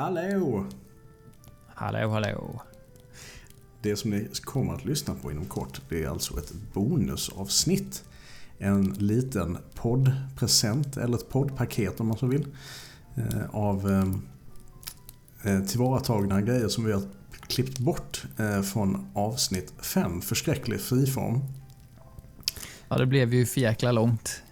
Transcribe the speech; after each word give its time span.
Hallå! 0.00 0.66
Hallå, 1.74 2.08
hallå. 2.08 2.62
Det 3.82 3.96
som 3.96 4.10
ni 4.10 4.28
kommer 4.44 4.74
att 4.74 4.84
lyssna 4.84 5.14
på 5.14 5.30
inom 5.32 5.44
kort, 5.44 5.80
det 5.88 6.04
är 6.04 6.08
alltså 6.08 6.38
ett 6.38 6.52
bonusavsnitt. 6.74 8.04
En 8.58 8.84
liten 8.84 9.58
poddpresent, 9.74 10.96
eller 10.96 11.16
ett 11.16 11.28
poddpaket 11.28 12.00
om 12.00 12.06
man 12.06 12.16
så 12.18 12.26
vill. 12.26 12.46
eh, 13.16 13.50
Av 13.54 13.90
eh, 15.44 15.54
eh, 15.54 15.64
tillvaratagna 15.64 16.40
grejer 16.42 16.68
som 16.68 16.84
vi 16.84 16.92
har 16.92 17.02
klippt 17.48 17.78
bort 17.78 18.24
från 18.72 19.06
avsnitt 19.14 19.72
5, 19.82 20.20
Förskräcklig 20.20 20.80
friform. 20.80 21.40
Ja, 22.88 22.98
det 22.98 23.06
blev 23.06 23.34
ju 23.34 23.46
för 23.46 23.60
jäkla 23.60 23.92
långt. 23.92 24.42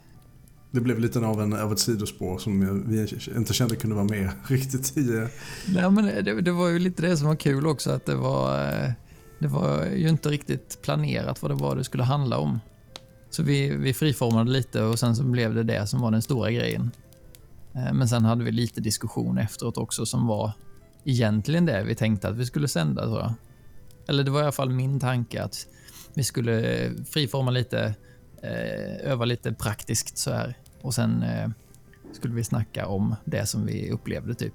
Det 0.78 0.82
blev 0.82 0.98
lite 0.98 1.18
av, 1.18 1.42
en, 1.42 1.52
av 1.52 1.72
ett 1.72 1.78
sidospår 1.78 2.38
som 2.38 2.84
vi 2.88 3.06
inte 3.36 3.54
kände 3.54 3.76
kunde 3.76 3.96
vara 3.96 4.04
med 4.04 4.30
riktigt 4.48 4.96
i. 4.96 5.16
Eh. 5.16 5.28
Nej, 5.66 5.90
men 5.90 6.24
det, 6.24 6.40
det 6.40 6.52
var 6.52 6.68
ju 6.68 6.78
lite 6.78 7.02
det 7.02 7.16
som 7.16 7.28
var 7.28 7.36
kul 7.36 7.66
också, 7.66 7.90
att 7.90 8.06
det 8.06 8.14
var, 8.14 8.72
eh, 8.72 8.90
det 9.38 9.48
var 9.48 9.86
ju 9.86 10.08
inte 10.08 10.28
riktigt 10.28 10.82
planerat 10.82 11.42
vad 11.42 11.50
det 11.50 11.54
var 11.54 11.76
det 11.76 11.84
skulle 11.84 12.02
handla 12.02 12.38
om. 12.38 12.60
Så 13.30 13.42
vi, 13.42 13.76
vi 13.76 13.94
friformade 13.94 14.50
lite 14.50 14.82
och 14.82 14.98
sen 14.98 15.16
så 15.16 15.22
blev 15.22 15.54
det 15.54 15.62
det 15.62 15.86
som 15.86 16.00
var 16.00 16.10
den 16.10 16.22
stora 16.22 16.50
grejen. 16.50 16.90
Eh, 17.74 17.92
men 17.92 18.08
sen 18.08 18.24
hade 18.24 18.44
vi 18.44 18.52
lite 18.52 18.80
diskussion 18.80 19.38
efteråt 19.38 19.78
också 19.78 20.06
som 20.06 20.26
var 20.26 20.52
egentligen 21.04 21.66
det 21.66 21.84
vi 21.84 21.94
tänkte 21.94 22.28
att 22.28 22.36
vi 22.36 22.46
skulle 22.46 22.68
sända 22.68 23.04
tror 23.04 23.18
jag. 23.18 23.32
Eller 24.08 24.24
det 24.24 24.30
var 24.30 24.40
i 24.40 24.42
alla 24.42 24.52
fall 24.52 24.70
min 24.70 25.00
tanke 25.00 25.42
att 25.42 25.66
vi 26.14 26.24
skulle 26.24 26.90
friforma 27.06 27.50
lite, 27.50 27.94
öva 29.02 29.24
lite 29.24 29.52
praktiskt 29.52 30.18
så 30.18 30.32
här 30.32 30.56
och 30.82 30.94
sen 30.94 31.22
eh, 31.22 31.50
skulle 32.12 32.34
vi 32.34 32.44
snacka 32.44 32.86
om 32.86 33.14
det 33.24 33.46
som 33.46 33.66
vi 33.66 33.90
upplevde 33.90 34.34
typ. 34.34 34.54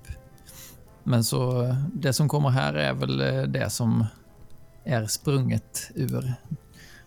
Men 1.03 1.23
så 1.23 1.75
det 1.93 2.13
som 2.13 2.29
kommer 2.29 2.49
här 2.49 2.73
är 2.73 2.93
väl 2.93 3.21
eh, 3.21 3.43
det 3.43 3.69
som 3.69 4.05
är 4.83 5.05
sprunget 5.05 5.91
ur 5.95 6.33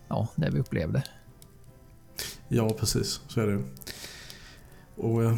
ja, 0.07 0.27
det 0.35 0.49
vi 0.49 0.59
upplevde. 0.59 1.03
Ja, 2.47 2.69
precis. 2.79 3.21
Så 3.27 3.41
är 3.41 3.47
det. 3.47 3.63
Och 4.95 5.23
eh, 5.23 5.37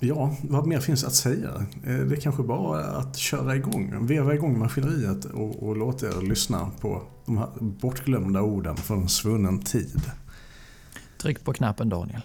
ja, 0.00 0.36
vad 0.42 0.66
mer 0.66 0.80
finns 0.80 1.04
att 1.04 1.14
säga? 1.14 1.66
Eh, 1.84 1.96
Det 1.98 2.16
är 2.16 2.20
kanske 2.20 2.42
bara 2.42 2.84
att 2.84 3.16
köra 3.16 3.56
igång, 3.56 4.06
veva 4.06 4.34
igång 4.34 4.58
maskineriet 4.58 5.24
och, 5.24 5.62
och 5.62 5.76
låta 5.76 6.06
er 6.06 6.22
lyssna 6.22 6.70
på 6.80 7.02
de 7.26 7.38
här 7.38 7.48
bortglömda 7.60 8.42
orden 8.42 8.76
från 8.76 9.02
en 9.02 9.08
svunnen 9.08 9.58
tid. 9.62 10.02
Tryck 11.18 11.44
på 11.44 11.52
knappen 11.52 11.88
Daniel. 11.88 12.22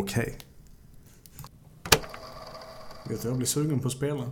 Okej. 0.00 0.38
Vet 3.08 3.22
du, 3.22 3.28
jag 3.28 3.36
blir 3.36 3.46
sugen 3.46 3.80
på 3.80 3.86
att 3.88 3.92
spela. 3.92 4.30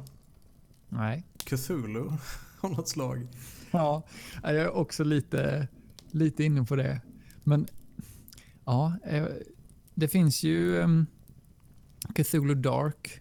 Nej. 0.89 1.25
Cthulhu 1.37 2.11
av 2.61 2.71
något 2.71 2.89
slag. 2.89 3.27
Ja, 3.71 4.03
jag 4.43 4.55
är 4.57 4.71
också 4.71 5.05
lite, 5.05 5.69
lite 6.11 6.45
inne 6.45 6.65
på 6.65 6.77
det. 6.77 7.01
Men 7.45 7.67
ja, 8.65 8.93
eh, 9.05 9.27
det 9.95 10.09
finns 10.09 10.43
ju 10.43 10.77
um, 10.79 11.07
Cthulhu 12.15 12.55
Dark 12.55 13.21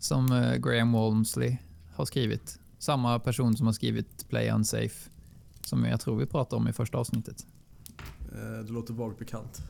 som 0.00 0.32
eh, 0.32 0.56
Graham 0.56 0.92
Walmsley 0.92 1.56
har 1.94 2.04
skrivit. 2.04 2.58
Samma 2.78 3.18
person 3.18 3.56
som 3.56 3.66
har 3.66 3.72
skrivit 3.72 4.28
Play 4.28 4.50
Unsafe. 4.50 5.10
Som 5.64 5.84
jag 5.84 6.00
tror 6.00 6.16
vi 6.16 6.26
pratade 6.26 6.56
om 6.62 6.68
i 6.68 6.72
första 6.72 6.98
avsnittet. 6.98 7.46
Eh, 8.34 8.64
Det 8.64 8.72
låter 8.72 8.94
vagt 8.94 9.18
bekant. 9.18 9.62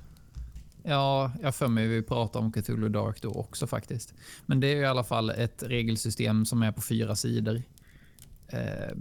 Ja, 0.82 1.32
jag 1.42 1.54
för 1.54 1.68
mig 1.68 1.88
vi 1.88 2.02
pratade 2.02 2.44
om 2.44 2.52
Cthulhu 2.52 2.88
Dark 2.88 3.22
då 3.22 3.30
också 3.30 3.66
faktiskt. 3.66 4.14
Men 4.46 4.60
det 4.60 4.66
är 4.66 4.76
i 4.76 4.86
alla 4.86 5.04
fall 5.04 5.30
ett 5.30 5.62
regelsystem 5.62 6.44
som 6.44 6.62
är 6.62 6.72
på 6.72 6.80
fyra 6.80 7.16
sidor. 7.16 7.62
Eh, 8.46 8.96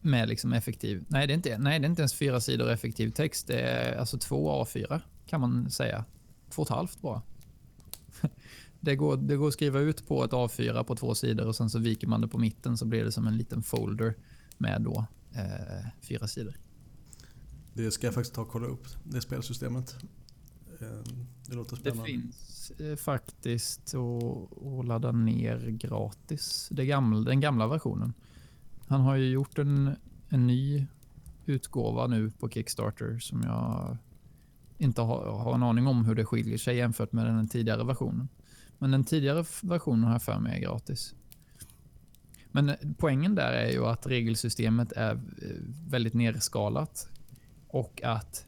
med 0.00 0.28
liksom 0.28 0.52
effektiv... 0.52 1.04
Nej 1.08 1.26
det, 1.26 1.32
är 1.32 1.34
inte, 1.34 1.58
nej, 1.58 1.78
det 1.78 1.86
är 1.86 1.90
inte 1.90 2.02
ens 2.02 2.14
fyra 2.14 2.40
sidor 2.40 2.70
effektiv 2.70 3.10
text. 3.10 3.46
Det 3.46 3.60
är 3.60 3.96
alltså 3.98 4.18
två 4.18 4.64
A4 4.64 5.00
kan 5.26 5.40
man 5.40 5.70
säga. 5.70 6.04
Två 6.50 6.62
och 6.62 6.68
ett 6.68 6.76
halvt 6.76 7.00
bara. 7.00 7.22
Det 8.80 8.96
går, 8.96 9.16
det 9.16 9.36
går 9.36 9.48
att 9.48 9.54
skriva 9.54 9.78
ut 9.78 10.08
på 10.08 10.24
ett 10.24 10.30
A4 10.30 10.84
på 10.84 10.96
två 10.96 11.14
sidor 11.14 11.46
och 11.46 11.56
sen 11.56 11.70
så 11.70 11.78
viker 11.78 12.06
man 12.06 12.20
det 12.20 12.28
på 12.28 12.38
mitten 12.38 12.76
så 12.76 12.84
blir 12.84 13.04
det 13.04 13.12
som 13.12 13.26
en 13.26 13.36
liten 13.36 13.62
folder 13.62 14.14
med 14.58 14.82
då 14.82 15.06
eh, 15.34 15.86
fyra 16.02 16.26
sidor. 16.26 16.56
Det 17.76 17.90
ska 17.90 18.06
jag 18.06 18.14
faktiskt 18.14 18.34
ta 18.34 18.42
och 18.42 18.48
kolla 18.48 18.66
upp, 18.66 18.86
det 19.04 19.20
spelsystemet. 19.20 19.96
Eh, 20.80 21.12
Det 21.48 21.54
låter 21.54 21.76
Det 21.76 21.80
spännande. 21.80 22.04
finns 22.06 22.70
eh, 22.70 22.96
faktiskt 22.96 23.94
att, 23.94 24.86
ladda 24.86 25.12
ner 25.12 25.70
gratis. 25.70 26.68
Det 26.72 26.86
gamla, 26.86 27.20
den 27.20 27.40
gamla 27.40 27.66
versionen. 27.66 28.12
Han 28.88 29.00
har 29.00 29.16
ju 29.16 29.28
gjort 29.30 29.58
en, 29.58 29.96
en 30.28 30.46
ny 30.46 30.86
utgåva 31.46 32.06
nu 32.06 32.30
på 32.30 32.48
Kickstarter 32.48 33.18
som 33.18 33.42
jag 33.42 33.96
inte 34.78 35.00
har, 35.02 35.38
har 35.38 35.54
en 35.54 35.62
aning 35.62 35.86
om 35.86 36.04
hur 36.04 36.14
det 36.14 36.24
skiljer 36.24 36.58
sig 36.58 36.76
jämfört 36.76 37.12
med 37.12 37.26
den 37.26 37.48
tidigare 37.48 37.84
versionen. 37.84 38.28
Men 38.78 38.90
den 38.90 39.04
tidigare 39.04 39.44
versionen 39.62 40.04
har 40.04 40.12
jag 40.12 40.22
för 40.22 40.38
mig 40.38 40.56
är 40.56 40.60
gratis. 40.62 41.14
Men 42.52 42.72
poängen 42.98 43.34
där 43.34 43.52
är 43.52 43.70
ju 43.70 43.86
att 43.86 44.06
regelsystemet 44.06 44.92
är 44.92 45.14
eh, 45.14 45.20
väldigt 45.88 46.14
nerskalat 46.14 47.08
och 47.76 48.02
att 48.02 48.46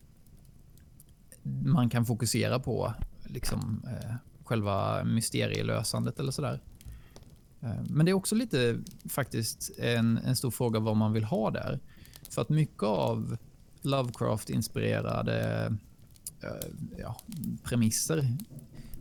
man 1.65 1.91
kan 1.91 2.07
fokusera 2.07 2.59
på 2.59 2.95
liksom, 3.25 3.87
eh, 3.87 4.15
själva 4.45 5.05
mysterielösandet 5.05 6.21
eller 6.21 6.33
sådär. 6.33 6.61
Eh, 7.61 7.83
men 7.89 8.07
det 8.07 8.11
är 8.11 8.15
också 8.15 8.35
lite 8.35 8.79
faktiskt 9.09 9.71
en, 9.79 10.19
en 10.19 10.37
stor 10.37 10.51
fråga 10.51 10.81
vad 10.81 10.97
man 10.97 11.13
vill 11.13 11.25
ha 11.25 11.51
där. 11.51 11.81
För 12.31 12.43
att 12.43 12.49
mycket 12.49 12.83
av 12.83 13.37
Lovecraft-inspirerade 13.83 15.67
eh, 16.41 16.69
ja, 16.99 17.17
premisser 17.65 18.37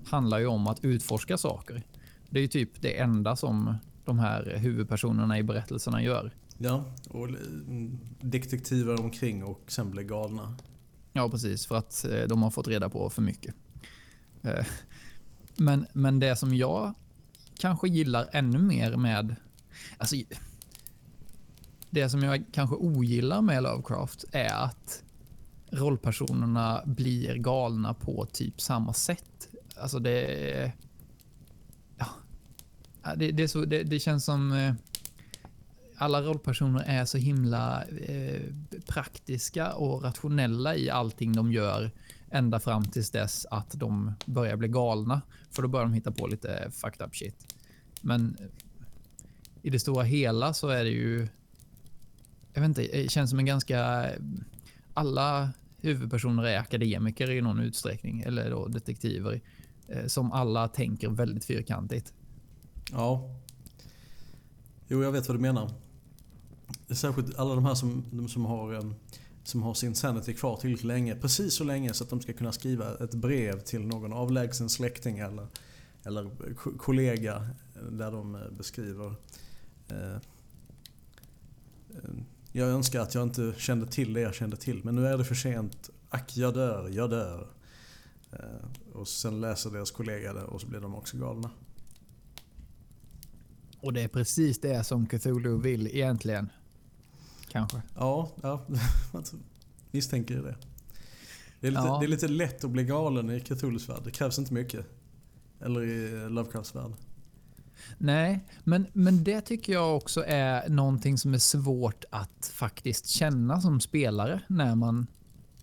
handlar 0.06 0.40
ju 0.40 0.48
om 0.48 0.68
att 0.68 0.84
utforska 0.84 1.38
saker. 1.38 1.84
Det 2.30 2.40
är 2.40 2.42
ju 2.42 2.48
typ 2.48 2.82
det 2.82 3.00
enda 3.00 3.36
som 3.36 3.76
de 4.06 4.20
här 4.20 4.56
huvudpersonerna 4.58 5.38
i 5.38 5.44
berättelserna 5.44 6.04
gör. 6.04 6.32
Ja, 6.58 6.86
och 7.10 7.28
mm, 7.28 8.00
detektiver 8.22 9.00
omkring 9.00 9.44
och 9.44 9.62
sen 9.68 9.92
blir 9.92 10.04
galna. 10.04 10.58
Ja, 11.14 11.30
precis. 11.30 11.66
För 11.66 11.76
att 11.76 12.06
eh, 12.06 12.24
de 12.28 12.44
har 12.44 12.52
fått 12.52 12.68
reda 12.68 12.90
på 12.90 13.10
för 13.10 13.22
mycket. 13.22 13.56
Eh, 14.42 14.66
Men, 15.60 15.88
men 15.94 16.20
det 16.20 16.36
som 16.36 16.54
jag 16.54 16.94
kanske 17.60 17.90
gillar 17.90 18.30
ännu 18.32 18.58
mer 18.58 18.96
med... 18.96 19.36
Alltså, 19.98 20.16
det 21.90 22.10
som 22.10 22.24
jag 22.24 22.44
kanske 22.52 22.76
ogillar 22.76 23.42
med 23.42 23.64
Lovecraft 23.64 24.26
är 24.32 24.64
att 24.64 25.04
rollpersonerna 25.72 26.82
blir 26.86 27.36
galna 27.36 27.94
på 27.94 28.26
typ 28.26 28.62
samma 28.62 28.94
sätt. 28.94 29.48
Alltså 29.76 30.00
det... 30.00 30.72
Ja. 31.98 32.08
Det, 33.16 33.32
det, 33.32 33.48
så, 33.48 33.66
det, 33.66 33.84
det 33.84 34.00
känns 34.00 34.26
som 34.26 34.76
alla 35.98 36.22
rollpersoner 36.22 36.84
är 36.88 37.06
så 37.06 37.18
himla 37.18 37.84
eh, 37.84 38.42
praktiska 38.88 39.74
och 39.74 40.04
rationella 40.04 40.76
i 40.76 40.90
allting 40.90 41.34
de 41.34 41.52
gör 41.52 41.92
ända 42.30 42.60
fram 42.60 42.86
tills 42.86 43.12
dess 43.12 43.46
att 43.46 43.72
de 43.72 44.14
börjar 44.26 44.56
bli 44.56 44.68
galna. 44.68 45.22
För 45.52 45.62
då 45.62 45.68
börjar 45.68 45.86
de 45.86 45.94
hitta 45.94 46.12
på 46.12 46.28
lite 46.28 46.72
fucked 46.72 47.08
up 47.08 47.16
shit. 47.16 47.56
Men 48.02 48.38
eh, 48.40 48.46
i 49.62 49.70
det 49.70 49.80
stora 49.80 50.04
hela 50.04 50.54
så 50.54 50.70
är 50.70 50.84
det 50.84 50.90
ju... 50.90 51.28
Jag 52.54 52.62
vet 52.62 52.68
inte, 52.68 52.86
eh, 52.86 53.04
det 53.04 53.12
känns 53.12 53.30
som 53.30 53.40
en 53.40 53.46
ganska... 53.46 54.10
Alla 54.94 55.50
huvudpersoner 55.82 56.44
är 56.44 56.60
akademiker 56.60 57.32
i 57.32 57.42
någon 57.42 57.60
utsträckning, 57.60 58.22
eller 58.22 58.50
då 58.50 58.68
detektiver, 58.68 59.42
eh, 59.88 60.06
som 60.08 60.32
alla 60.32 60.68
tänker 60.68 61.10
väldigt 61.10 61.46
fyrkantigt. 61.46 62.14
Ja. 62.92 63.40
Jo, 64.88 65.04
jag 65.04 65.12
vet 65.12 65.28
vad 65.28 65.38
du 65.38 65.42
menar. 65.42 65.87
Särskilt 66.90 67.40
alla 67.40 67.56
de 67.56 67.66
här 67.66 67.76
som, 67.76 68.04
de 68.12 68.28
som, 68.28 68.46
har, 68.46 68.74
eh, 68.74 68.92
som 69.44 69.64
har 69.64 69.74
sin 69.74 69.96
sanity 69.96 70.34
kvar 70.34 70.58
tillräckligt 70.58 70.86
länge. 70.86 71.16
Precis 71.16 71.54
så 71.54 71.64
länge 71.64 71.94
så 71.94 72.04
att 72.04 72.10
de 72.10 72.22
ska 72.22 72.34
kunna 72.34 72.52
skriva 72.52 72.98
ett 72.98 73.14
brev 73.14 73.60
till 73.60 73.82
någon 73.82 74.14
avlägsen 74.14 74.70
släkting 74.70 75.20
eller, 75.20 75.48
eller 76.04 76.30
kollega 76.78 77.36
eh, 77.76 77.82
där 77.82 78.12
de 78.12 78.36
eh, 78.36 78.42
beskriver 78.58 79.16
eh, 79.88 80.18
Jag 82.52 82.70
önskar 82.70 83.00
att 83.00 83.16
jag 83.16 83.24
inte 83.24 83.54
kände 83.58 83.88
till 83.88 84.14
det 84.14 84.22
jag 84.22 84.36
kände 84.36 84.58
till 84.58 84.82
men 84.84 84.96
nu 84.96 85.08
är 85.08 85.18
det 85.18 85.26
för 85.26 85.36
sent. 85.36 85.90
Ack, 86.10 86.38
jag 86.38 86.54
dör, 86.54 86.90
jag 86.90 87.10
dör. 87.10 87.48
Och 88.94 89.08
sen 89.08 89.42
läser 89.42 89.70
deras 89.70 89.92
kollega 89.92 90.34
det 90.34 90.44
och 90.44 90.62
så 90.62 90.68
blir 90.68 90.80
de 90.80 90.96
också 90.96 91.18
galna. 91.18 91.50
Och 93.80 93.94
det 93.94 94.02
är 94.02 94.08
precis 94.08 94.62
det 94.62 94.84
som 94.84 95.08
Cthulhu 95.08 95.62
vill 95.62 95.88
egentligen. 95.88 96.50
Kanske. 97.50 97.82
Ja, 97.96 98.32
ja 98.42 98.66
misstänker 99.92 100.36
ju 100.36 100.42
det. 100.42 100.56
Det 101.60 101.68
är, 101.68 101.72
lite, 101.72 101.84
Ja. 101.84 101.98
det 102.00 102.06
är 102.06 102.10
lite 102.10 102.28
lätt 102.28 102.64
att 102.64 102.72
bli 102.72 102.84
galen 102.84 103.30
i 103.30 103.40
Cthulhus 103.40 103.90
värld. 103.90 104.02
Det 104.04 104.12
krävs 104.12 104.40
inte 104.40 104.54
mycket. 104.54 104.86
Eller 105.62 105.82
i 105.84 106.30
Lovecrafts 106.30 106.76
värld. 106.76 106.92
Nej, 107.98 108.46
men, 108.64 108.88
men 108.94 109.24
det 109.24 109.42
tycker 109.42 109.74
jag 109.74 109.96
också 109.98 110.24
är 110.28 110.70
någonting 110.70 111.18
som 111.18 111.34
är 111.34 111.38
svårt 111.38 112.06
att 112.10 112.52
faktiskt 112.54 113.08
känna 113.08 113.62
som 113.62 113.80
spelare 113.80 114.42
när 114.48 114.76
man... 114.76 115.08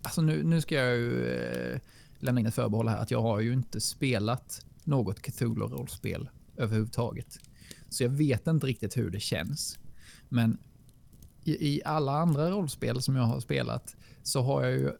Alltså 0.03 0.23
nu, 0.23 0.43
nu 0.43 0.61
ska 0.61 0.75
jag 0.75 0.97
ju 0.97 1.27
eh, 1.27 1.81
lämna 2.19 2.41
in 2.41 2.47
ett 2.47 2.55
förbehåll 2.55 2.89
här 2.89 2.99
att 2.99 3.11
jag 3.11 3.23
har 3.23 3.41
ju 3.41 3.53
inte 3.53 3.81
spelat 3.81 4.67
något 4.85 5.21
Cthulhu-rollspel 5.23 6.29
överhuvudtaget. 6.57 7.39
Så 7.89 8.03
jag 8.03 8.11
vet 8.11 8.47
inte 8.47 8.67
riktigt 8.67 8.97
hur 8.97 9.11
det 9.11 9.21
känns. 9.21 9.79
Men 10.29 10.59
i, 11.45 11.75
i 11.75 11.83
alla 11.85 12.13
andra 12.13 12.51
rollspel 12.51 13.03
som 13.03 13.17
jag 13.17 13.25
har 13.25 13.41
spelat 13.41 13.97
så 14.23 14.43
har 14.43 14.65
jag 14.65 14.73
ju 14.73 14.93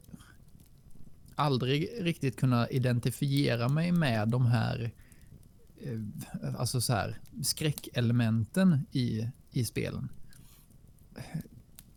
aldrig 1.35 1.89
riktigt 2.01 2.37
kunnat 2.37 2.71
identifiera 2.71 3.69
mig 3.69 3.93
med 3.93 4.29
de 4.29 4.47
här 4.47 4.91
eh, 5.81 6.01
alltså 6.59 6.81
så 6.81 6.93
här, 6.93 7.19
skräckelementen 7.43 8.87
i, 8.93 9.29
i 9.51 9.65
spelen. 9.65 10.09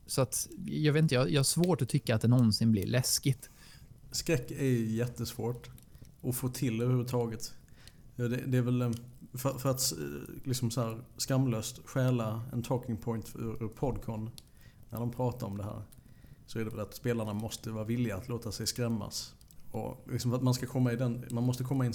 Så 0.05 0.21
att 0.21 0.47
jag 0.65 0.93
vet 0.93 1.03
inte, 1.03 1.15
jag, 1.15 1.31
jag 1.31 1.39
har 1.39 1.43
svårt 1.43 1.81
att 1.81 1.89
tycka 1.89 2.15
att 2.15 2.21
det 2.21 2.27
någonsin 2.27 2.71
blir 2.71 2.85
läskigt. 2.85 3.49
Skräck 4.11 4.51
är 4.51 4.63
jättesvårt 4.85 5.69
att 6.21 6.35
få 6.35 6.49
till 6.49 6.81
överhuvudtaget. 6.81 7.53
Det, 8.15 8.27
det 8.27 8.57
är 8.57 8.61
väl 8.61 8.81
eh, 8.81 8.91
för, 9.37 9.57
för 9.57 9.69
att 9.69 9.91
eh, 9.91 9.97
liksom 10.43 10.71
så 10.71 10.81
här 10.81 11.01
skamlöst 11.17 11.81
stjäla 11.85 12.41
en 12.53 12.63
talking 12.63 12.97
point 12.97 13.35
ur, 13.35 13.63
ur 13.63 13.67
Podcon 13.67 14.29
när 14.89 14.99
de 14.99 15.11
pratar 15.11 15.47
om 15.47 15.57
det 15.57 15.63
här. 15.63 15.81
Så 16.45 16.59
är 16.59 16.63
det 16.65 16.69
väl 16.69 16.79
att 16.79 16.93
spelarna 16.93 17.33
måste 17.33 17.71
vara 17.71 17.83
villiga 17.83 18.15
att 18.15 18.29
låta 18.29 18.51
sig 18.51 18.67
skrämmas. 18.67 19.33
Och 19.71 20.07
liksom 20.11 20.33
att 20.33 20.43
man, 20.43 20.53
ska 20.53 20.65
komma 20.65 20.93
i 20.93 20.95
den, 20.95 21.25
man 21.31 21.43
måste 21.43 21.63
komma 21.63 21.85
i 21.85 21.87
en, 21.87 21.93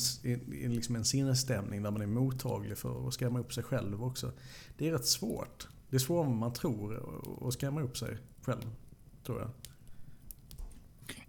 i, 0.53 0.69
liksom 0.69 0.97
en 0.97 1.05
sinnesstämning 1.05 1.83
där 1.83 1.91
man 1.91 2.03
är 2.03 2.07
mottaglig 2.07 2.79
för 2.79 3.09
att 3.09 3.15
skrämma 3.15 3.41
upp 3.41 3.53
sig 3.53 3.65
själv 3.65 4.05
också. 4.05 4.33
Det 4.79 4.89
är 4.89 4.93
rätt 4.93 5.07
svårt. 5.07 5.69
Det 5.91 5.97
är 5.97 6.01
svårare 6.01 6.31
än 6.31 6.37
man 6.37 6.53
tror 6.53 7.03
att 7.49 7.53
skrämma 7.53 7.83
upp 7.83 7.99
sig 7.99 8.19
själv, 8.43 8.71
tror 9.27 9.41
jag. 9.41 9.51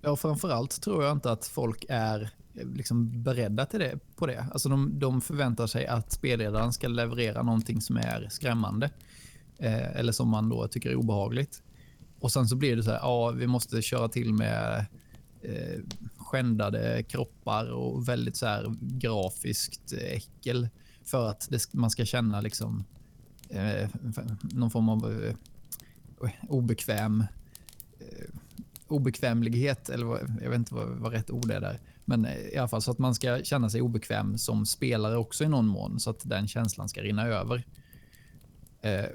Ja, 0.01 0.15
framförallt 0.15 0.81
tror 0.81 1.03
jag 1.03 1.11
inte 1.11 1.31
att 1.31 1.45
folk 1.45 1.85
är 1.89 2.33
liksom 2.53 3.23
beredda 3.23 3.65
till 3.65 3.79
det, 3.79 3.99
på 4.15 4.27
det. 4.27 4.47
Alltså 4.51 4.69
de, 4.69 4.99
de 4.99 5.21
förväntar 5.21 5.67
sig 5.67 5.87
att 5.87 6.11
spelledaren 6.11 6.73
ska 6.73 6.87
leverera 6.87 7.43
någonting 7.43 7.81
som 7.81 7.97
är 7.97 8.27
skrämmande. 8.29 8.89
Eh, 9.57 9.99
eller 9.99 10.11
som 10.11 10.29
man 10.29 10.49
då 10.49 10.67
tycker 10.67 10.89
är 10.89 10.95
obehagligt. 10.95 11.63
Och 12.19 12.31
sen 12.31 12.47
så 12.47 12.55
blir 12.55 12.75
det 12.75 12.83
så 12.83 12.91
här, 12.91 12.99
ja, 12.99 13.31
vi 13.31 13.47
måste 13.47 13.81
köra 13.81 14.09
till 14.09 14.33
med 14.33 14.85
eh, 15.41 15.79
skändade 16.17 17.03
kroppar 17.03 17.71
och 17.71 18.09
väldigt 18.09 18.37
så 18.37 18.45
här 18.45 18.75
grafiskt 18.79 19.93
äckel 19.93 20.69
för 21.05 21.29
att 21.29 21.47
det, 21.49 21.73
man 21.73 21.89
ska 21.89 22.05
känna 22.05 22.41
liksom 22.41 22.83
eh, 23.49 23.89
någon 24.41 24.71
form 24.71 24.89
av 24.89 25.23
eh, 25.23 25.35
obekväm 26.49 27.21
eh, 27.99 28.25
obekvämlighet 28.87 29.89
eller 29.89 30.05
vad, 30.05 30.19
jag 30.41 30.49
vet 30.49 30.59
inte 30.59 30.75
vad, 30.75 30.87
vad 30.87 31.11
rätt 31.11 31.31
ord 31.31 31.51
är 31.51 31.61
där. 31.61 31.79
Men 32.05 32.25
eh, 32.25 32.37
i 32.37 32.57
alla 32.57 32.67
fall 32.67 32.81
så 32.81 32.91
att 32.91 32.99
man 32.99 33.15
ska 33.15 33.43
känna 33.43 33.69
sig 33.69 33.81
obekväm 33.81 34.37
som 34.37 34.65
spelare 34.65 35.17
också 35.17 35.43
i 35.43 35.47
någon 35.47 35.67
mån 35.67 35.99
så 35.99 36.09
att 36.09 36.21
den 36.23 36.47
känslan 36.47 36.89
ska 36.89 37.01
rinna 37.01 37.27
över. 37.27 37.63
Eh, 38.81 39.05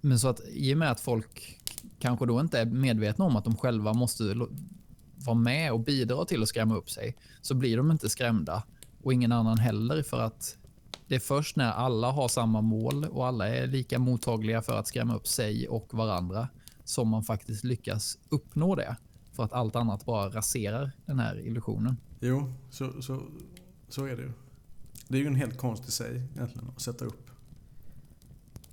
men 0.00 0.18
så 0.18 0.28
att 0.28 0.40
i 0.48 0.74
och 0.74 0.78
med 0.78 0.90
att 0.90 1.00
folk 1.00 1.58
kanske 1.98 2.26
då 2.26 2.40
inte 2.40 2.60
är 2.60 2.64
medvetna 2.64 3.24
om 3.24 3.36
att 3.36 3.44
de 3.44 3.56
själva 3.56 3.92
måste 3.92 4.34
vara 5.16 5.36
med 5.36 5.72
och 5.72 5.80
bidra 5.80 6.24
till 6.24 6.42
att 6.42 6.48
skrämma 6.48 6.76
upp 6.76 6.90
sig 6.90 7.16
så 7.40 7.54
blir 7.54 7.76
de 7.76 7.90
inte 7.90 8.08
skrämda 8.08 8.62
och 9.02 9.12
ingen 9.12 9.32
annan 9.32 9.58
heller 9.58 10.02
för 10.02 10.20
att 10.20 10.56
det 11.06 11.14
är 11.14 11.20
först 11.20 11.56
när 11.56 11.72
alla 11.72 12.10
har 12.10 12.28
samma 12.28 12.60
mål 12.60 13.04
och 13.04 13.26
alla 13.26 13.48
är 13.48 13.66
lika 13.66 13.98
mottagliga 13.98 14.62
för 14.62 14.78
att 14.78 14.88
skrämma 14.88 15.14
upp 15.16 15.26
sig 15.26 15.68
och 15.68 15.94
varandra 15.94 16.48
som 16.84 17.08
man 17.08 17.22
faktiskt 17.22 17.64
lyckas 17.64 18.18
uppnå 18.28 18.74
det. 18.74 18.96
För 19.32 19.44
att 19.44 19.52
allt 19.52 19.76
annat 19.76 20.04
bara 20.04 20.28
raserar 20.28 20.92
den 21.06 21.18
här 21.18 21.38
illusionen. 21.46 21.96
Jo, 22.20 22.52
så, 22.70 23.02
så, 23.02 23.22
så 23.88 24.04
är 24.04 24.16
det 24.16 24.22
ju. 24.22 24.32
Det 25.08 25.16
är 25.16 25.20
ju 25.20 25.26
en 25.26 25.34
helt 25.34 25.58
konst 25.58 25.88
i 25.88 25.90
sig 25.92 26.22
egentligen 26.34 26.68
att 26.68 26.80
sätta 26.80 27.04
upp, 27.04 27.30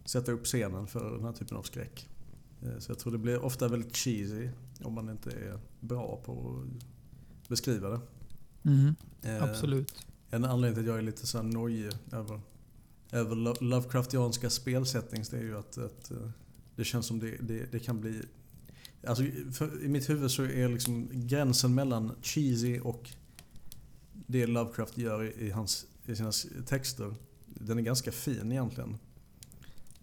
sätta 0.05 0.31
upp 0.31 0.45
scenen 0.45 0.87
för 0.87 1.11
den 1.11 1.25
här 1.25 1.31
typen 1.31 1.57
av 1.57 1.63
skräck. 1.63 2.09
Eh, 2.61 2.79
så 2.79 2.91
jag 2.91 2.99
tror 2.99 3.11
det 3.11 3.17
blir 3.17 3.43
ofta 3.43 3.67
väldigt 3.67 3.95
cheesy 3.95 4.49
om 4.83 4.93
man 4.93 5.09
inte 5.09 5.31
är 5.31 5.59
bra 5.79 6.21
på 6.25 6.63
att 7.43 7.49
beskriva 7.49 7.89
det. 7.89 7.99
Mm, 8.63 8.95
eh, 9.21 9.43
absolut. 9.43 10.05
En 10.29 10.45
anledning 10.45 10.75
till 10.75 10.83
att 10.83 10.87
jag 10.89 10.97
är 10.97 11.01
lite 11.01 11.27
så 11.27 11.41
nojig 11.41 11.91
över, 12.11 12.41
över 13.11 13.63
Lovecraftianska 13.63 14.49
spelsettings 14.49 15.29
det 15.29 15.37
är 15.37 15.43
ju 15.43 15.57
att, 15.57 15.77
att 15.77 16.11
eh, 16.11 16.29
det 16.75 16.83
känns 16.83 17.05
som 17.05 17.19
det, 17.19 17.37
det, 17.39 17.71
det 17.71 17.79
kan 17.79 18.01
bli... 18.01 18.21
Alltså, 19.07 19.23
I 19.81 19.87
mitt 19.87 20.09
huvud 20.09 20.31
så 20.31 20.43
är 20.43 20.69
liksom 20.69 21.09
gränsen 21.11 21.75
mellan 21.75 22.11
cheesy 22.21 22.79
och 22.79 23.09
det 24.13 24.47
Lovecraft 24.47 24.97
gör 24.97 25.23
i, 25.23 25.47
i, 25.47 25.51
hans, 25.51 25.85
i 26.05 26.15
sina 26.15 26.31
texter, 26.65 27.15
den 27.45 27.77
är 27.77 27.81
ganska 27.81 28.11
fin 28.11 28.51
egentligen. 28.51 28.97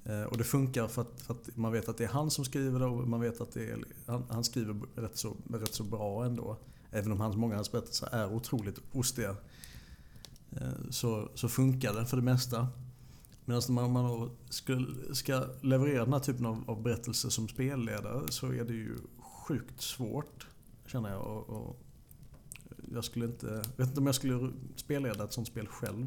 Eh, 0.05 0.23
och 0.23 0.39
det 0.39 0.45
funkar 0.45 0.89
för 0.89 1.03
att, 1.03 1.21
för 1.21 1.35
att, 1.35 1.57
man 1.57 1.73
vet 1.73 1.89
att 1.89 1.99
det 1.99 2.05
är 2.05 2.09
han 2.09 2.31
som 2.31 2.45
skriver 2.45 2.81
det 2.81 2.87
och 2.87 3.09
man 3.09 3.21
vet 3.21 3.41
att 3.41 3.53
det 3.53 3.71
är, 3.71 3.85
han, 4.07 4.25
han 4.29 4.45
skriver 4.45 4.81
rätt 4.95 5.17
så, 5.17 5.37
rätt 5.51 5.75
så 5.75 5.85
bra 5.85 6.25
ändå. 6.25 6.57
Även 6.91 7.13
om 7.13 7.21
hans, 7.21 7.37
många 7.37 7.53
av 7.53 7.57
hans 7.57 7.73
berättelser 7.73 8.09
är 8.13 8.35
otroligt 8.35 8.79
ostiga. 8.93 9.37
Eh, 10.51 10.91
så, 10.91 11.29
så 11.35 11.49
funkar 11.49 11.95
det 11.95 12.07
för 12.07 12.17
det 12.17 12.23
mesta. 12.23 12.69
Medan 13.49 13.63
när 13.69 13.89
man, 13.89 13.93
man 13.93 14.31
ska, 14.49 14.87
ska 15.13 15.47
leverera 15.61 16.05
den 16.05 16.13
här 16.13 16.21
typen 16.21 16.47
av, 16.47 16.65
av 16.71 16.83
berättelser 16.83 17.29
som 17.29 17.49
spelledare 17.49 18.21
så 18.29 18.53
är 18.53 18.65
det 18.65 18.73
ju 18.73 18.97
sjukt 19.19 19.81
svårt. 19.81 20.47
Känner 20.87 21.11
jag. 21.11 21.21
Och, 21.23 21.49
och 21.49 21.83
jag 22.93 23.05
skulle 23.05 23.25
inte, 23.25 23.63
vet 23.77 23.89
inte 23.89 24.01
om 24.01 24.07
jag 24.07 24.15
skulle 24.15 24.53
spelleda 24.77 25.25
ett 25.25 25.33
sånt 25.33 25.49
spel 25.49 25.67
själv. 25.67 26.07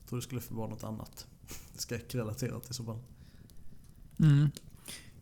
Jag 0.00 0.08
tror 0.08 0.18
det 0.18 0.22
skulle 0.22 0.40
vara 0.48 0.68
något 0.68 0.84
annat. 0.84 1.26
Skräckrelaterat 1.74 2.70
i 2.70 2.74
så 2.74 2.84
fall. 2.84 2.98
Mm. 4.18 4.48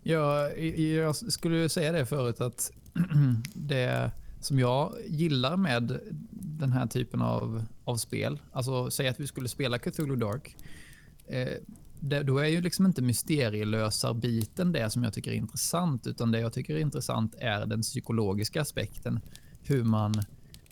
Ja, 0.02 0.50
jag 0.96 1.16
skulle 1.16 1.68
säga 1.68 1.92
det 1.92 2.06
förut 2.06 2.40
att 2.40 2.72
det 3.54 4.10
som 4.40 4.58
jag 4.58 4.94
gillar 5.06 5.56
med 5.56 6.00
den 6.30 6.72
här 6.72 6.86
typen 6.86 7.22
av, 7.22 7.64
av 7.84 7.96
spel, 7.96 8.40
alltså 8.52 8.90
säg 8.90 9.08
att 9.08 9.20
vi 9.20 9.26
skulle 9.26 9.48
spela 9.48 9.78
Cthulhu 9.78 10.16
Dark, 10.16 10.56
Eh, 11.30 11.49
det, 12.00 12.22
då 12.22 12.38
är 12.38 12.46
ju 12.46 12.60
liksom 12.60 12.87
inte 12.87 13.02
mysterielösarbiten 13.02 14.72
det 14.72 14.90
som 14.90 15.04
jag 15.04 15.12
tycker 15.12 15.30
är 15.30 15.34
intressant, 15.34 16.06
utan 16.06 16.30
det 16.30 16.40
jag 16.40 16.52
tycker 16.52 16.75
är 16.75 16.78
intressant 16.78 17.34
är 17.38 17.66
den 17.66 17.82
psykologiska 17.82 18.60
aspekten. 18.60 19.20
Hur 19.62 19.84
man 19.84 20.14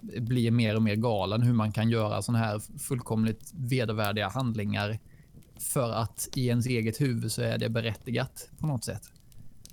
blir 0.00 0.50
mer 0.50 0.76
och 0.76 0.82
mer 0.82 0.96
galen, 0.96 1.42
hur 1.42 1.52
man 1.52 1.72
kan 1.72 1.90
göra 1.90 2.22
sådana 2.22 2.44
här 2.44 2.78
fullkomligt 2.78 3.52
vedervärdiga 3.54 4.28
handlingar 4.28 4.98
för 5.58 5.90
att 5.90 6.28
i 6.34 6.46
ens 6.46 6.66
eget 6.66 7.00
huvud 7.00 7.32
så 7.32 7.42
är 7.42 7.58
det 7.58 7.68
berättigat 7.68 8.50
på 8.58 8.66
något 8.66 8.84
sätt. 8.84 9.02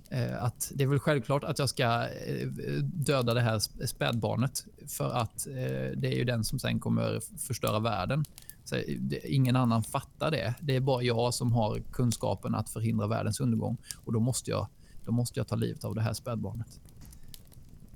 Eh, 0.10 0.44
att 0.44 0.72
det 0.76 0.84
är 0.84 0.88
väl 0.88 1.00
självklart 1.00 1.44
att 1.44 1.60
jag 1.60 1.70
ska 1.70 2.08
eh, 2.08 2.48
döda 2.84 3.34
det 3.34 3.42
här 3.42 3.60
spädbarnet 3.88 4.66
för 4.88 5.10
att 5.10 5.48
det 5.98 6.08
är 6.08 6.16
ju 6.16 6.24
den 6.24 6.44
som 6.44 6.60
sen 6.60 6.80
kommer 6.80 7.20
förstöra 7.38 7.80
världen. 7.80 8.26
Så 8.66 8.76
eh, 8.76 8.84
ingen 9.24 9.56
annan 9.56 9.84
fattar 9.84 10.32
det. 10.32 10.56
Det 10.62 10.76
är 10.76 10.80
bara 10.80 11.04
jag 11.04 11.34
som 11.34 11.52
har 11.52 11.80
kunskapen 11.92 12.56
att 12.56 12.70
förhindra 12.70 13.08
världens 13.08 13.40
undergång 13.40 13.78
och 14.06 14.14
då 14.14 14.20
måste 14.20 14.52
jag, 14.52 14.68
då 15.06 15.12
måste 15.12 15.40
jag 15.40 15.48
ta 15.48 15.56
livet 15.56 15.84
av 15.84 15.96
det 15.96 16.02
här 16.02 16.14
spädbarnet. 16.14 16.80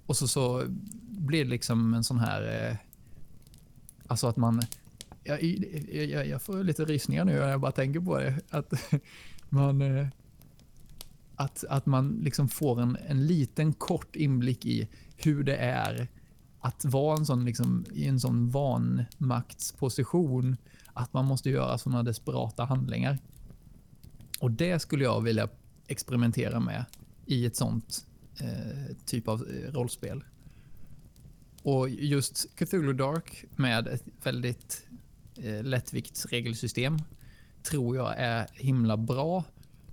Och 0.06 0.18
så, 0.18 0.28
så 0.28 0.64
blir 1.02 1.44
det 1.44 1.50
liksom 1.50 1.94
en 1.94 2.04
sån 2.04 2.20
här... 2.20 2.70
Eh, 2.70 2.76
alltså 4.08 4.28
att 4.28 4.38
man 4.38 4.62
jag, 5.24 5.44
jag, 6.10 6.28
jag, 6.28 6.42
får 6.42 6.64
lite 6.64 6.86
rysningar 6.86 7.26
nu 7.26 7.40
när 7.40 7.50
jag 7.50 7.62
bara 7.62 7.72
tänker 7.72 8.00
på 8.00 8.18
det. 8.18 8.40
Att 8.50 8.74
man, 9.50 9.82
eh, 9.82 10.08
att, 11.36 11.64
att 11.70 11.86
man 11.86 12.20
liksom 12.24 12.50
får 12.50 12.82
en, 12.82 12.98
en 13.08 13.28
liten 13.28 13.74
kort 13.74 14.16
inblick 14.16 14.66
i 14.66 14.88
hur 15.16 15.44
det 15.44 15.56
är 15.56 16.08
att 16.60 16.86
vara 16.86 17.18
en 17.18 17.26
sån, 17.26 17.46
liksom, 17.46 17.86
i 17.94 18.08
en 18.08 18.20
sån 18.20 18.50
vanmaktsposition. 18.50 20.58
Att 20.94 21.14
man 21.14 21.26
måste 21.26 21.50
göra 21.50 21.78
såna 21.78 22.04
desperata 22.04 22.66
handlingar. 22.66 23.20
Och 24.40 24.52
det 24.52 24.80
skulle 24.80 25.04
jag 25.04 25.22
vilja 25.22 25.50
experimentera 25.88 26.60
med 26.60 26.86
i 27.26 27.46
ett 27.46 27.56
sånt 27.56 28.06
eh, 28.40 28.96
typ 29.06 29.28
av 29.28 29.48
eh, 29.50 29.72
rollspel. 29.72 30.24
Och 31.64 31.90
just 31.90 32.56
Cthulhu 32.56 32.94
Dark 32.94 33.46
med 33.56 33.88
ett 33.88 34.04
väldigt 34.24 34.88
eh, 35.36 35.64
lättviktsregelsystem 35.64 36.98
tror 37.64 37.96
jag 37.96 38.14
är 38.18 38.48
himla 38.54 38.98
bra 38.98 39.44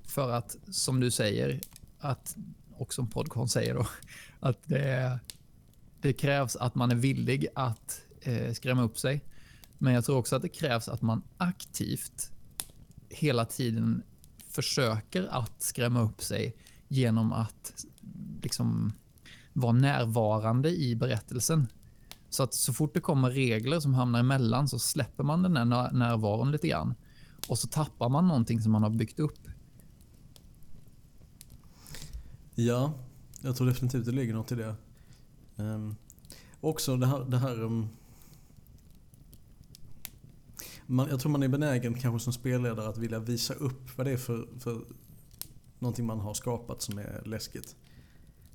för 0.04 0.30
att, 0.30 0.56
som 0.70 1.00
du 1.00 1.10
säger, 1.10 1.60
att, 1.98 2.36
och 2.76 2.94
som 2.94 3.10
Podcon 3.10 3.48
säger 3.48 3.74
då, 3.74 3.86
att 4.40 4.58
det, 4.64 4.78
är 4.78 5.18
det 6.06 6.12
krävs 6.12 6.56
att 6.56 6.74
man 6.74 6.90
är 6.90 6.94
villig 6.94 7.46
att 7.54 8.00
eh, 8.20 8.52
skrämma 8.52 8.82
upp 8.82 8.98
sig. 8.98 9.24
Men 9.78 9.94
jag 9.94 10.04
tror 10.04 10.16
också 10.16 10.36
att 10.36 10.42
det 10.42 10.48
krävs 10.48 10.88
att 10.88 11.02
man 11.02 11.22
aktivt 11.36 12.30
hela 13.08 13.44
tiden 13.44 14.02
försöker 14.48 15.26
att 15.26 15.62
skrämma 15.62 16.00
upp 16.00 16.22
sig 16.22 16.56
genom 16.88 17.32
att 17.32 17.86
liksom 18.42 18.92
vara 19.52 19.72
närvarande 19.72 20.70
i 20.70 20.96
berättelsen. 20.96 21.66
Så 22.28 22.42
att 22.42 22.54
så 22.54 22.72
fort 22.72 22.94
det 22.94 23.00
kommer 23.00 23.30
regler 23.30 23.80
som 23.80 23.94
hamnar 23.94 24.20
emellan 24.20 24.68
så 24.68 24.78
släpper 24.78 25.24
man 25.24 25.42
den 25.42 25.54
där 25.54 25.92
närvaron 25.92 26.52
lite 26.52 26.68
grann. 26.68 26.94
Och 27.48 27.58
så 27.58 27.68
tappar 27.68 28.08
man 28.08 28.28
någonting 28.28 28.60
som 28.60 28.72
man 28.72 28.82
har 28.82 28.90
byggt 28.90 29.20
upp. 29.20 29.48
Ja, 32.54 32.92
jag 33.40 33.56
tror 33.56 33.66
definitivt 33.66 34.04
det 34.04 34.12
ligger 34.12 34.34
något 34.34 34.52
i 34.52 34.54
det. 34.54 34.74
Um, 35.56 35.96
också 36.60 36.96
det 36.96 37.06
här... 37.06 37.24
Det 37.24 37.38
här 37.38 37.62
um, 37.62 37.88
man, 40.86 41.08
jag 41.08 41.20
tror 41.20 41.32
man 41.32 41.42
är 41.42 41.48
benägen 41.48 41.94
kanske 41.94 42.24
som 42.24 42.32
spelledare 42.32 42.88
att 42.88 42.98
vilja 42.98 43.18
visa 43.18 43.54
upp 43.54 43.96
vad 43.96 44.06
det 44.06 44.12
är 44.12 44.16
för, 44.16 44.48
för 44.58 44.84
någonting 45.78 46.06
man 46.06 46.20
har 46.20 46.34
skapat 46.34 46.82
som 46.82 46.98
är 46.98 47.22
läskigt. 47.24 47.76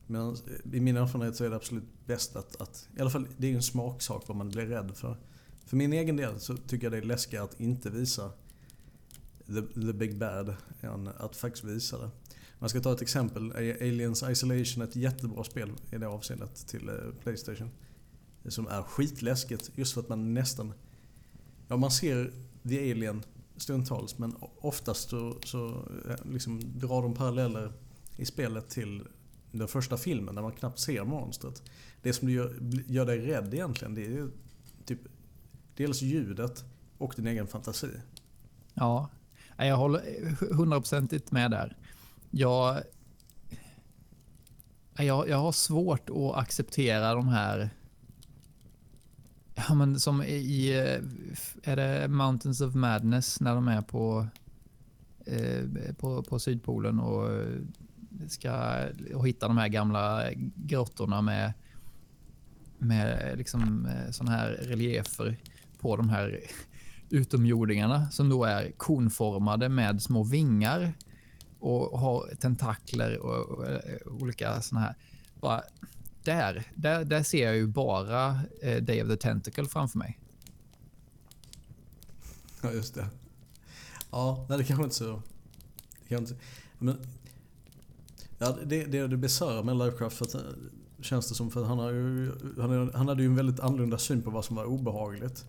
Men 0.07 0.29
eh, 0.29 0.73
i 0.73 0.79
min 0.79 0.97
erfarenhet 0.97 1.35
så 1.35 1.43
är 1.43 1.49
det 1.49 1.55
absolut 1.55 2.05
bäst 2.05 2.35
att, 2.35 2.61
att 2.61 2.89
i 2.97 3.01
alla 3.01 3.09
fall 3.09 3.27
det 3.37 3.51
är 3.51 3.55
en 3.55 3.63
smaksak 3.63 4.23
vad 4.27 4.37
man 4.37 4.49
blir 4.49 4.65
rädd 4.65 4.91
för. 4.95 5.17
För 5.65 5.77
min 5.77 5.93
egen 5.93 6.15
del 6.15 6.39
så 6.39 6.57
tycker 6.57 6.85
jag 6.85 6.91
det 6.91 6.97
är 6.97 7.01
läskigare 7.01 7.43
att 7.43 7.59
inte 7.59 7.89
visa 7.89 8.31
the, 9.45 9.61
the 9.81 9.93
big 9.93 10.17
bad 10.17 10.55
än 10.81 11.07
att 11.07 11.35
faktiskt 11.35 11.63
visa 11.63 11.97
det. 11.97 12.09
Man 12.61 12.69
ska 12.69 12.79
ta 12.79 12.93
ett 12.93 13.01
exempel. 13.01 13.51
Aliens 13.51 14.23
Isolation 14.29 14.83
är 14.83 14.87
ett 14.87 14.95
jättebra 14.95 15.43
spel 15.43 15.71
i 15.91 15.97
det 15.97 16.07
avseendet 16.07 16.67
till 16.67 16.89
eh, 16.89 16.95
Playstation. 17.23 17.69
Som 18.45 18.67
är 18.67 18.81
skitläskigt 18.81 19.71
just 19.75 19.93
för 19.93 20.01
att 20.01 20.09
man 20.09 20.33
nästan... 20.33 20.73
Ja, 21.67 21.77
man 21.77 21.91
ser 21.91 22.33
The 22.69 22.91
Alien 22.91 23.23
stundtals 23.57 24.17
men 24.17 24.35
oftast 24.57 25.09
så, 25.09 25.37
så 25.43 25.67
eh, 26.09 26.31
liksom 26.31 26.61
drar 26.79 27.01
de 27.01 27.13
paralleller 27.13 27.73
i 28.17 28.25
spelet 28.25 28.69
till 28.69 29.07
den 29.51 29.67
första 29.67 29.97
filmen 29.97 30.35
där 30.35 30.41
man 30.41 30.51
knappt 30.51 30.79
ser 30.79 31.03
monstret. 31.03 31.63
Det 32.01 32.13
som 32.13 32.29
gör, 32.29 32.55
gör 32.87 33.05
dig 33.05 33.19
rädd 33.19 33.53
egentligen 33.53 33.95
det 33.95 34.05
är 34.05 34.29
typ 34.85 34.99
dels 35.75 36.01
ljudet 36.01 36.63
och 36.97 37.13
din 37.15 37.27
egen 37.27 37.47
fantasi. 37.47 37.91
Ja, 38.73 39.09
jag 39.57 39.77
håller 39.77 40.01
hundraprocentigt 40.53 41.31
med 41.31 41.51
där. 41.51 41.77
Jag, 42.31 42.81
jag, 44.97 45.29
jag 45.29 45.37
har 45.37 45.51
svårt 45.51 46.09
att 46.09 46.35
acceptera 46.35 47.13
de 47.13 47.27
här 47.27 47.69
Ja, 49.67 49.73
men 49.73 49.99
som 49.99 50.23
i, 50.23 50.71
är 51.63 51.75
det 51.75 52.07
Mountains 52.07 52.61
of 52.61 52.75
Madness 52.75 53.39
när 53.41 53.55
de 53.55 53.67
är 53.67 53.81
på, 53.81 54.27
eh, 55.25 55.93
på, 55.97 56.23
på 56.23 56.39
Sydpolen 56.39 56.99
och 56.99 57.29
ska 58.27 58.85
och 59.15 59.27
hitta 59.27 59.47
de 59.47 59.57
här 59.57 59.67
gamla 59.67 60.23
grottorna 60.55 61.21
med, 61.21 61.53
med 62.77 63.37
liksom 63.37 63.85
eh, 63.85 64.11
sådana 64.11 64.37
här 64.37 64.49
reliefer 64.49 65.37
på 65.79 65.95
de 65.95 66.09
här 66.09 66.39
utomjordingarna 67.09 68.11
som 68.11 68.29
då 68.29 68.43
är 68.43 68.71
konformade 68.71 69.69
med 69.69 70.01
små 70.01 70.23
vingar 70.23 70.93
och 71.61 71.99
har 71.99 72.35
tentakler 72.39 73.17
och, 73.17 73.49
och, 73.49 73.65
och 74.05 74.21
olika 74.21 74.61
sådana 74.61 74.85
här. 74.85 74.95
Bara, 75.39 75.63
där, 76.23 76.63
där, 76.75 77.05
där 77.05 77.23
ser 77.23 77.45
jag 77.45 77.55
ju 77.55 77.67
bara 77.67 78.41
eh, 78.61 78.83
Day 78.83 79.03
of 79.03 79.09
the 79.09 79.17
Tentacle 79.17 79.65
framför 79.65 79.97
mig. 79.97 80.19
Ja, 82.61 82.71
just 82.71 82.95
det. 82.95 83.07
Ja, 84.11 84.45
nej, 84.49 84.57
det 84.57 84.63
kanske 84.63 84.83
inte 84.83 84.95
så... 84.95 85.21
Det 86.01 86.09
kanske 86.09 86.33
inte, 86.33 86.45
men 86.79 86.97
Ja, 88.43 88.57
det, 88.65 88.85
det, 88.85 89.07
det 89.07 89.17
bisarra 89.17 89.63
med 89.63 89.77
Lovecraft 89.77 90.17
för 90.17 90.25
att, 90.25 90.35
eh, 90.35 90.41
känns 91.01 91.29
det 91.29 91.35
som. 91.35 91.51
För 91.51 91.63
han, 91.63 91.79
har 91.79 91.91
ju, 91.91 92.31
han, 92.57 92.91
han 92.93 93.07
hade 93.07 93.21
ju 93.21 93.27
en 93.27 93.35
väldigt 93.35 93.59
annorlunda 93.59 93.97
syn 93.97 94.21
på 94.21 94.29
vad 94.29 94.45
som 94.45 94.55
var 94.55 94.65
obehagligt. 94.65 95.45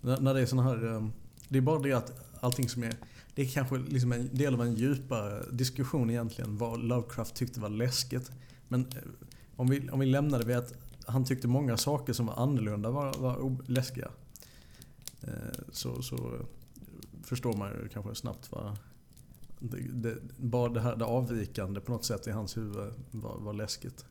När, 0.00 0.20
när 0.20 0.34
det 0.34 0.40
är 0.40 0.46
såna 0.46 0.62
här... 0.62 0.94
Eh, 0.94 1.08
det 1.48 1.58
är 1.58 1.62
bara 1.62 1.78
det 1.78 1.92
att 1.92 2.12
allting 2.40 2.68
som 2.68 2.82
är... 2.82 2.94
Det 3.34 3.42
är 3.42 3.46
kanske 3.46 3.78
liksom 3.78 4.12
en 4.12 4.34
del 4.34 4.54
av 4.54 4.62
en 4.62 4.74
djupare 4.74 5.44
diskussion 5.52 6.10
egentligen 6.10 6.56
vad 6.56 6.84
Lovecraft 6.84 7.34
tyckte 7.34 7.60
var 7.60 7.68
läskigt. 7.68 8.30
Men 8.68 8.80
eh, 8.80 8.96
om 9.56 9.68
vi, 9.68 9.90
om 9.90 10.00
vi 10.00 10.06
lämnar 10.06 10.38
det 10.38 10.44
vid 10.44 10.56
att 10.56 10.74
han 11.06 11.24
tyckte 11.24 11.48
många 11.48 11.76
saker 11.76 12.12
som 12.12 12.26
var 12.26 12.34
annorlunda 12.34 12.90
var, 12.90 13.14
var 13.18 13.56
läskiga. 13.66 14.10
Eh, 15.22 15.30
så, 15.72 16.02
så 16.02 16.16
eh, 16.16 16.46
förstår 17.22 17.52
man 17.52 17.70
ju 17.70 17.88
kanske 17.88 18.14
snabbt 18.14 18.52
vad, 18.52 18.76
det, 19.58 19.78
det, 19.92 20.16
bara 20.36 20.72
det 20.72 20.80
här 20.80 20.96
det 20.96 21.04
avvikande 21.04 21.80
på 21.80 21.92
något 21.92 22.04
sätt 22.04 22.26
i 22.26 22.30
hans 22.30 22.56
huvud 22.56 22.92
var, 23.10 23.38
var 23.38 23.52
läskigt. 23.52 24.04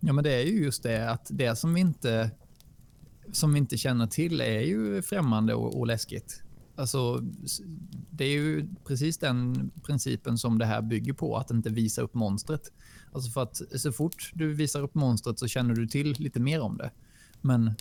Ja, 0.00 0.12
men 0.12 0.24
det 0.24 0.32
är 0.32 0.44
ju 0.44 0.64
just 0.64 0.82
det 0.82 1.10
att 1.10 1.26
det 1.30 1.56
som 1.56 1.74
vi 1.74 1.80
inte, 1.80 2.30
som 3.32 3.52
vi 3.52 3.58
inte 3.58 3.76
känner 3.76 4.06
till 4.06 4.40
är 4.40 4.60
ju 4.60 5.02
främmande 5.02 5.54
och, 5.54 5.78
och 5.78 5.86
läskigt. 5.86 6.42
Alltså, 6.78 7.20
det 8.10 8.24
är 8.24 8.30
ju 8.30 8.68
precis 8.84 9.18
den 9.18 9.70
principen 9.82 10.38
som 10.38 10.58
det 10.58 10.66
här 10.66 10.82
bygger 10.82 11.12
på, 11.12 11.36
att 11.36 11.50
inte 11.50 11.70
visa 11.70 12.02
upp 12.02 12.14
monstret. 12.14 12.72
Alltså 13.12 13.30
för 13.30 13.42
att 13.42 13.62
så 13.76 13.92
fort 13.92 14.30
du 14.34 14.54
visar 14.54 14.80
upp 14.80 14.94
monstret 14.94 15.38
så 15.38 15.48
känner 15.48 15.74
du 15.74 15.86
till 15.86 16.12
lite 16.18 16.40
mer 16.40 16.60
om 16.60 16.76
det. 16.76 16.90
Men 17.40 17.74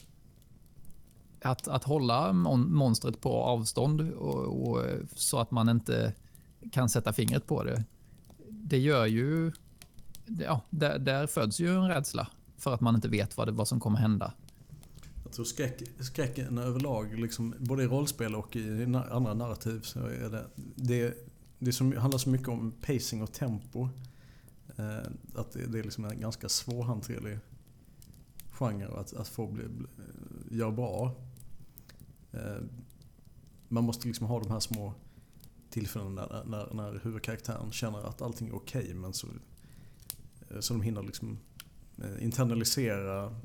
att, 1.41 1.67
att 1.67 1.83
hålla 1.83 2.33
mon 2.33 2.73
monstret 2.73 3.21
på 3.21 3.43
avstånd 3.43 4.01
och, 4.11 4.69
och, 4.69 4.85
så 5.15 5.39
att 5.39 5.51
man 5.51 5.69
inte 5.69 6.13
kan 6.71 6.89
sätta 6.89 7.13
fingret 7.13 7.47
på 7.47 7.63
det. 7.63 7.83
Det 8.49 8.77
gör 8.77 9.05
ju... 9.05 9.51
Ja, 10.25 10.61
där, 10.69 10.99
där 10.99 11.27
föds 11.27 11.59
ju 11.59 11.75
en 11.75 11.87
rädsla 11.87 12.27
för 12.57 12.73
att 12.73 12.81
man 12.81 12.95
inte 12.95 13.07
vet 13.07 13.37
vad, 13.37 13.47
det, 13.47 13.51
vad 13.51 13.67
som 13.67 13.79
kommer 13.79 13.99
hända. 13.99 14.33
Jag 15.27 15.33
tror 15.33 15.45
skräck, 15.45 15.81
skräcken 15.99 16.57
överlag, 16.57 17.19
liksom, 17.19 17.55
både 17.59 17.83
i 17.83 17.87
rollspel 17.87 18.35
och 18.35 18.55
i 18.55 18.83
andra 18.83 19.33
narrativ, 19.33 19.81
så 19.81 19.99
är 19.99 20.29
det, 20.29 20.45
det, 20.75 21.17
det 21.59 21.73
som 21.73 21.97
handlar 21.97 22.17
så 22.17 22.29
mycket 22.29 22.47
om 22.47 22.71
pacing 22.81 23.21
och 23.21 23.33
tempo. 23.33 23.89
Eh, 24.75 24.97
att 25.35 25.51
det, 25.51 25.65
det, 25.65 25.79
är 25.79 25.83
liksom 25.83 26.05
en 26.05 26.19
ganska 26.19 26.49
svårhanterlig 26.49 27.39
genre 28.51 28.87
att, 28.87 29.13
att 29.13 29.27
få 29.27 29.47
bli, 29.47 29.63
bli, 29.67 29.87
göra 30.57 30.71
bra. 30.71 31.15
Eh, 32.31 32.57
man 33.67 33.83
måste 33.83 34.07
liksom 34.07 34.27
ha 34.27 34.39
de 34.39 34.51
här 34.51 34.59
små 34.59 34.93
tillfällen 35.69 36.15
när, 36.15 36.43
när, 36.45 36.73
när 36.73 36.99
huvudkaraktären 37.03 37.71
känner 37.71 38.09
att 38.09 38.21
allting 38.21 38.47
är 38.47 38.55
okej 38.55 38.81
okay, 38.81 38.93
men 38.93 39.13
så, 39.13 39.27
eh, 40.49 40.59
så 40.59 40.73
de 40.73 40.81
hinner 40.81 41.03
liksom 41.03 41.39
eh, 42.03 42.23
internalisera 42.23 43.35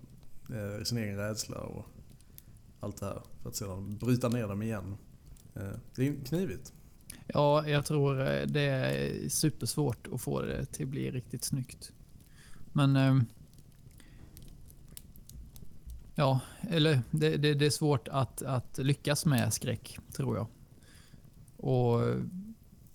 eh, 0.53 0.85
sin 0.85 0.99
egen 0.99 1.17
rädsla 1.17 1.57
och 1.57 1.87
allt 2.81 3.01
det 3.01 3.07
här 3.07 3.23
för 3.43 3.49
att 3.49 3.57
sedan 3.57 3.99
bryta 3.99 4.29
ner 4.29 4.49
dem 4.49 4.63
igen. 4.63 4.97
Eh, 5.55 5.73
det 5.95 6.09
är 6.09 6.25
knivigt. 6.25 6.73
Ja, 7.27 7.69
jag 7.69 7.85
tror 7.85 8.21
eh, 8.21 8.47
det 8.47 8.61
är 8.61 9.29
supersvårt 9.29 10.09
att 10.13 10.21
få 10.21 10.41
det 10.41 10.67
till 10.67 10.87
att 10.87 10.91
bli 10.91 11.11
riktigt 11.11 11.45
snyggt. 11.45 11.93
Men... 12.73 12.97
Ehm, 12.97 13.25
ja, 16.15 16.41
eller 16.71 17.03
det, 17.11 17.37
det, 17.37 17.55
det 17.55 17.67
är 17.67 17.71
svårt 17.71 18.09
att, 18.09 18.43
att 18.43 18.79
lyckas 18.79 19.27
med 19.27 19.53
skräck, 19.53 19.99
tror 20.13 20.37
jag. 20.37 20.47
Och 21.57 22.09
eh, 22.09 22.17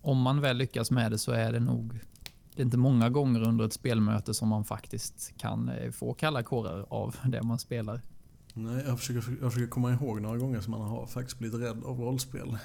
om 0.01 0.21
man 0.21 0.41
väl 0.41 0.57
lyckas 0.57 0.91
med 0.91 1.11
det 1.11 1.17
så 1.17 1.31
är 1.31 1.51
det 1.51 1.59
nog 1.59 1.99
det 2.57 2.61
är 2.61 2.65
inte 2.65 2.77
många 2.77 3.09
gånger 3.09 3.47
under 3.47 3.65
ett 3.65 3.73
spelmöte 3.73 4.33
som 4.33 4.47
man 4.47 4.65
faktiskt 4.65 5.37
kan 5.37 5.69
eh, 5.69 5.91
få 5.91 6.13
kalla 6.13 6.43
kårar 6.43 6.85
av 6.89 7.15
det 7.25 7.43
man 7.43 7.59
spelar. 7.59 8.01
Nej, 8.53 8.83
jag 8.87 8.99
försöker, 8.99 9.37
jag 9.41 9.53
försöker 9.53 9.71
komma 9.71 9.93
ihåg 9.93 10.21
några 10.21 10.37
gånger 10.37 10.61
som 10.61 10.71
man 10.71 10.81
har 10.81 11.05
faktiskt 11.05 11.39
blivit 11.39 11.61
rädd 11.61 11.83
av 11.83 11.99
rollspel. 11.99 12.57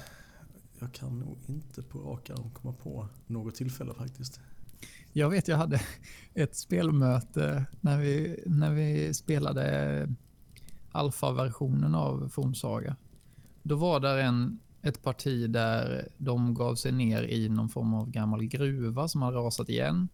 Jag 0.79 0.93
kan 0.93 1.19
nog 1.19 1.37
inte 1.45 1.81
på 1.81 1.99
rak 1.99 2.29
arm 2.29 2.51
komma 2.53 2.73
på 2.83 3.07
något 3.27 3.55
tillfälle 3.55 3.93
faktiskt. 3.93 4.39
Jag 5.11 5.29
vet, 5.29 5.47
jag 5.47 5.57
hade 5.57 5.81
ett 6.33 6.55
spelmöte 6.55 7.65
när 7.81 7.99
vi, 7.99 8.43
när 8.45 8.73
vi 8.73 9.13
spelade 9.13 10.09
alfa-versionen 10.91 11.95
av 11.95 12.29
Fornsaga. 12.29 12.95
Då 13.63 13.75
var 13.75 13.99
där 13.99 14.17
en 14.17 14.59
ett 14.83 15.03
parti 15.03 15.49
där 15.49 16.07
de 16.17 16.53
gav 16.53 16.75
sig 16.75 16.91
ner 16.91 17.23
i 17.23 17.49
någon 17.49 17.69
form 17.69 17.93
av 17.93 18.09
gammal 18.09 18.45
gruva 18.45 19.07
som 19.07 19.21
hade 19.21 19.37
rasat 19.37 19.69
igen. 19.69 20.07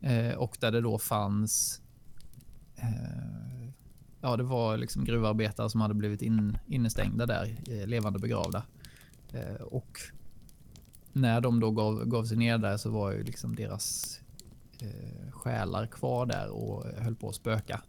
Eh, 0.00 0.34
och 0.34 0.56
där 0.60 0.72
det 0.72 0.80
då 0.80 0.98
fanns... 0.98 1.80
Eh, 2.76 3.70
ja, 4.20 4.36
det 4.36 4.42
var 4.42 4.76
liksom 4.76 5.04
gruvarbetare 5.04 5.70
som 5.70 5.80
hade 5.80 5.94
blivit 5.94 6.22
in, 6.22 6.58
innestängda 6.66 7.26
där, 7.26 7.56
eh, 7.66 7.86
levande 7.86 8.18
begravda. 8.18 8.62
Eh, 9.32 9.62
och 9.62 9.98
när 11.12 11.40
de 11.40 11.60
då 11.60 11.70
gav, 11.70 12.04
gav 12.04 12.24
sig 12.24 12.36
ner 12.36 12.58
där 12.58 12.76
så 12.76 12.90
var 12.90 13.12
ju 13.12 13.24
liksom 13.24 13.56
deras 13.56 14.20
eh, 14.80 15.30
själar 15.30 15.86
kvar 15.86 16.26
där 16.26 16.48
och 16.48 16.84
höll 16.84 17.16
på 17.16 17.28
att 17.28 17.34
spöka. 17.34 17.82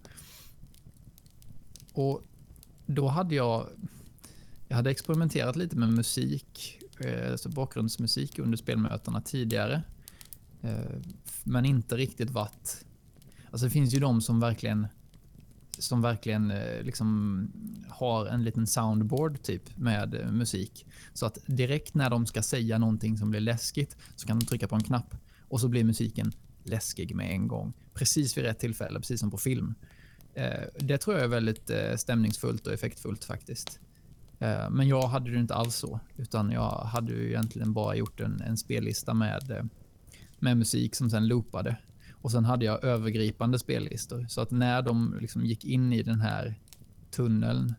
Och 1.93 2.21
då 2.85 3.07
hade 3.07 3.35
jag 3.35 3.67
jag 4.73 4.77
hade 4.77 4.91
experimenterat 4.91 5.55
lite 5.55 5.75
med 5.75 5.89
musik 5.89 6.79
eh, 6.99 7.31
alltså 7.31 7.49
bakgrundsmusik 7.49 8.39
under 8.39 8.57
spelmötena 8.57 9.21
tidigare. 9.21 9.83
Eh, 10.61 10.95
men 11.43 11.65
inte 11.65 11.95
riktigt 11.95 12.29
varit... 12.29 12.85
Alltså 13.51 13.65
det 13.65 13.71
finns 13.71 13.93
ju 13.93 13.99
de 13.99 14.21
som 14.21 14.39
verkligen 14.39 14.87
som 15.77 16.01
verkligen 16.01 16.51
eh, 16.51 16.83
liksom 16.83 17.47
har 17.89 18.25
en 18.25 18.43
liten 18.43 18.67
soundboard 18.67 19.41
typ 19.41 19.77
med 19.77 20.33
musik. 20.33 20.85
Så 21.13 21.25
att 21.25 21.37
direkt 21.45 21.93
när 21.93 22.09
de 22.09 22.25
ska 22.25 22.43
säga 22.43 22.77
någonting 22.77 23.17
som 23.17 23.29
blir 23.29 23.41
läskigt 23.41 23.97
så 24.15 24.27
kan 24.27 24.39
de 24.39 24.45
trycka 24.45 24.67
på 24.67 24.75
en 24.75 24.83
knapp 24.83 25.15
och 25.47 25.59
så 25.59 25.67
blir 25.67 25.83
musiken 25.83 26.31
läskig 26.63 27.15
med 27.15 27.31
en 27.31 27.47
gång. 27.47 27.73
Precis 27.93 28.37
vid 28.37 28.43
rätt 28.43 28.59
tillfälle, 28.59 28.99
precis 28.99 29.19
som 29.19 29.31
på 29.31 29.37
film. 29.37 29.75
Det 30.79 30.97
tror 30.97 31.15
jag 31.15 31.25
är 31.25 31.29
väldigt 31.29 31.71
stämningsfullt 31.95 32.67
och 32.67 32.73
effektfullt 32.73 33.23
faktiskt. 33.23 33.79
Eh, 34.43 34.69
men 34.69 34.87
jag 34.87 35.07
hade 35.07 35.31
det 35.31 35.39
inte 35.39 35.55
alls 35.55 35.75
så, 35.75 35.99
utan 36.17 36.51
jag 36.51 36.69
hade 36.69 37.13
ju 37.13 37.29
egentligen 37.29 37.73
bara 37.73 37.95
gjort 37.95 38.19
en, 38.19 38.41
en 38.41 38.57
spellista 38.57 39.13
med, 39.13 39.51
eh, 39.51 39.63
med 40.39 40.57
musik 40.57 40.95
som 40.95 41.09
sen 41.09 41.27
loopade 41.27 41.77
och 42.11 42.31
sen 42.31 42.45
hade 42.45 42.65
jag 42.65 42.83
övergripande 42.83 43.59
spellistor. 43.59 44.25
Så 44.29 44.41
att 44.41 44.51
när 44.51 44.81
de 44.81 45.17
liksom 45.21 45.45
gick 45.45 45.65
in 45.65 45.93
i 45.93 46.03
den 46.03 46.21
här 46.21 46.59
tunneln 47.11 47.73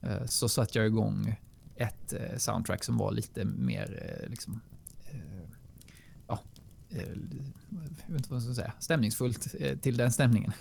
eh, 0.00 0.26
så 0.26 0.48
satte 0.48 0.78
jag 0.78 0.86
igång 0.86 1.40
ett 1.76 2.14
soundtrack 2.36 2.84
som 2.84 2.96
var 2.96 3.12
lite 3.12 3.44
mer 3.44 4.18
liksom, 4.28 4.60
ja, 6.26 6.40
jag 6.88 6.98
vet 8.06 8.18
inte 8.18 8.30
vad 8.30 8.36
jag 8.36 8.42
ska 8.42 8.54
säga, 8.54 8.72
stämningsfullt 8.80 9.54
till 9.82 9.96
den 9.96 10.12
stämningen. 10.12 10.52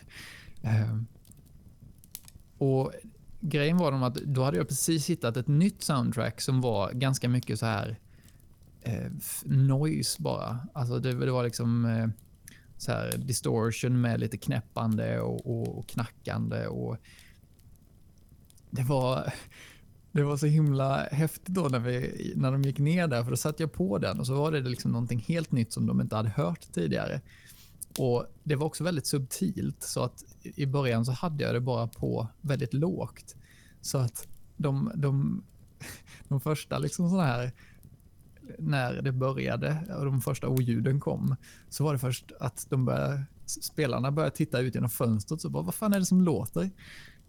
och 2.57 2.93
grejen 3.43 3.77
var 3.77 3.91
de 3.91 4.03
att 4.03 4.15
då 4.15 4.43
hade 4.43 4.57
jag 4.57 4.67
precis 4.67 5.09
hittat 5.09 5.37
ett 5.37 5.47
nytt 5.47 5.83
soundtrack 5.83 6.41
som 6.41 6.61
var 6.61 6.91
ganska 6.91 7.29
mycket 7.29 7.59
så 7.59 7.65
här 7.65 7.99
eh, 8.81 9.11
noise 9.43 10.21
bara. 10.21 10.67
Alltså 10.73 10.99
det, 10.99 11.13
det 11.13 11.31
var 11.31 11.43
liksom 11.43 11.85
eh, 11.85 12.07
så 12.77 12.91
här 12.91 13.17
distortion 13.17 14.01
med 14.01 14.19
lite 14.19 14.37
knäppande 14.37 15.19
och, 15.21 15.45
och, 15.45 15.77
och 15.77 15.87
knackande. 15.87 16.67
Och 16.67 16.97
det 18.69 18.83
var, 18.83 19.33
det 20.11 20.23
var 20.23 20.37
så 20.37 20.45
himla 20.45 21.07
häftigt 21.11 21.55
då 21.55 21.61
när, 21.61 21.79
vi, 21.79 22.33
när 22.35 22.51
de 22.51 22.61
gick 22.61 22.79
ner 22.79 23.07
där, 23.07 23.23
för 23.23 23.31
då 23.31 23.37
satte 23.37 23.63
jag 23.63 23.73
på 23.73 23.97
den 23.97 24.19
och 24.19 24.27
så 24.27 24.35
var 24.35 24.51
det 24.51 24.59
liksom 24.59 24.91
någonting 24.91 25.19
helt 25.27 25.51
nytt 25.51 25.73
som 25.73 25.85
de 25.85 26.01
inte 26.01 26.15
hade 26.15 26.29
hört 26.29 26.73
tidigare. 26.73 27.21
Och 27.99 28.25
Det 28.43 28.55
var 28.55 28.65
också 28.65 28.83
väldigt 28.83 29.07
subtilt, 29.07 29.83
så 29.83 30.03
att 30.03 30.23
i 30.43 30.65
början 30.65 31.05
så 31.05 31.11
hade 31.11 31.43
jag 31.43 31.53
det 31.53 31.61
bara 31.61 31.87
på 31.87 32.27
väldigt 32.41 32.73
lågt. 32.73 33.35
Så 33.81 33.97
att 33.97 34.27
de, 34.57 34.91
de, 34.95 35.43
de 36.27 36.41
första 36.41 36.77
liksom 36.77 37.09
sådana 37.09 37.27
här 37.27 37.51
när 38.59 39.01
det 39.01 39.11
började 39.11 39.95
och 39.97 40.05
de 40.05 40.21
första 40.21 40.47
oljuden 40.47 40.99
kom, 40.99 41.35
så 41.69 41.83
var 41.83 41.93
det 41.93 41.99
först 41.99 42.31
att 42.39 42.67
de 42.69 42.85
började, 42.85 43.25
spelarna 43.45 44.11
började 44.11 44.35
titta 44.35 44.59
ut 44.59 44.75
genom 44.75 44.89
fönstret 44.89 45.41
så 45.41 45.49
bara, 45.49 45.63
vad 45.63 45.75
fan 45.75 45.93
är 45.93 45.99
det 45.99 46.05
som 46.05 46.21
låter? 46.21 46.69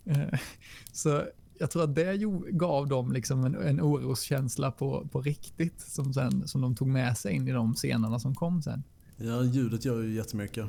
Eh, 0.04 0.38
så 0.92 1.22
jag 1.58 1.70
tror 1.70 1.84
att 1.84 1.94
det 1.94 2.16
gav 2.50 2.88
dem 2.88 3.12
liksom 3.12 3.44
en, 3.44 3.54
en 3.54 3.80
oroskänsla 3.80 4.70
på, 4.70 5.08
på 5.08 5.20
riktigt 5.20 5.80
som, 5.80 6.14
sen, 6.14 6.48
som 6.48 6.60
de 6.60 6.74
tog 6.74 6.88
med 6.88 7.18
sig 7.18 7.34
in 7.34 7.48
i 7.48 7.52
de 7.52 7.74
scenerna 7.74 8.18
som 8.18 8.34
kom 8.34 8.62
sen. 8.62 8.82
Ja, 9.16 9.44
ljudet 9.44 9.84
gör 9.84 10.02
ju 10.02 10.14
jättemycket. 10.14 10.66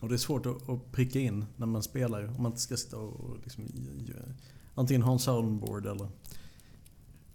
Och 0.00 0.08
det 0.08 0.14
är 0.14 0.18
svårt 0.18 0.46
att, 0.46 0.92
pricka 0.92 1.20
in 1.20 1.44
när 1.56 1.66
man 1.66 1.82
spelar 1.82 2.26
om 2.26 2.42
man 2.42 2.52
inte 2.52 2.60
ska 2.60 2.76
sitta 2.76 2.96
och 2.96 3.38
liksom, 3.42 3.64
antingen 4.74 5.02
ha 5.02 5.12
en 5.12 5.18
soundboard 5.18 5.86
eller 5.86 6.08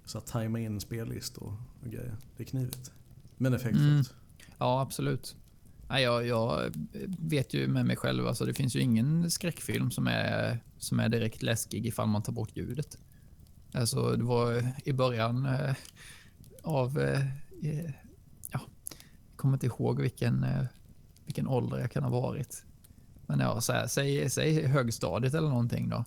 så 0.05 0.17
att 0.17 0.27
tajma 0.27 0.59
in 0.59 0.79
spellistor 0.79 1.57
och 1.81 1.91
grejer. 1.91 2.17
Det 2.38 2.43
är 2.43 2.47
knivigt. 2.47 2.91
Men 3.38 3.53
effektfullt. 3.53 3.88
Mm. 3.88 4.03
Ja, 4.57 4.81
absolut. 4.81 5.35
Nej, 5.89 6.03
jag, 6.03 6.27
jag, 6.27 6.75
vet 7.19 7.53
ju 7.53 7.67
med 7.67 7.85
mig 7.85 7.95
själv, 7.95 8.27
alltså 8.27 8.45
det 8.45 8.53
finns 8.53 8.75
ju 8.75 8.79
ingen 8.79 9.31
skräckfilm 9.31 9.91
som 9.91 10.07
är, 10.07 10.59
som 10.77 10.99
är 10.99 11.09
direkt 11.09 11.41
läskig 11.41 11.85
ifall 11.85 12.07
man 12.07 12.23
tar 12.23 12.33
bort 12.33 12.57
ljudet. 12.57 12.97
Alltså 13.73 14.15
det 14.15 14.23
var 14.23 14.73
i 14.85 14.93
början 14.93 15.45
eh, 15.45 15.75
av, 16.63 16.99
eh, 16.99 17.91
kommer 19.39 19.54
inte 19.54 19.65
ihåg 19.65 20.02
vilken, 20.02 20.43
eh, 20.43 20.63
vilken 21.25 21.47
ålder 21.47 21.80
jag 21.80 21.91
kan 21.91 22.04
ha 22.04 22.10
varit. 22.10 22.63
Men 23.25 23.39
ja, 23.39 23.62
så 23.62 23.73
här, 23.73 23.88
säg, 23.88 24.30
säg 24.30 24.67
högstadiet 24.67 25.34
eller 25.34 25.49
någonting 25.49 25.89
då. 25.89 26.06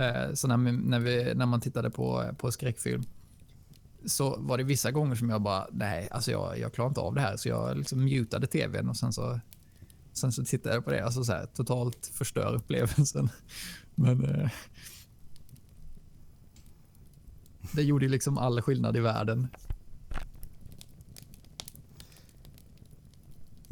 Eh, 0.00 0.32
så 0.34 0.48
när, 0.48 0.56
när, 0.72 1.00
vi, 1.00 1.34
när 1.34 1.46
man 1.46 1.60
tittade 1.60 1.90
på, 1.90 2.34
på 2.38 2.52
skräckfilm 2.52 3.02
så 4.06 4.36
var 4.38 4.58
det 4.58 4.64
vissa 4.64 4.90
gånger 4.90 5.14
som 5.14 5.30
jag 5.30 5.42
bara, 5.42 5.66
nej, 5.72 6.08
alltså 6.10 6.30
jag, 6.30 6.58
jag 6.58 6.72
klarar 6.72 6.88
inte 6.88 7.00
av 7.00 7.14
det 7.14 7.20
här. 7.20 7.36
Så 7.36 7.48
jag 7.48 7.76
liksom 7.76 8.04
mutade 8.04 8.46
tvn 8.46 8.88
och 8.88 8.96
sen 8.96 9.12
så, 9.12 9.40
sen 10.12 10.32
så 10.32 10.44
tittade 10.44 10.74
jag 10.74 10.84
på 10.84 10.90
det. 10.90 11.04
Alltså 11.04 11.24
så 11.24 11.32
här, 11.32 11.46
totalt 11.46 12.10
förstör 12.14 12.54
upplevelsen. 12.54 13.28
Men 13.94 14.24
eh, 14.24 14.50
det 17.72 17.82
gjorde 17.82 18.08
liksom 18.08 18.38
all 18.38 18.62
skillnad 18.62 18.96
i 18.96 19.00
världen. 19.00 19.48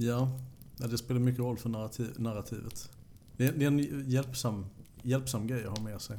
Ja, 0.01 0.41
det 0.77 0.99
spelar 0.99 1.21
mycket 1.21 1.41
roll 1.41 1.57
för 1.57 1.69
narrativ, 1.69 2.15
narrativet. 2.17 2.91
Det 3.37 3.47
är, 3.47 3.53
det 3.53 3.65
är 3.65 3.67
en 3.67 4.11
hjälpsam, 4.11 4.67
hjälpsam 5.03 5.47
grej 5.47 5.65
att 5.65 5.79
ha 5.79 5.85
med 5.85 6.01
sig, 6.01 6.19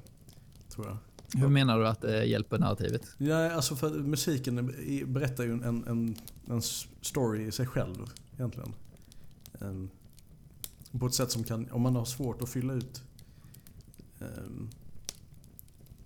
tror 0.69 0.87
jag. 0.87 0.97
Hur 1.41 1.47
menar 1.47 1.79
du 1.79 1.87
att 1.87 2.01
det 2.01 2.25
hjälper 2.25 2.59
narrativet? 2.59 3.07
Ja, 3.17 3.51
alltså 3.51 3.75
för 3.75 3.89
musiken 3.89 4.75
berättar 5.07 5.43
ju 5.43 5.51
en, 5.51 5.63
en, 5.63 6.15
en 6.47 6.61
story 7.01 7.45
i 7.45 7.51
sig 7.51 7.67
själv 7.67 7.95
egentligen. 8.37 8.73
Um, 9.59 9.89
på 10.99 11.07
ett 11.07 11.13
sätt 11.13 11.31
som 11.31 11.43
kan, 11.43 11.71
om 11.71 11.81
man 11.81 11.95
har 11.95 12.05
svårt 12.05 12.41
att 12.41 12.49
fylla 12.49 12.73
ut 12.73 13.03
um, 14.19 14.69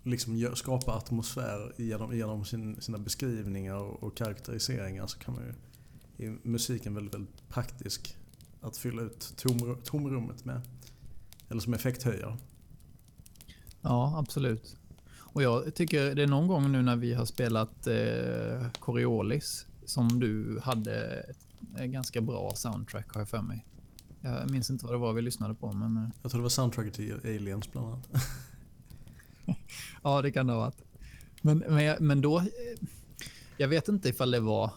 liksom 0.03 0.55
skapa 0.55 0.91
atmosfär 0.91 1.73
genom, 1.77 2.17
genom 2.17 2.45
sin, 2.45 2.81
sina 2.81 2.97
beskrivningar 2.97 3.75
och, 3.75 4.03
och 4.03 4.17
karaktäriseringar 4.17 5.07
så 5.07 5.19
kan 5.19 5.33
man 5.33 5.43
ju 5.43 5.53
är 6.17 6.37
musiken 6.43 6.95
väldigt, 6.95 7.13
väldigt 7.13 7.49
praktisk 7.49 8.17
att 8.61 8.77
fylla 8.77 9.01
ut 9.01 9.33
tom, 9.37 9.77
tomrummet 9.83 10.45
med. 10.45 10.61
Eller 11.49 11.61
som 11.61 11.73
effekthöjare. 11.73 12.37
Ja, 13.81 14.17
absolut. 14.17 14.77
Och 15.33 15.43
jag 15.43 15.75
tycker 15.75 16.15
det 16.15 16.23
är 16.23 16.27
någon 16.27 16.47
gång 16.47 16.71
nu 16.71 16.81
när 16.81 16.95
vi 16.95 17.13
har 17.13 17.25
spelat 17.25 17.87
eh, 17.87 18.71
Coriolis 18.79 19.65
som 19.85 20.19
du 20.19 20.59
hade 20.63 21.19
ett, 21.19 21.37
ganska 21.91 22.21
bra 22.21 22.53
soundtrack 22.55 23.13
har 23.13 23.21
jag 23.21 23.29
för 23.29 23.41
mig. 23.41 23.65
Jag 24.21 24.51
minns 24.51 24.69
inte 24.69 24.85
vad 24.85 24.93
det 24.93 24.97
var 24.97 25.13
vi 25.13 25.21
lyssnade 25.21 25.53
på 25.53 25.71
men... 25.71 25.97
Eh. 25.97 26.09
Jag 26.21 26.31
tror 26.31 26.39
det 26.39 26.43
var 26.43 26.49
soundtracket 26.49 26.93
till 26.93 27.19
Aliens 27.23 27.71
bland 27.71 27.87
annat. 27.87 28.09
ja 30.03 30.21
det 30.21 30.31
kan 30.31 30.47
det 30.47 30.53
ha 30.53 30.59
varit. 30.59 30.81
Men, 31.41 31.63
men, 31.67 32.07
men 32.07 32.21
då... 32.21 32.39
Eh, 32.39 32.45
jag 33.57 33.67
vet 33.67 33.87
inte 33.87 34.09
ifall 34.09 34.31
det 34.31 34.39
var... 34.39 34.71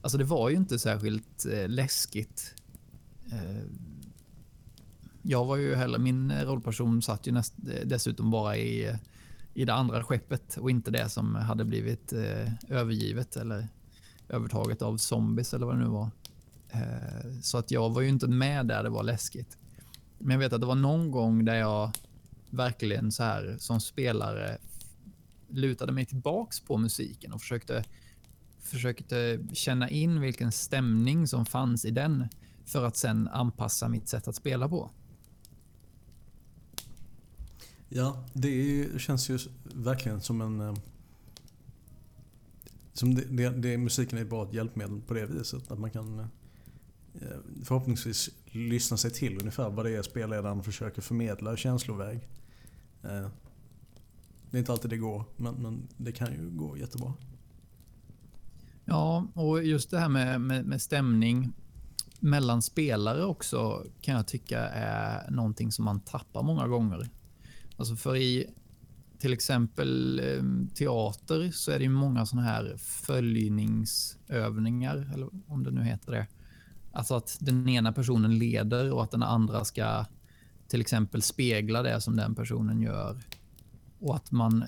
Alltså 0.00 0.18
det 0.18 0.24
var 0.24 0.48
ju 0.48 0.56
inte 0.56 0.78
särskilt 0.78 1.46
eh, 1.46 1.68
läskigt. 1.68 2.54
Eh, 3.32 3.64
jag 5.22 5.44
var 5.44 5.56
ju 5.56 5.74
heller, 5.74 5.98
min 5.98 6.30
eh, 6.30 6.44
rollperson 6.44 7.02
satt 7.02 7.26
ju 7.26 7.32
näst, 7.32 7.54
eh, 7.58 7.86
dessutom 7.86 8.30
bara 8.30 8.56
i 8.56 8.86
eh, 8.86 8.96
i 9.58 9.64
det 9.64 9.74
andra 9.74 10.04
skeppet 10.04 10.56
och 10.56 10.70
inte 10.70 10.90
det 10.90 11.08
som 11.08 11.34
hade 11.34 11.64
blivit 11.64 12.12
eh, 12.12 12.52
övergivet 12.68 13.36
eller 13.36 13.68
övertaget 14.28 14.82
av 14.82 14.96
zombies 14.96 15.54
eller 15.54 15.66
vad 15.66 15.74
det 15.74 15.80
nu 15.84 15.88
var. 15.88 16.10
Eh, 16.70 17.40
så 17.42 17.58
att 17.58 17.70
jag 17.70 17.90
var 17.90 18.00
ju 18.00 18.08
inte 18.08 18.26
med 18.26 18.66
där 18.66 18.82
det 18.82 18.88
var 18.88 19.02
läskigt. 19.02 19.58
Men 20.18 20.30
jag 20.30 20.38
vet 20.38 20.52
att 20.52 20.60
det 20.60 20.66
var 20.66 20.74
någon 20.74 21.10
gång 21.10 21.44
där 21.44 21.54
jag 21.54 21.90
verkligen 22.50 23.12
så 23.12 23.22
här 23.22 23.56
som 23.58 23.80
spelare 23.80 24.58
lutade 25.48 25.92
mig 25.92 26.06
tillbaks 26.06 26.60
på 26.60 26.76
musiken 26.76 27.32
och 27.32 27.40
försökte, 27.40 27.84
försökte 28.68 29.38
känna 29.52 29.90
in 29.90 30.20
vilken 30.20 30.52
stämning 30.52 31.26
som 31.26 31.46
fanns 31.46 31.84
i 31.84 31.90
den 31.90 32.28
för 32.64 32.84
att 32.84 32.96
sen 32.96 33.28
anpassa 33.28 33.88
mitt 33.88 34.08
sätt 34.08 34.28
att 34.28 34.36
spela 34.36 34.68
på. 34.68 34.90
Ja, 37.88 38.24
det 38.32 38.88
känns 39.00 39.30
ju 39.30 39.38
verkligen 39.62 40.20
som 40.20 40.40
en... 40.40 40.60
Eh, 40.60 40.74
som 42.92 43.14
det, 43.14 43.24
det, 43.24 43.48
det, 43.48 43.78
musiken 43.78 44.18
är 44.18 44.24
bara 44.24 44.48
ett 44.48 44.54
hjälpmedel 44.54 45.00
på 45.00 45.14
det 45.14 45.26
viset. 45.26 45.70
Att 45.70 45.78
man 45.78 45.90
kan 45.90 46.18
eh, 46.18 46.26
förhoppningsvis 47.64 48.30
lyssna 48.44 48.96
sig 48.96 49.10
till 49.10 49.38
ungefär 49.38 49.70
vad 49.70 49.84
det 49.84 49.96
är 49.96 50.02
spelledaren 50.02 50.62
försöker 50.62 51.02
förmedla 51.02 51.56
känsloväg. 51.56 52.28
Eh, 53.02 53.28
det 54.50 54.56
är 54.56 54.58
inte 54.58 54.72
alltid 54.72 54.90
det 54.90 54.96
går, 54.96 55.24
men, 55.36 55.54
men 55.54 55.88
det 55.96 56.12
kan 56.12 56.32
ju 56.32 56.50
gå 56.50 56.76
jättebra. 56.76 57.14
Ja, 58.90 59.26
och 59.34 59.64
just 59.64 59.90
det 59.90 59.98
här 59.98 60.08
med, 60.08 60.40
med, 60.40 60.66
med 60.66 60.82
stämning 60.82 61.52
mellan 62.20 62.62
spelare 62.62 63.24
också 63.24 63.84
kan 64.00 64.14
jag 64.14 64.26
tycka 64.26 64.68
är 64.68 65.30
någonting 65.30 65.72
som 65.72 65.84
man 65.84 66.00
tappar 66.00 66.42
många 66.42 66.68
gånger. 66.68 67.08
Alltså 67.76 67.96
för 67.96 68.16
i, 68.16 68.46
till 69.18 69.32
exempel 69.32 70.20
ehm, 70.20 70.68
teater 70.74 71.50
så 71.50 71.70
är 71.70 71.78
det 71.78 71.84
ju 71.84 71.90
många 71.90 72.26
sådana 72.26 72.46
här 72.46 72.74
följningsövningar, 72.78 75.10
eller 75.14 75.28
om 75.46 75.64
det 75.64 75.70
nu 75.70 75.82
heter 75.82 76.12
det. 76.12 76.26
Alltså 76.92 77.14
att 77.14 77.36
den 77.40 77.68
ena 77.68 77.92
personen 77.92 78.38
leder 78.38 78.92
och 78.92 79.02
att 79.02 79.10
den 79.10 79.22
andra 79.22 79.64
ska 79.64 80.04
till 80.68 80.80
exempel 80.80 81.22
spegla 81.22 81.82
det 81.82 82.00
som 82.00 82.16
den 82.16 82.34
personen 82.34 82.82
gör. 82.82 83.18
Och 84.00 84.16
att 84.16 84.32
man 84.32 84.64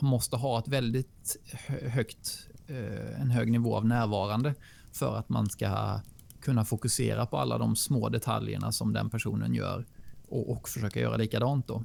måste 0.00 0.36
ha 0.36 0.58
ett 0.58 0.68
väldigt 0.68 1.36
högt, 1.66 2.48
Eh, 2.72 3.20
en 3.20 3.30
hög 3.30 3.52
nivå 3.52 3.76
av 3.76 3.86
närvarande 3.86 4.54
för 4.92 5.16
att 5.16 5.28
man 5.28 5.50
ska 5.50 6.00
kunna 6.40 6.64
fokusera 6.64 7.26
på 7.26 7.38
alla 7.38 7.58
de 7.58 7.76
små 7.76 8.08
detaljerna 8.08 8.72
som 8.72 8.92
den 8.92 9.10
personen 9.10 9.54
gör 9.54 9.86
och, 10.28 10.50
och 10.50 10.68
försöka 10.68 11.00
göra 11.00 11.16
likadant 11.16 11.66
då. 11.66 11.84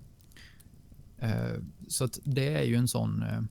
Eh, 1.19 1.61
så 1.87 2.03
att 2.03 2.19
det 2.23 2.55
är 2.55 2.63
ju 2.63 2.75
en 2.75 2.87
sån, 2.87 3.23
eh, 3.23 3.41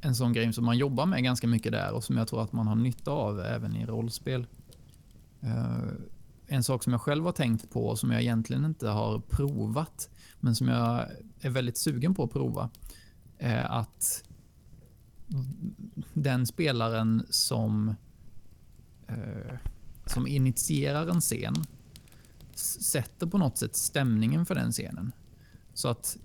en 0.00 0.14
sån 0.14 0.32
grej 0.32 0.52
som 0.52 0.64
man 0.64 0.78
jobbar 0.78 1.06
med 1.06 1.22
ganska 1.22 1.46
mycket 1.46 1.72
där 1.72 1.92
och 1.92 2.04
som 2.04 2.16
jag 2.16 2.28
tror 2.28 2.42
att 2.42 2.52
man 2.52 2.66
har 2.66 2.76
nytta 2.76 3.10
av 3.10 3.40
även 3.40 3.76
i 3.76 3.86
rollspel. 3.86 4.46
En 6.46 6.64
sak 6.64 6.84
som 6.84 6.92
jag 6.92 7.02
själv 7.02 7.24
har 7.24 7.32
tänkt 7.32 7.70
på 7.70 7.86
och 7.86 7.98
som 7.98 8.10
jag 8.10 8.22
egentligen 8.22 8.64
inte 8.64 8.88
har 8.88 9.20
provat, 9.20 10.10
men 10.40 10.54
som 10.56 10.68
jag 10.68 11.06
är 11.40 11.50
väldigt 11.50 11.78
sugen 11.78 12.14
på 12.14 12.24
att 12.24 12.32
prova, 12.32 12.70
är 13.38 13.64
att 13.64 14.27
den 16.14 16.46
spelaren 16.46 17.26
som, 17.30 17.94
eh, 19.06 19.56
som 20.06 20.26
initierar 20.26 21.06
en 21.06 21.20
scen 21.20 21.54
sätter 22.54 23.26
på 23.26 23.38
något 23.38 23.58
sätt 23.58 23.76
stämningen 23.76 24.46
för 24.46 24.54
den 24.54 24.72
scenen. 24.72 25.12
Så 25.74 25.88
att 25.88 26.16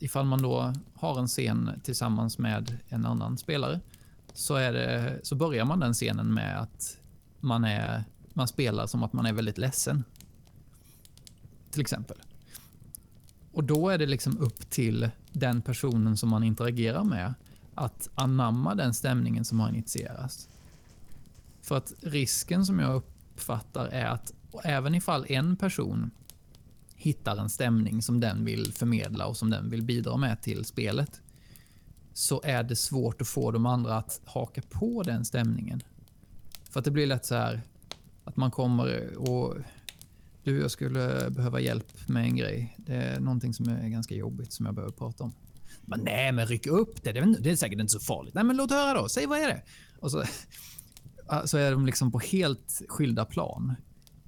ifall 0.00 0.26
man 0.26 0.42
då 0.42 0.72
har 0.94 1.18
en 1.18 1.26
scen 1.26 1.80
tillsammans 1.84 2.38
med 2.38 2.78
en 2.88 3.06
annan 3.06 3.38
spelare 3.38 3.80
så, 4.34 4.54
är 4.54 4.72
det, 4.72 5.20
så 5.22 5.34
börjar 5.34 5.64
man 5.64 5.80
den 5.80 5.94
scenen 5.94 6.34
med 6.34 6.60
att 6.60 6.98
man, 7.40 7.64
är, 7.64 8.04
man 8.32 8.48
spelar 8.48 8.86
som 8.86 9.02
att 9.02 9.12
man 9.12 9.26
är 9.26 9.32
väldigt 9.32 9.58
ledsen. 9.58 10.04
Till 11.70 11.80
exempel. 11.80 12.16
Och 13.52 13.64
då 13.64 13.88
är 13.88 13.98
det 13.98 14.06
liksom 14.06 14.38
upp 14.38 14.70
till 14.70 15.10
den 15.32 15.62
personen 15.62 16.16
som 16.16 16.28
man 16.28 16.42
interagerar 16.42 17.04
med 17.04 17.34
att 17.74 18.08
anamma 18.14 18.74
den 18.74 18.94
stämningen 18.94 19.44
som 19.44 19.60
har 19.60 19.68
initierats. 19.68 20.48
För 21.62 21.76
att 21.76 21.92
risken 22.00 22.66
som 22.66 22.78
jag 22.78 22.94
uppfattar 22.94 23.86
är 23.86 24.06
att 24.06 24.32
även 24.64 24.94
ifall 24.94 25.26
en 25.28 25.56
person 25.56 26.10
hittar 26.96 27.36
en 27.36 27.50
stämning 27.50 28.02
som 28.02 28.20
den 28.20 28.44
vill 28.44 28.72
förmedla 28.72 29.26
och 29.26 29.36
som 29.36 29.50
den 29.50 29.70
vill 29.70 29.82
bidra 29.82 30.16
med 30.16 30.42
till 30.42 30.64
spelet 30.64 31.20
så 32.12 32.40
är 32.44 32.62
det 32.62 32.76
svårt 32.76 33.20
att 33.20 33.28
få 33.28 33.50
de 33.50 33.66
andra 33.66 33.96
att 33.96 34.20
haka 34.24 34.62
på 34.70 35.02
den 35.02 35.24
stämningen. 35.24 35.82
För 36.70 36.78
att 36.78 36.84
det 36.84 36.90
blir 36.90 37.06
lätt 37.06 37.24
så 37.24 37.34
här 37.34 37.60
att 38.24 38.36
man 38.36 38.50
kommer 38.50 39.16
och 39.16 39.56
du, 40.44 40.60
jag 40.60 40.70
skulle 40.70 41.30
behöva 41.30 41.60
hjälp 41.60 42.08
med 42.08 42.24
en 42.24 42.36
grej. 42.36 42.76
Det 42.78 42.94
är 42.94 43.20
någonting 43.20 43.54
som 43.54 43.68
är 43.68 43.88
ganska 43.88 44.14
jobbigt 44.14 44.52
som 44.52 44.66
jag 44.66 44.74
behöver 44.74 44.92
prata 44.92 45.24
om. 45.24 45.32
Men 45.86 46.00
nej, 46.00 46.32
men 46.32 46.46
ryck 46.46 46.66
upp 46.66 47.02
det. 47.02 47.12
Det 47.12 47.50
är 47.50 47.56
säkert 47.56 47.80
inte 47.80 47.92
så 47.92 48.00
farligt. 48.00 48.34
Nej, 48.34 48.44
men 48.44 48.56
låt 48.56 48.70
höra 48.70 49.00
då. 49.00 49.08
Säg 49.08 49.26
vad 49.26 49.38
är 49.38 49.46
det? 49.46 49.62
Och 49.98 50.10
så, 50.10 50.24
så 51.44 51.58
är 51.58 51.70
de 51.70 51.86
liksom 51.86 52.12
på 52.12 52.18
helt 52.18 52.82
skilda 52.88 53.24
plan. 53.24 53.74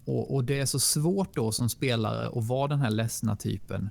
Och, 0.04 0.34
och, 0.34 0.44
Det 0.44 0.60
är 0.60 0.66
så 0.66 0.80
svårt 0.80 1.36
då 1.36 1.52
som 1.52 1.68
spelare 1.68 2.38
att 2.38 2.46
vara 2.48 2.68
den 2.68 2.80
här 2.80 2.90
ledsna 2.90 3.36
typen 3.36 3.90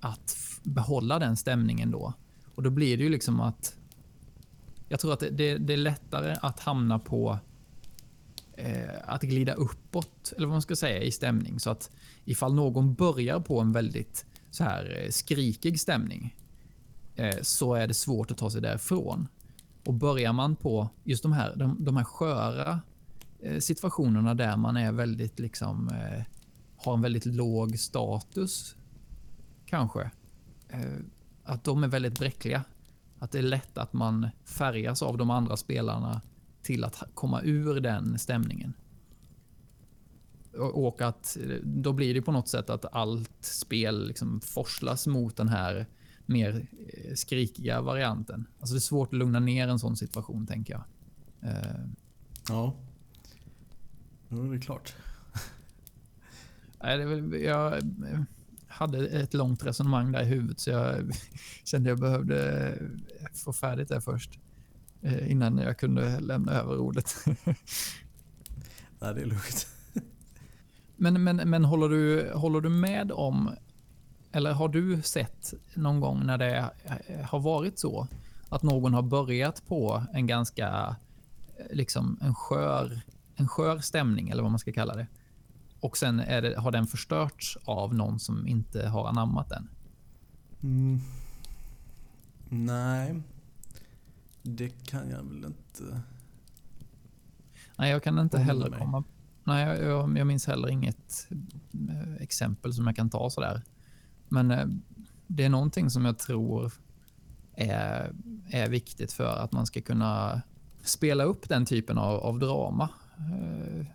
att 0.00 0.36
behålla 0.62 1.18
den 1.18 1.36
stämningen 1.36 1.90
då. 1.90 2.12
Och 2.54 2.62
då 2.62 2.70
blir 2.70 2.96
det 2.96 3.02
ju 3.04 3.10
liksom 3.10 3.40
att 3.40 3.76
jag 4.88 5.00
tror 5.00 5.12
att 5.12 5.20
det, 5.20 5.30
det, 5.30 5.58
det 5.58 5.72
är 5.72 5.76
lättare 5.76 6.36
att 6.42 6.60
hamna 6.60 6.98
på 6.98 7.38
eh, 8.52 8.94
att 9.04 9.22
glida 9.22 9.54
uppåt, 9.54 10.32
eller 10.36 10.46
vad 10.46 10.54
man 10.54 10.62
ska 10.62 10.76
säga, 10.76 11.02
i 11.02 11.10
stämning. 11.10 11.60
Så 11.60 11.70
att 11.70 11.90
ifall 12.24 12.54
någon 12.54 12.94
börjar 12.94 13.40
på 13.40 13.60
en 13.60 13.72
väldigt 13.72 14.26
så 14.50 14.64
här 14.64 15.02
eh, 15.02 15.10
skrikig 15.10 15.80
stämning 15.80 16.36
Eh, 17.18 17.42
så 17.42 17.74
är 17.74 17.86
det 17.86 17.94
svårt 17.94 18.30
att 18.30 18.38
ta 18.38 18.50
sig 18.50 18.60
därifrån. 18.60 19.28
Och 19.86 19.94
börjar 19.94 20.32
man 20.32 20.56
på 20.56 20.88
just 21.04 21.22
de 21.22 21.32
här, 21.32 21.56
de, 21.56 21.84
de 21.84 21.96
här 21.96 22.04
sköra 22.04 22.80
eh, 23.42 23.58
situationerna 23.58 24.34
där 24.34 24.56
man 24.56 24.76
är 24.76 24.92
väldigt 24.92 25.38
liksom 25.38 25.88
eh, 25.88 26.24
har 26.76 26.94
en 26.94 27.02
väldigt 27.02 27.26
låg 27.26 27.78
status. 27.78 28.76
Kanske. 29.66 30.10
Eh, 30.68 30.98
att 31.44 31.64
de 31.64 31.84
är 31.84 31.88
väldigt 31.88 32.18
bräckliga. 32.18 32.64
Att 33.18 33.32
det 33.32 33.38
är 33.38 33.42
lätt 33.42 33.78
att 33.78 33.92
man 33.92 34.28
färgas 34.44 35.02
av 35.02 35.18
de 35.18 35.30
andra 35.30 35.56
spelarna 35.56 36.22
till 36.62 36.84
att 36.84 37.02
komma 37.14 37.42
ur 37.42 37.80
den 37.80 38.18
stämningen. 38.18 38.72
Och 40.74 41.02
att 41.02 41.36
eh, 41.36 41.56
då 41.62 41.92
blir 41.92 42.14
det 42.14 42.22
på 42.22 42.32
något 42.32 42.48
sätt 42.48 42.70
att 42.70 42.94
allt 42.94 43.44
spel 43.44 44.06
liksom 44.06 44.40
forslas 44.40 45.06
mot 45.06 45.36
den 45.36 45.48
här 45.48 45.86
mer 46.28 46.66
skrikiga 47.14 47.80
varianten. 47.80 48.46
Alltså 48.60 48.74
det 48.74 48.78
är 48.78 48.80
svårt 48.80 49.08
att 49.08 49.18
lugna 49.18 49.40
ner 49.40 49.68
en 49.68 49.78
sån 49.78 49.96
situation 49.96 50.46
tänker 50.46 50.72
jag. 50.72 50.82
Ja. 52.48 52.74
Nu 54.28 54.48
är 54.48 54.52
det 54.52 54.60
klart. 54.60 54.94
Nej, 56.82 56.98
det 56.98 57.38
jag 57.38 57.82
hade 58.68 59.06
ett 59.06 59.34
långt 59.34 59.64
resonemang 59.64 60.12
där 60.12 60.22
i 60.22 60.24
huvudet 60.24 60.60
så 60.60 60.70
jag 60.70 61.12
kände 61.64 61.88
jag 61.88 61.98
behövde 61.98 62.74
få 63.34 63.52
färdigt 63.52 63.88
det 63.88 64.00
först. 64.00 64.38
Eh, 65.02 65.30
innan 65.30 65.58
jag 65.58 65.78
kunde 65.78 66.20
lämna 66.20 66.52
över 66.52 66.78
ordet. 66.78 67.14
Nej, 68.98 69.14
det 69.14 69.20
är 69.20 69.26
lugnt. 69.26 69.66
Men, 70.96 71.24
men, 71.24 71.36
men 71.36 71.64
håller, 71.64 71.88
du, 71.88 72.32
håller 72.34 72.60
du 72.60 72.68
med 72.68 73.12
om, 73.12 73.50
eller 74.32 74.52
har 74.52 74.68
du 74.68 75.02
sett 75.02 75.54
någon 75.74 76.00
gång 76.00 76.26
när 76.26 76.38
det 76.38 76.70
har 77.24 77.40
varit 77.40 77.78
så 77.78 78.08
att 78.48 78.62
någon 78.62 78.94
har 78.94 79.02
börjat 79.02 79.62
på 79.66 80.04
en 80.12 80.26
ganska, 80.26 80.96
liksom 81.70 82.18
en 82.20 82.34
skör 82.34 83.00
en 83.38 83.48
skör 83.48 83.78
stämning 83.78 84.28
eller 84.28 84.42
vad 84.42 84.52
man 84.52 84.58
ska 84.58 84.72
kalla 84.72 84.94
det. 84.94 85.06
Och 85.80 85.96
sen 85.96 86.16
det, 86.16 86.58
har 86.58 86.70
den 86.70 86.86
förstörts 86.86 87.58
av 87.64 87.94
någon 87.94 88.20
som 88.20 88.48
inte 88.48 88.88
har 88.88 89.08
anammat 89.08 89.48
den. 89.48 89.68
Mm. 90.62 91.00
Nej, 92.48 93.22
det 94.42 94.68
kan 94.68 95.10
jag 95.10 95.22
väl 95.22 95.44
inte. 95.44 96.00
Nej, 97.76 97.90
jag 97.90 98.02
kan 98.02 98.18
inte 98.18 98.38
heller 98.38 98.70
komma... 98.70 99.04
Nej, 99.44 99.78
jag, 99.78 100.18
jag, 100.18 100.26
minns 100.26 100.46
heller 100.46 100.68
inget 100.68 101.28
eh, 101.90 102.22
exempel 102.22 102.74
som 102.74 102.86
jag 102.86 102.96
kan 102.96 103.10
ta 103.10 103.30
sådär. 103.30 103.62
Men 104.28 104.50
eh, 104.50 104.66
det 105.26 105.44
är 105.44 105.48
någonting 105.48 105.90
som 105.90 106.04
jag 106.04 106.18
tror 106.18 106.72
är, 107.54 108.12
är 108.50 108.68
viktigt 108.68 109.12
för 109.12 109.36
att 109.36 109.52
man 109.52 109.66
ska 109.66 109.80
kunna 109.80 110.42
spela 110.82 111.24
upp 111.24 111.48
den 111.48 111.66
typen 111.66 111.98
av, 111.98 112.20
av 112.20 112.38
drama 112.38 112.88
eh, 113.16 113.86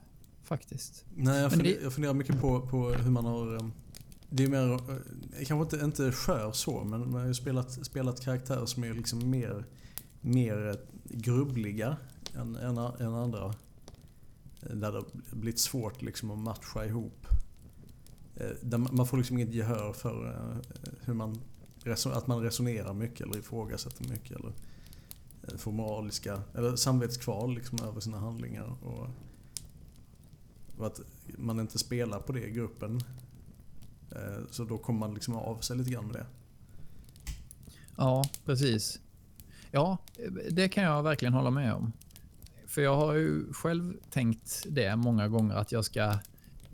faktiskt. 0.44 1.06
Nej, 1.16 1.42
jag, 1.42 1.52
funderar, 1.52 1.78
det... 1.78 1.84
jag 1.84 1.94
funderar 1.94 2.14
mycket 2.14 2.42
på, 2.42 2.62
på 2.62 2.90
hur 2.90 3.12
man 3.12 3.26
har... 3.26 3.56
Eh, 3.56 3.68
det 4.30 4.44
är 4.44 4.48
mer, 4.48 4.74
eh, 4.74 5.46
kanske 5.46 5.76
inte, 5.76 5.86
inte 5.86 6.12
skör 6.12 6.52
så, 6.52 6.84
men 6.84 7.12
man 7.12 7.22
har 7.22 7.28
ju 7.28 7.34
spelat, 7.34 7.86
spelat 7.86 8.22
karaktärer 8.22 8.66
som 8.66 8.84
är 8.84 8.94
liksom 8.94 9.30
mer, 9.30 9.66
mer 10.22 10.78
grubbliga 11.04 11.98
än, 12.36 12.56
än, 12.56 12.78
än 12.78 13.14
andra. 13.14 13.54
Där 14.60 14.92
det 14.92 14.98
har 14.98 15.06
blivit 15.32 15.60
svårt 15.60 16.02
liksom 16.02 16.32
att 16.32 16.40
matcha 16.40 16.86
ihop. 16.86 17.28
Eh, 18.36 18.52
där 18.62 18.78
man 18.78 19.08
får 19.08 19.18
liksom 19.18 19.38
inget 19.38 19.54
gehör 19.54 19.94
för 19.94 20.28
eh, 20.30 20.92
hur 21.02 21.14
man, 21.14 21.42
att 22.06 22.28
man 22.28 22.42
resonerar 22.42 22.94
mycket 22.94 23.22
eller 23.22 23.38
ifrågasätter 23.38 24.10
mycket. 24.10 24.32
Eller 24.32 24.54
eh, 25.48 25.58
får 25.58 25.72
moraliska, 25.72 26.42
eller 26.56 26.76
samvetskval 26.76 27.56
liksom 27.56 27.80
över 27.88 28.00
sina 28.00 28.18
handlingar. 28.18 28.76
Och, 28.84 29.08
och 30.78 30.88
att 30.88 31.00
man 31.38 31.60
inte 31.60 31.80
spelar 31.80 32.20
på 32.20 32.34
det 32.34 32.48
i 32.48 32.52
gruppen. 32.52 33.02
Så 34.52 34.64
då 34.64 34.78
kommer 34.78 35.00
man 35.00 35.14
liksom 35.14 35.36
av 35.36 35.60
sig 35.60 35.78
lite 35.78 35.92
grann 35.92 36.08
med 36.08 36.16
det. 36.16 36.26
Ja, 37.98 38.24
precis. 38.46 39.00
Ja, 39.72 39.98
det 40.52 40.70
kan 40.70 40.84
jag 40.84 41.04
verkligen 41.04 41.34
hålla 41.34 41.50
med 41.50 41.74
om. 41.74 41.92
För 42.68 42.82
jag 42.82 42.96
har 42.96 43.14
ju 43.14 43.54
själv 43.54 43.94
tänkt 44.10 44.66
det 44.70 44.96
många 44.96 45.28
gånger 45.28 45.56
att 45.56 45.72
jag 45.72 45.86
ska, 45.86 46.20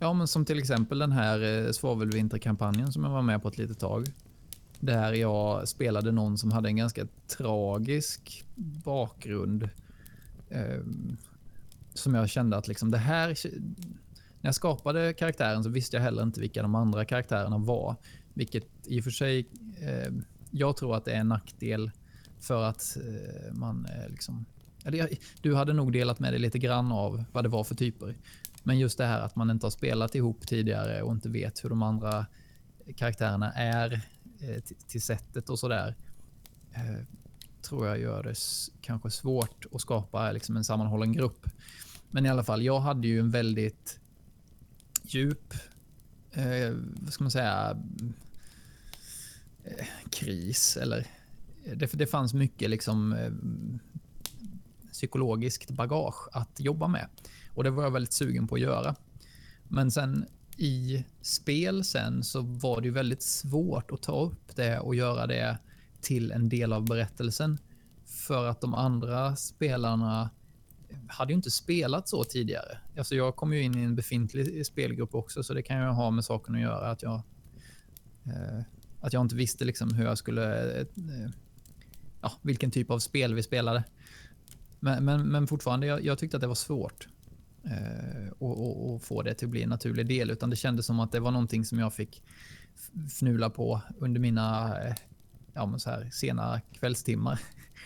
ja 0.00 0.12
men 0.12 0.28
som 0.28 0.44
till 0.44 0.58
exempel 0.58 0.98
den 0.98 1.12
här 1.12 1.66
eh, 1.66 1.72
svavelvinterkampanjen 1.72 2.92
som 2.92 3.04
jag 3.04 3.10
var 3.10 3.22
med 3.22 3.42
på 3.42 3.48
ett 3.48 3.58
litet 3.58 3.78
tag. 3.78 4.06
Där 4.80 5.12
jag 5.12 5.68
spelade 5.68 6.12
någon 6.12 6.38
som 6.38 6.52
hade 6.52 6.68
en 6.68 6.76
ganska 6.76 7.06
tragisk 7.36 8.44
bakgrund. 8.84 9.68
Eh, 10.48 10.80
som 11.94 12.14
jag 12.14 12.28
kände 12.28 12.56
att 12.56 12.68
liksom 12.68 12.90
det 12.90 12.98
här... 12.98 13.38
När 14.42 14.48
jag 14.48 14.54
skapade 14.54 15.12
karaktären 15.12 15.64
så 15.64 15.70
visste 15.70 15.96
jag 15.96 16.02
heller 16.02 16.22
inte 16.22 16.40
vilka 16.40 16.62
de 16.62 16.74
andra 16.74 17.04
karaktärerna 17.04 17.58
var. 17.58 17.96
Vilket 18.34 18.66
i 18.86 19.00
och 19.00 19.04
för 19.04 19.10
sig 19.10 19.48
eh, 19.80 20.12
jag 20.50 20.76
tror 20.76 20.96
att 20.96 21.04
det 21.04 21.12
är 21.12 21.20
en 21.20 21.28
nackdel 21.28 21.90
för 22.40 22.62
att 22.62 22.96
eh, 22.96 23.54
man 23.54 23.86
liksom... 24.08 24.44
Du 25.42 25.54
hade 25.54 25.72
nog 25.72 25.92
delat 25.92 26.18
med 26.18 26.32
dig 26.32 26.40
lite 26.40 26.58
grann 26.58 26.92
av 26.92 27.24
vad 27.32 27.44
det 27.44 27.48
var 27.48 27.64
för 27.64 27.74
typer. 27.74 28.14
Men 28.62 28.78
just 28.78 28.98
det 28.98 29.06
här 29.06 29.20
att 29.20 29.36
man 29.36 29.50
inte 29.50 29.66
har 29.66 29.70
spelat 29.70 30.14
ihop 30.14 30.46
tidigare 30.46 31.02
och 31.02 31.12
inte 31.12 31.28
vet 31.28 31.64
hur 31.64 31.68
de 31.68 31.82
andra 31.82 32.26
karaktärerna 32.96 33.52
är 33.52 34.00
eh, 34.40 34.62
till 34.86 35.02
sättet 35.02 35.50
och 35.50 35.58
sådär. 35.58 35.96
Eh, 36.72 37.04
tror 37.62 37.86
jag 37.86 38.00
gör 38.00 38.22
det 38.22 38.36
kanske 38.80 39.10
svårt 39.10 39.66
att 39.72 39.80
skapa 39.80 40.32
liksom 40.32 40.56
en 40.56 40.64
sammanhållen 40.64 41.12
grupp. 41.12 41.46
Men 42.10 42.26
i 42.26 42.28
alla 42.28 42.44
fall, 42.44 42.62
jag 42.62 42.80
hade 42.80 43.08
ju 43.08 43.20
en 43.20 43.30
väldigt 43.30 44.00
djup, 45.02 45.54
eh, 46.32 46.74
vad 47.00 47.12
ska 47.12 47.24
man 47.24 47.30
säga, 47.30 47.76
eh, 49.64 49.86
kris 50.10 50.76
eller 50.76 51.06
det, 51.76 51.92
det 51.92 52.06
fanns 52.06 52.34
mycket 52.34 52.70
liksom 52.70 53.12
eh, 53.12 53.32
psykologiskt 54.92 55.70
bagage 55.70 56.28
att 56.32 56.60
jobba 56.60 56.88
med 56.88 57.08
och 57.54 57.64
det 57.64 57.70
var 57.70 57.82
jag 57.82 57.90
väldigt 57.90 58.12
sugen 58.12 58.48
på 58.48 58.54
att 58.54 58.60
göra. 58.60 58.94
Men 59.68 59.90
sen 59.90 60.26
i 60.56 61.04
spel 61.20 61.84
sen 61.84 62.24
så 62.24 62.40
var 62.40 62.80
det 62.80 62.86
ju 62.86 62.92
väldigt 62.92 63.22
svårt 63.22 63.90
att 63.90 64.02
ta 64.02 64.20
upp 64.20 64.56
det 64.56 64.78
och 64.78 64.94
göra 64.94 65.26
det 65.26 65.58
till 66.00 66.32
en 66.32 66.48
del 66.48 66.72
av 66.72 66.84
berättelsen. 66.84 67.58
För 68.06 68.46
att 68.46 68.60
de 68.60 68.74
andra 68.74 69.36
spelarna 69.36 70.30
hade 71.08 71.32
ju 71.32 71.36
inte 71.36 71.50
spelat 71.50 72.08
så 72.08 72.24
tidigare. 72.24 72.78
Alltså 72.98 73.14
jag 73.14 73.36
kom 73.36 73.52
ju 73.52 73.62
in 73.62 73.78
i 73.78 73.82
en 73.82 73.96
befintlig 73.96 74.66
spelgrupp 74.66 75.14
också, 75.14 75.42
så 75.42 75.54
det 75.54 75.62
kan 75.62 75.78
ju 75.78 75.84
ha 75.84 76.10
med 76.10 76.24
saken 76.24 76.54
att 76.54 76.60
göra 76.60 76.90
att 76.90 77.02
jag 77.02 77.22
eh, 78.24 78.62
att 79.00 79.12
jag 79.12 79.20
inte 79.20 79.36
visste 79.36 79.64
liksom 79.64 79.94
hur 79.94 80.04
jag 80.04 80.18
skulle 80.18 80.72
eh, 80.80 80.86
ja, 82.20 82.32
vilken 82.42 82.70
typ 82.70 82.90
av 82.90 82.98
spel 82.98 83.34
vi 83.34 83.42
spelade. 83.42 83.84
Men, 84.80 85.04
men, 85.04 85.28
men 85.28 85.46
fortfarande, 85.46 85.86
jag, 85.86 86.04
jag 86.04 86.18
tyckte 86.18 86.36
att 86.36 86.40
det 86.40 86.46
var 86.46 86.54
svårt 86.54 87.08
Eh, 87.64 88.32
och, 88.38 88.66
och, 88.66 88.94
och, 88.94 89.02
få 89.02 89.22
det 89.22 89.34
till 89.34 89.46
att 89.46 89.50
bli 89.50 89.62
en 89.62 89.68
naturlig 89.68 90.06
del, 90.06 90.30
utan 90.30 90.50
det 90.50 90.56
kändes 90.56 90.86
som 90.86 91.00
att 91.00 91.12
det 91.12 91.20
var 91.20 91.30
någonting 91.30 91.64
som 91.64 91.78
jag 91.78 91.94
fick 91.94 92.22
fnula 93.06 93.50
på 93.50 93.80
under 93.98 94.20
mina 94.20 94.78
eh, 94.82 94.94
ja, 95.52 95.66
men 95.66 95.80
så 95.80 95.90
här, 95.90 96.10
sena 96.12 96.60
kvällstimmar. 96.72 97.40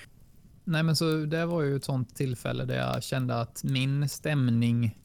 Nej, 0.65 0.83
men 0.83 0.97
så 0.97 1.25
det 1.25 1.47
var 1.47 1.63
ju 1.63 1.77
ett 1.77 1.85
sånt 1.85 2.17
tillfälle 2.17 2.65
där 2.65 2.77
jag 2.77 3.03
kände 3.03 3.41
att 3.41 3.65
min 3.65 4.09
stämning 4.09 4.99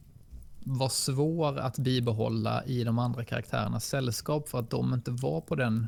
var 0.59 0.89
svår 0.89 1.59
att 1.59 1.77
bibehålla 1.77 2.63
i 2.65 2.83
de 2.83 2.99
andra 2.99 3.23
karaktärernas 3.25 3.85
sällskap 3.85 4.49
för 4.49 4.59
att 4.59 4.69
de 4.69 4.93
inte 4.93 5.11
var 5.11 5.41
på 5.41 5.55
den 5.55 5.87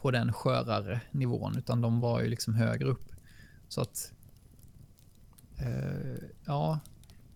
på 0.00 0.10
den 0.10 0.32
skörare 0.32 1.00
nivån, 1.10 1.58
utan 1.58 1.80
de 1.80 2.00
var 2.00 2.20
ju 2.20 2.28
liksom 2.28 2.54
högre 2.54 2.88
upp. 2.88 3.12
Så 3.68 3.80
att 3.80 4.12
eh, 5.56 6.22
ja, 6.44 6.80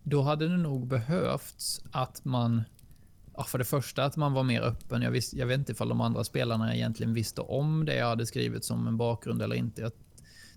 då 0.05 0.21
hade 0.21 0.47
det 0.47 0.57
nog 0.57 0.87
behövts 0.87 1.81
att 1.91 2.25
man 2.25 2.63
Ja, 3.37 3.43
för 3.43 3.57
det 3.57 3.65
första 3.65 4.05
att 4.05 4.17
man 4.17 4.33
var 4.33 4.43
mer 4.43 4.61
öppen. 4.61 5.01
Jag, 5.01 5.11
visst, 5.11 5.33
jag 5.33 5.47
vet 5.47 5.59
inte 5.59 5.71
ifall 5.71 5.89
de 5.89 6.01
andra 6.01 6.23
spelarna 6.23 6.75
egentligen 6.75 7.13
visste 7.13 7.41
om 7.41 7.85
det 7.85 7.95
jag 7.95 8.05
hade 8.05 8.25
skrivit 8.25 8.65
som 8.65 8.87
en 8.87 8.97
bakgrund 8.97 9.41
eller 9.41 9.55
inte. 9.55 9.81
Jag 9.81 9.91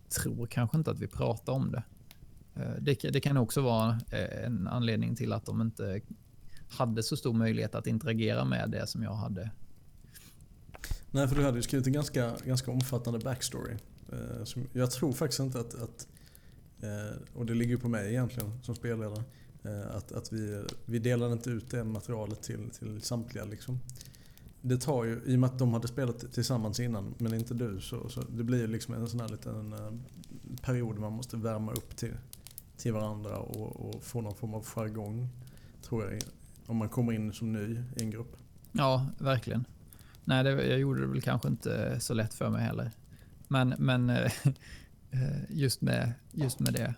tror 0.09 0.47
kanske 0.47 0.77
inte 0.77 0.91
att 0.91 0.99
vi 0.99 1.07
pratade 1.07 1.57
om 1.57 1.73
det. 1.73 1.83
Eh, 2.55 2.73
det, 2.81 2.95
det 2.95 3.21
kan 3.21 3.37
också 3.37 3.61
vara 3.61 4.01
eh, 4.11 4.45
en 4.45 4.69
anledning 4.69 5.17
till 5.17 5.33
att 5.33 5.47
de 5.47 5.61
inte 5.61 6.01
hade 6.69 7.03
så 7.03 7.17
stor 7.17 7.33
möjlighet 7.33 7.75
att 7.75 7.87
interagera 7.87 8.45
med 8.45 8.71
det 8.71 8.87
som 8.87 9.03
jag 9.03 9.15
hade. 9.15 9.51
Nej, 11.11 11.29
för 11.29 11.37
du 11.37 11.45
hade 11.45 11.57
ju 11.57 11.63
skrivit 11.63 11.87
en 11.87 11.93
ganska, 11.93 12.33
ganska 12.45 12.71
omfattande 12.71 13.19
backstory. 13.19 13.77
Eh, 14.13 14.63
jag 14.73 14.91
tror 14.91 15.13
faktiskt 15.13 15.41
inte 15.41 15.61
att, 15.61 15.75
att 15.75 16.09
Eh, 16.81 17.17
och 17.35 17.47
det 17.47 17.55
ligger 17.55 17.71
ju 17.71 17.79
på 17.79 17.89
mig 17.89 18.09
egentligen 18.09 18.53
som 18.63 18.75
spelledare, 18.75 19.25
eh, 19.63 19.97
att, 19.97 20.13
att 20.13 20.33
vi, 20.33 20.65
vi 20.85 20.99
delade 20.99 21.33
inte 21.33 21.51
ut 21.51 21.71
det 21.71 21.85
materialet 21.85 22.43
till, 22.43 22.71
till 22.71 23.03
samtliga. 23.03 23.45
Liksom. 23.45 23.81
Det 24.63 24.79
tar 24.79 25.05
ju, 25.05 25.21
i 25.27 25.35
och 25.35 25.39
med 25.39 25.51
att 25.51 25.59
de 25.59 25.73
hade 25.73 25.89
spelat 25.89 26.33
tillsammans 26.33 26.81
innan, 26.81 27.15
men 27.19 27.35
inte 27.35 27.55
du, 27.55 27.81
så, 27.81 28.09
så 28.09 28.21
det 28.21 28.45
blir 28.45 28.67
liksom 28.67 28.95
en 28.95 29.09
sån 29.09 29.21
här 29.21 29.29
liten 29.29 29.73
eh, 29.73 29.93
period 30.63 30.99
man 30.99 31.13
måste 31.13 31.37
värma 31.37 31.73
upp 31.73 31.97
till, 31.97 32.15
till 32.77 32.93
varandra 32.93 33.39
och, 33.39 33.89
och 33.89 34.03
få 34.03 34.21
någon 34.21 34.35
form 34.35 34.55
av 34.55 34.65
jargong. 34.65 35.29
Tror 35.83 36.05
jag. 36.05 36.23
Om 36.67 36.77
man 36.77 36.89
kommer 36.89 37.13
in 37.13 37.33
som 37.33 37.53
ny 37.53 37.83
i 37.97 38.03
en 38.03 38.11
grupp. 38.11 38.37
Ja, 38.73 39.07
verkligen. 39.19 39.65
Nej, 40.25 40.45
det, 40.45 40.51
jag 40.51 40.79
gjorde 40.79 41.01
det 41.01 41.07
väl 41.07 41.23
kanske 41.23 41.49
inte 41.49 42.01
så 42.01 42.15
lätt 42.15 42.35
för 42.35 42.51
mig 42.51 42.63
heller. 42.63 42.91
Men, 43.49 43.75
men 43.79 44.13
Eh, 45.11 45.21
just, 45.49 45.81
med, 45.81 46.13
just 46.33 46.61
med 46.61 46.73
det. 46.73 46.95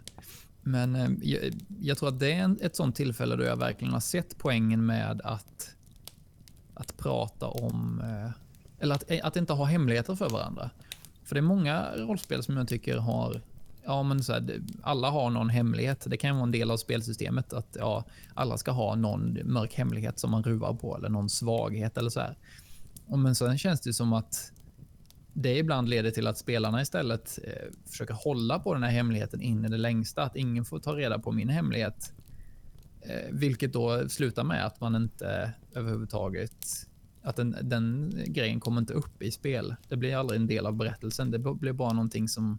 Men 0.62 0.96
eh, 0.96 1.10
jag, 1.22 1.40
jag 1.80 1.98
tror 1.98 2.08
att 2.08 2.20
det 2.20 2.32
är 2.32 2.56
ett 2.60 2.76
sånt 2.76 2.96
tillfälle 2.96 3.36
då 3.36 3.44
jag 3.44 3.56
verkligen 3.56 3.92
har 3.92 4.00
sett 4.00 4.38
poängen 4.38 4.86
med 4.86 5.20
att, 5.24 5.74
att 6.74 6.96
prata 6.96 7.46
om, 7.46 8.00
eh, 8.00 8.30
eller 8.78 8.94
att, 8.94 9.10
att 9.22 9.36
inte 9.36 9.52
ha 9.52 9.64
hemligheter 9.64 10.14
för 10.14 10.28
varandra. 10.28 10.70
För 11.24 11.34
det 11.34 11.38
är 11.38 11.42
många 11.42 11.86
rollspel 11.96 12.42
som 12.42 12.56
jag 12.56 12.68
tycker 12.68 12.96
har 12.96 13.40
ja, 13.84 14.02
men 14.02 14.24
så 14.24 14.32
här, 14.32 14.60
alla 14.82 15.10
har 15.10 15.30
någon 15.30 15.48
hemlighet. 15.48 16.06
Det 16.08 16.16
kan 16.16 16.36
vara 16.36 16.44
en 16.44 16.50
del 16.50 16.70
av 16.70 16.76
spelsystemet 16.76 17.52
att 17.52 17.76
ja, 17.78 18.04
alla 18.34 18.58
ska 18.58 18.70
ha 18.70 18.94
någon 18.94 19.38
mörk 19.44 19.74
hemlighet 19.74 20.18
som 20.18 20.30
man 20.30 20.42
ruvar 20.42 20.74
på 20.74 20.96
eller 20.96 21.08
någon 21.08 21.28
svaghet 21.28 21.98
eller 21.98 22.10
så 22.10 22.20
här. 22.20 22.38
Men 23.06 23.34
sen 23.34 23.58
känns 23.58 23.80
det 23.80 23.92
som 23.92 24.12
att 24.12 24.52
det 25.32 25.58
ibland 25.58 25.88
leder 25.88 26.10
till 26.10 26.26
att 26.26 26.38
spelarna 26.38 26.82
istället 26.82 27.38
eh, 27.44 27.52
försöker 27.86 28.14
hålla 28.14 28.58
på 28.58 28.74
den 28.74 28.82
här 28.82 28.90
hemligheten 28.90 29.40
in 29.40 29.64
i 29.64 29.68
det 29.68 29.76
längsta. 29.76 30.22
Att 30.22 30.36
ingen 30.36 30.64
får 30.64 30.78
ta 30.78 30.96
reda 30.96 31.18
på 31.18 31.32
min 31.32 31.48
hemlighet. 31.48 32.12
Eh, 33.00 33.30
vilket 33.30 33.72
då 33.72 34.08
slutar 34.08 34.44
med 34.44 34.66
att 34.66 34.80
man 34.80 34.94
inte 34.94 35.52
överhuvudtaget 35.74 36.66
att 37.22 37.36
den, 37.36 37.56
den 37.62 38.14
grejen 38.26 38.60
kommer 38.60 38.80
inte 38.80 38.92
upp 38.92 39.22
i 39.22 39.30
spel. 39.30 39.74
Det 39.88 39.96
blir 39.96 40.16
aldrig 40.16 40.40
en 40.40 40.46
del 40.46 40.66
av 40.66 40.76
berättelsen. 40.76 41.30
Det 41.30 41.38
blir 41.38 41.72
bara 41.72 41.92
någonting 41.92 42.28
som 42.28 42.58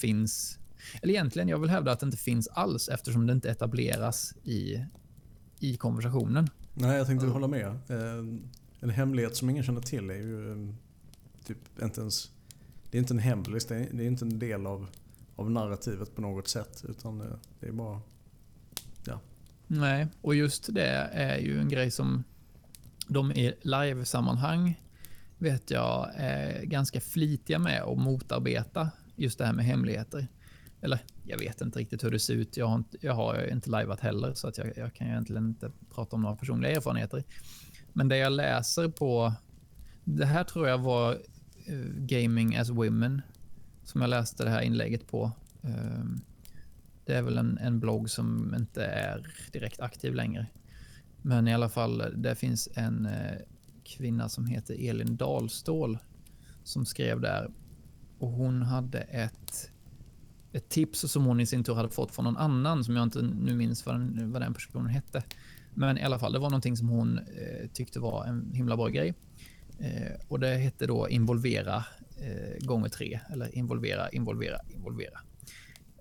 finns. 0.00 0.58
Eller 1.02 1.14
egentligen, 1.14 1.48
jag 1.48 1.58
vill 1.58 1.70
hävda 1.70 1.92
att 1.92 2.00
det 2.00 2.06
inte 2.06 2.16
finns 2.16 2.48
alls 2.48 2.88
eftersom 2.88 3.26
det 3.26 3.32
inte 3.32 3.50
etableras 3.50 4.34
i, 4.44 4.84
i 5.60 5.76
konversationen. 5.76 6.48
Nej, 6.74 6.96
jag 6.96 7.06
tänkte 7.06 7.26
hålla 7.26 7.48
med. 7.48 7.66
Eh, 7.66 8.24
en 8.80 8.90
hemlighet 8.90 9.36
som 9.36 9.50
ingen 9.50 9.64
känner 9.64 9.80
till 9.80 10.10
är 10.10 10.14
ju 10.14 10.74
typ 11.44 11.82
inte 11.82 12.00
ens... 12.00 12.30
Det 12.90 12.98
är 12.98 13.00
inte 13.00 13.14
en 13.14 13.18
hemlis, 13.18 13.66
det 13.66 13.76
är 13.76 14.00
inte 14.00 14.24
en 14.24 14.38
del 14.38 14.66
av, 14.66 14.86
av 15.36 15.50
narrativet 15.50 16.14
på 16.14 16.20
något 16.20 16.48
sätt. 16.48 16.84
Utan 16.88 17.18
det, 17.18 17.38
det 17.60 17.66
är 17.66 17.72
bara... 17.72 18.00
Ja. 19.06 19.20
Nej, 19.66 20.06
och 20.20 20.34
just 20.34 20.74
det 20.74 21.08
är 21.12 21.38
ju 21.38 21.60
en 21.60 21.68
grej 21.68 21.90
som 21.90 22.24
de 23.08 23.32
i 23.32 23.54
live-sammanhang 23.62 24.80
vet 25.38 25.70
jag 25.70 26.10
är 26.14 26.62
ganska 26.62 27.00
flitiga 27.00 27.58
med 27.58 27.82
att 27.82 27.98
motarbeta 27.98 28.90
just 29.16 29.38
det 29.38 29.46
här 29.46 29.52
med 29.52 29.64
hemligheter. 29.64 30.28
Eller 30.80 30.98
jag 31.24 31.38
vet 31.38 31.60
inte 31.60 31.78
riktigt 31.78 32.04
hur 32.04 32.10
det 32.10 32.18
ser 32.18 32.34
ut. 32.34 32.56
Jag 32.56 32.66
har 32.66 32.76
inte, 32.76 32.98
jag 33.00 33.14
har 33.14 33.52
inte 33.52 33.70
liveat 33.70 34.00
heller 34.00 34.34
så 34.34 34.48
att 34.48 34.58
jag, 34.58 34.72
jag 34.76 34.94
kan 34.94 35.06
egentligen 35.06 35.46
inte 35.46 35.70
prata 35.94 36.16
om 36.16 36.22
några 36.22 36.36
personliga 36.36 36.72
erfarenheter. 36.72 37.24
Men 37.92 38.08
det 38.08 38.16
jag 38.16 38.32
läser 38.32 38.88
på, 38.88 39.32
det 40.04 40.26
här 40.26 40.44
tror 40.44 40.68
jag 40.68 40.78
var 40.78 41.18
Eh, 41.66 41.76
gaming 41.96 42.56
as 42.56 42.70
Women 42.70 43.22
som 43.84 44.00
jag 44.00 44.10
läste 44.10 44.44
det 44.44 44.50
här 44.50 44.62
inlägget 44.62 45.06
på. 45.06 45.32
Ehm, 45.62 46.20
det 47.04 47.14
är 47.14 47.22
väl 47.22 47.38
en, 47.38 47.58
en 47.58 47.80
blogg 47.80 48.10
som 48.10 48.54
inte 48.58 48.84
är 48.84 49.26
direkt 49.52 49.80
aktiv 49.80 50.14
längre. 50.14 50.46
Men 51.22 51.48
i 51.48 51.54
alla 51.54 51.68
fall, 51.68 52.12
det 52.16 52.34
finns 52.34 52.68
en 52.74 53.06
eh, 53.06 53.38
kvinna 53.84 54.28
som 54.28 54.46
heter 54.46 54.88
Elin 54.88 55.16
Dahlstål 55.16 55.98
som 56.64 56.86
skrev 56.86 57.20
där 57.20 57.50
och 58.18 58.30
hon 58.30 58.62
hade 58.62 58.98
ett, 58.98 59.70
ett 60.52 60.68
tips 60.68 61.12
som 61.12 61.24
hon 61.24 61.40
i 61.40 61.46
sin 61.46 61.64
tur 61.64 61.74
hade 61.74 61.88
fått 61.88 62.14
från 62.14 62.24
någon 62.24 62.36
annan 62.36 62.84
som 62.84 62.96
jag 62.96 63.02
inte 63.02 63.22
nu 63.22 63.56
minns 63.56 63.86
vad 63.86 63.94
den, 63.94 64.32
vad 64.32 64.42
den 64.42 64.54
personen 64.54 64.86
hette. 64.86 65.22
Men 65.74 65.98
i 65.98 66.02
alla 66.02 66.18
fall, 66.18 66.32
det 66.32 66.38
var 66.38 66.50
någonting 66.50 66.76
som 66.76 66.88
hon 66.88 67.18
eh, 67.18 67.68
tyckte 67.72 68.00
var 68.00 68.24
en 68.24 68.52
himla 68.52 68.76
bra 68.76 68.88
grej. 68.88 69.14
Eh, 69.78 70.12
och 70.28 70.40
det 70.40 70.56
hette 70.56 70.86
då 70.86 71.08
involvera 71.08 71.84
eh, 72.20 72.66
gånger 72.66 72.88
tre. 72.88 73.20
Eller 73.32 73.58
involvera, 73.58 74.08
involvera, 74.08 74.60
involvera. 74.68 75.20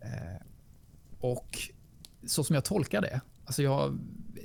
Eh, 0.02 0.46
och 1.20 1.58
så 2.26 2.44
som 2.44 2.54
jag 2.54 2.66
tolkar 2.66 3.02
det, 3.02 3.22
alltså 3.46 3.64
jag, 3.64 4.00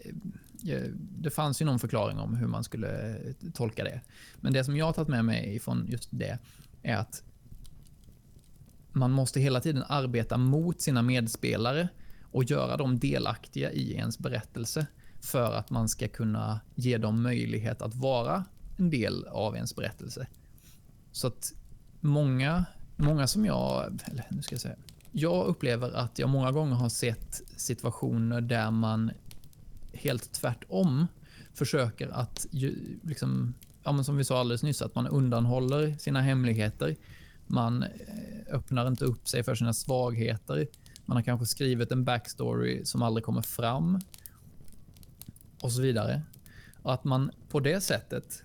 eh, 0.05 0.75
eh, 0.75 0.91
det 1.19 1.31
fanns 1.31 1.63
ju 1.63 1.65
någon 1.65 1.79
förklaring 1.79 2.19
om 2.19 2.35
hur 2.35 2.47
man 2.47 2.65
skulle 2.65 3.17
eh, 3.17 3.35
tolka 3.55 3.85
det. 3.85 4.01
Men 4.37 4.53
det 4.53 4.65
som 4.65 4.77
jag 4.77 4.87
har 4.87 4.93
tagit 4.93 5.09
med 5.09 5.25
mig 5.25 5.59
från 5.59 5.87
just 5.89 6.09
det 6.11 6.39
är 6.83 6.97
att 6.97 7.23
man 8.93 9.11
måste 9.11 9.41
hela 9.41 9.61
tiden 9.61 9.85
arbeta 9.89 10.37
mot 10.37 10.81
sina 10.81 11.03
medspelare 11.03 11.89
och 12.23 12.45
göra 12.45 12.77
dem 12.77 12.99
delaktiga 12.99 13.73
i 13.73 13.93
ens 13.93 14.19
berättelse 14.19 14.87
för 15.21 15.53
att 15.53 15.71
man 15.71 15.89
ska 15.89 16.09
kunna 16.09 16.61
ge 16.75 16.99
dem 16.99 17.23
möjlighet 17.23 17.83
att 17.83 17.95
vara 17.95 18.45
en 18.79 18.91
del 18.91 19.27
av 19.27 19.55
ens 19.55 19.77
berättelse. 19.77 20.27
Så 21.13 21.27
att 21.27 21.53
många, 22.01 22.65
många 22.97 23.27
som 23.27 23.45
jag, 23.45 24.01
eller 24.05 24.27
nu 24.31 24.43
ska 24.43 24.55
jag 24.55 24.61
säga, 24.61 24.77
jag 25.13 25.47
upplever 25.47 25.91
att 25.91 26.19
jag 26.19 26.29
många 26.29 26.53
gånger 26.53 26.75
har 26.75 26.89
sett 26.89 27.43
situationer 27.57 28.41
där 28.41 28.71
man 28.71 29.11
helt 29.93 30.33
tvärtom 30.33 31.07
försöker 31.55 32.09
att, 32.09 32.47
liksom, 33.03 33.55
ja, 33.85 33.93
men 33.93 34.05
som 34.05 34.17
vi 34.17 34.25
sa 34.25 34.41
alldeles 34.41 34.63
nyss, 34.63 34.83
att 34.83 34.95
man 34.95 35.07
undanhåller 35.07 35.97
sina 35.99 36.21
hemligheter. 36.21 36.97
Man 37.47 37.83
eh, 37.83 37.89
öppnar 38.55 38.89
inte 38.89 39.05
upp 39.05 39.29
sig 39.29 39.43
för 39.43 39.55
sina 39.55 39.73
svagheter. 39.73 40.67
Man 41.05 41.17
har 41.17 41.23
kanske 41.23 41.47
skrivit 41.47 41.93
en 41.93 42.05
backstory 42.05 42.85
som 42.85 43.03
aldrig 43.03 43.25
kommer 43.25 43.43
fram. 43.43 44.01
Och 45.63 45.73
så 45.73 45.83
vidare. 45.83 46.23
Och 46.83 46.95
att 46.95 47.05
man 47.05 47.31
på 47.49 47.61
det 47.61 47.81
sättet 47.81 48.43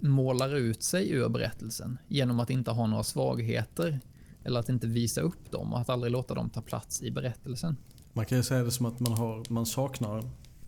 målar 0.00 0.56
ut 0.56 0.82
sig 0.82 1.10
ur 1.10 1.28
berättelsen 1.28 1.98
genom 2.08 2.40
att 2.40 2.50
inte 2.50 2.70
ha 2.70 2.86
några 2.86 3.02
svagheter 3.02 4.00
eller 4.44 4.60
att 4.60 4.68
inte 4.68 4.86
visa 4.86 5.20
upp 5.20 5.50
dem 5.50 5.72
och 5.72 5.80
att 5.80 5.88
aldrig 5.88 6.12
låta 6.12 6.34
dem 6.34 6.50
ta 6.50 6.62
plats 6.62 7.02
i 7.02 7.10
berättelsen. 7.10 7.76
Man 8.12 8.26
kan 8.26 8.38
ju 8.38 8.44
säga 8.44 8.64
det 8.64 8.70
som 8.70 8.86
att 8.86 9.00
man, 9.00 9.12
har, 9.12 9.44
man 9.48 9.66
saknar, 9.66 10.18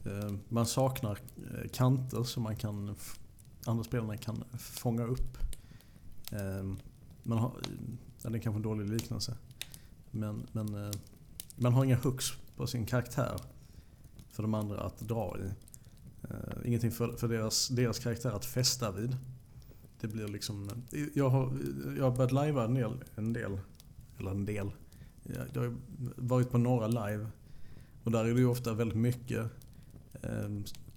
eh, 0.04 0.32
man 0.48 0.66
saknar 0.66 1.18
eh, 1.36 1.70
kanter 1.72 2.22
som 2.22 2.42
man 2.42 2.56
kan, 2.56 2.94
andra 3.66 3.84
spelarna 3.84 4.16
kan 4.16 4.44
fånga 4.58 5.04
upp. 5.04 5.38
Ehm, 6.32 6.78
man 7.22 7.38
har, 7.38 7.52
ja, 8.22 8.30
det 8.30 8.38
är 8.38 8.42
kanske 8.42 8.58
en 8.58 8.62
dålig 8.62 8.88
liknelse. 8.88 9.36
Men, 10.10 10.46
men 10.52 10.86
eh, 10.86 10.92
man 11.56 11.72
har 11.72 11.84
inga 11.84 11.96
hooks 11.96 12.32
på 12.56 12.66
sin 12.66 12.86
karaktär 12.86 13.36
för 14.30 14.42
de 14.42 14.54
andra 14.54 14.80
att 14.80 15.00
dra 15.00 15.36
i. 15.38 15.71
Uh, 16.30 16.66
ingenting 16.68 16.90
för, 16.90 17.12
för 17.12 17.28
deras, 17.28 17.68
deras 17.68 17.98
karaktär 17.98 18.30
att 18.30 18.44
fästa 18.44 18.92
vid. 18.92 19.16
Det 20.00 20.08
blir 20.08 20.28
liksom... 20.28 20.70
Eh, 20.92 21.04
jag 21.14 21.28
har, 21.28 21.46
eh, 21.46 21.96
jag 21.96 22.04
har 22.04 22.16
börjat 22.16 22.32
lajva 22.32 22.64
en 22.64 22.74
del, 22.74 23.04
en 23.14 23.32
del. 23.32 23.60
Eller 24.18 24.30
en 24.30 24.44
del. 24.44 24.70
Jag 25.52 25.62
har 25.62 25.76
varit 26.16 26.50
på 26.50 26.58
några 26.58 26.86
live. 26.86 27.26
Och 28.04 28.10
där 28.10 28.24
är 28.24 28.34
det 28.34 28.40
ju 28.40 28.46
ofta 28.46 28.74
väldigt 28.74 28.98
mycket, 28.98 29.50
eh, 30.22 30.48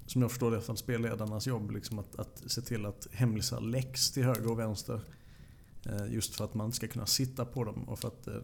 som 0.06 0.22
jag 0.22 0.32
förstår 0.32 0.52
det 0.52 0.62
från 0.62 0.78
spelledarnas 0.78 1.48
jobb, 1.48 1.72
liksom 1.72 2.00
att, 2.00 2.16
att 2.16 2.44
se 2.46 2.62
till 2.62 2.86
att 2.86 3.08
hemlisar 3.12 3.62
läcks 3.62 4.12
till 4.12 4.24
höger 4.24 4.52
och 4.52 4.60
vänster. 4.60 5.02
Eh, 5.86 6.14
just 6.14 6.36
för 6.36 6.46
att 6.46 6.54
man 6.54 6.72
ska 6.72 6.88
kunna 6.88 7.06
sitta 7.06 7.46
på 7.46 7.64
dem 7.64 7.84
och 7.90 8.00
för 8.00 8.08
att 8.08 8.28
eh, 8.28 8.38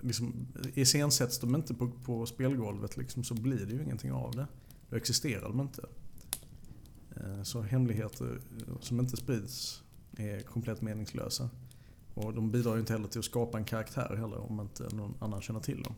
liksom, 0.00 0.46
iscensätts 0.74 1.38
de 1.38 1.54
inte 1.54 1.74
på, 1.74 1.90
på 1.90 2.26
spelgolvet 2.26 2.96
liksom, 2.96 3.24
så 3.24 3.34
blir 3.34 3.66
det 3.66 3.72
ju 3.72 3.82
ingenting 3.82 4.12
av 4.12 4.36
det. 4.36 4.46
Då 4.90 4.96
existerar 4.96 5.48
de 5.48 5.60
inte. 5.60 5.82
Eh, 7.16 7.42
så 7.42 7.62
hemligheter 7.62 8.40
eh, 8.58 8.80
som 8.80 9.00
inte 9.00 9.16
sprids 9.16 9.82
är 10.16 10.40
komplett 10.40 10.82
meningslösa. 10.82 11.50
Och 12.14 12.34
de 12.34 12.50
bidrar 12.50 12.74
ju 12.74 12.80
inte 12.80 12.92
heller 12.92 13.08
till 13.08 13.18
att 13.18 13.24
skapa 13.24 13.58
en 13.58 13.64
karaktär 13.64 14.16
heller 14.16 14.50
om 14.50 14.60
inte 14.60 14.96
någon 14.96 15.14
annan 15.20 15.40
känner 15.40 15.60
till 15.60 15.82
dem. 15.82 15.94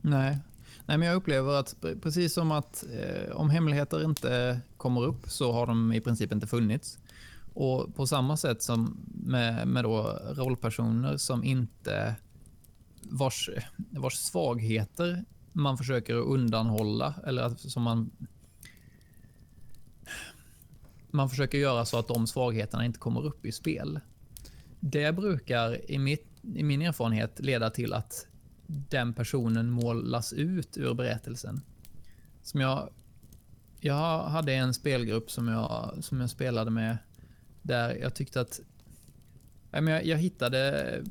Nej, 0.00 0.38
Nej 0.86 0.98
men 0.98 1.08
jag 1.08 1.16
upplever 1.16 1.54
att 1.54 1.84
precis 2.02 2.32
som 2.32 2.52
att 2.52 2.84
eh, 2.92 3.36
om 3.36 3.50
hemligheter 3.50 4.04
inte 4.04 4.60
kommer 4.76 5.04
upp 5.04 5.30
så 5.30 5.52
har 5.52 5.66
de 5.66 5.92
i 5.92 6.00
princip 6.00 6.32
inte 6.32 6.46
funnits. 6.46 6.98
Och 7.54 7.94
på 7.94 8.06
samma 8.06 8.36
sätt 8.36 8.62
som 8.62 8.96
med, 9.24 9.68
med 9.68 9.84
då 9.84 10.18
rollpersoner 10.36 11.16
som 11.16 11.44
inte 11.44 12.14
vars, 13.02 13.50
vars 13.90 14.14
svagheter 14.14 15.24
man 15.52 15.78
försöker 15.78 16.14
undanhålla 16.14 17.14
eller 17.26 17.42
att, 17.42 17.60
som 17.60 17.82
man 17.82 18.10
man 21.10 21.30
försöker 21.30 21.58
göra 21.58 21.84
så 21.84 21.98
att 21.98 22.08
de 22.08 22.26
svagheterna 22.26 22.84
inte 22.84 22.98
kommer 22.98 23.24
upp 23.24 23.46
i 23.46 23.52
spel. 23.52 24.00
Det 24.80 25.12
brukar 25.12 25.90
i, 25.90 25.98
mitt, 25.98 26.26
i 26.42 26.62
min 26.62 26.82
erfarenhet 26.82 27.40
leda 27.40 27.70
till 27.70 27.92
att 27.92 28.26
den 28.66 29.14
personen 29.14 29.70
målas 29.70 30.32
ut 30.32 30.76
ur 30.76 30.94
berättelsen. 30.94 31.60
Som 32.42 32.60
jag, 32.60 32.90
jag 33.80 34.22
hade 34.22 34.54
en 34.54 34.74
spelgrupp 34.74 35.30
som 35.30 35.48
jag, 35.48 35.98
som 36.00 36.20
jag 36.20 36.30
spelade 36.30 36.70
med 36.70 36.98
där 37.62 37.94
jag 37.94 38.14
tyckte 38.14 38.40
att 38.40 38.60
jag, 39.70 40.06
jag 40.06 40.18
hittade... 40.18 41.02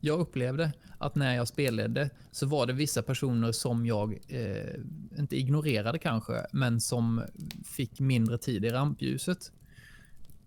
Jag 0.00 0.20
upplevde 0.20 0.72
att 1.06 1.14
när 1.14 1.34
jag 1.36 1.48
spelade 1.48 2.10
så 2.30 2.46
var 2.46 2.66
det 2.66 2.72
vissa 2.72 3.02
personer 3.02 3.52
som 3.52 3.86
jag, 3.86 4.18
eh, 4.28 4.74
inte 5.18 5.36
ignorerade 5.36 5.98
kanske, 5.98 6.46
men 6.52 6.80
som 6.80 7.22
fick 7.64 8.00
mindre 8.00 8.38
tid 8.38 8.64
i 8.64 8.70
rampljuset. 8.70 9.52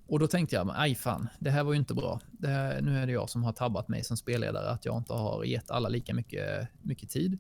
Och 0.08 0.20
då 0.20 0.28
tänkte 0.28 0.56
jag, 0.56 0.72
aj 0.76 0.96
fan, 0.96 1.28
det 1.40 1.50
här 1.50 1.64
var 1.64 1.74
ju 1.74 1.80
inte 1.80 1.94
bra. 1.94 2.22
Här, 2.44 2.82
nu 2.82 2.98
är 2.98 3.06
det 3.06 3.12
jag 3.12 3.30
som 3.30 3.44
har 3.44 3.54
tabbat 3.54 3.88
mig 3.88 4.04
som 4.04 4.18
spelledare, 4.18 4.70
att 4.70 4.86
jag 4.86 4.98
inte 4.98 5.14
har 5.14 5.44
gett 5.44 5.72
alla 5.72 5.90
lika 5.90 6.14
mycket, 6.14 6.68
mycket 6.82 7.10
tid. 7.10 7.38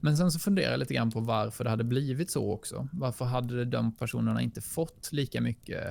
Men 0.00 0.16
sen 0.16 0.32
så 0.32 0.38
funderar 0.38 0.70
jag 0.70 0.80
lite 0.80 0.94
grann 0.94 1.10
på 1.10 1.20
varför 1.20 1.64
det 1.64 1.70
hade 1.70 1.84
blivit 1.84 2.30
så 2.30 2.52
också. 2.52 2.88
Varför 2.92 3.24
hade 3.24 3.64
de 3.64 3.92
personerna 3.92 4.42
inte 4.42 4.60
fått 4.60 5.12
lika 5.12 5.40
mycket, 5.40 5.90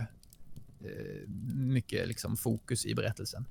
eh, 0.79 1.29
mycket 1.55 2.07
liksom 2.07 2.37
fokus 2.37 2.85
i 2.85 2.95
berättelsen? 2.95 3.45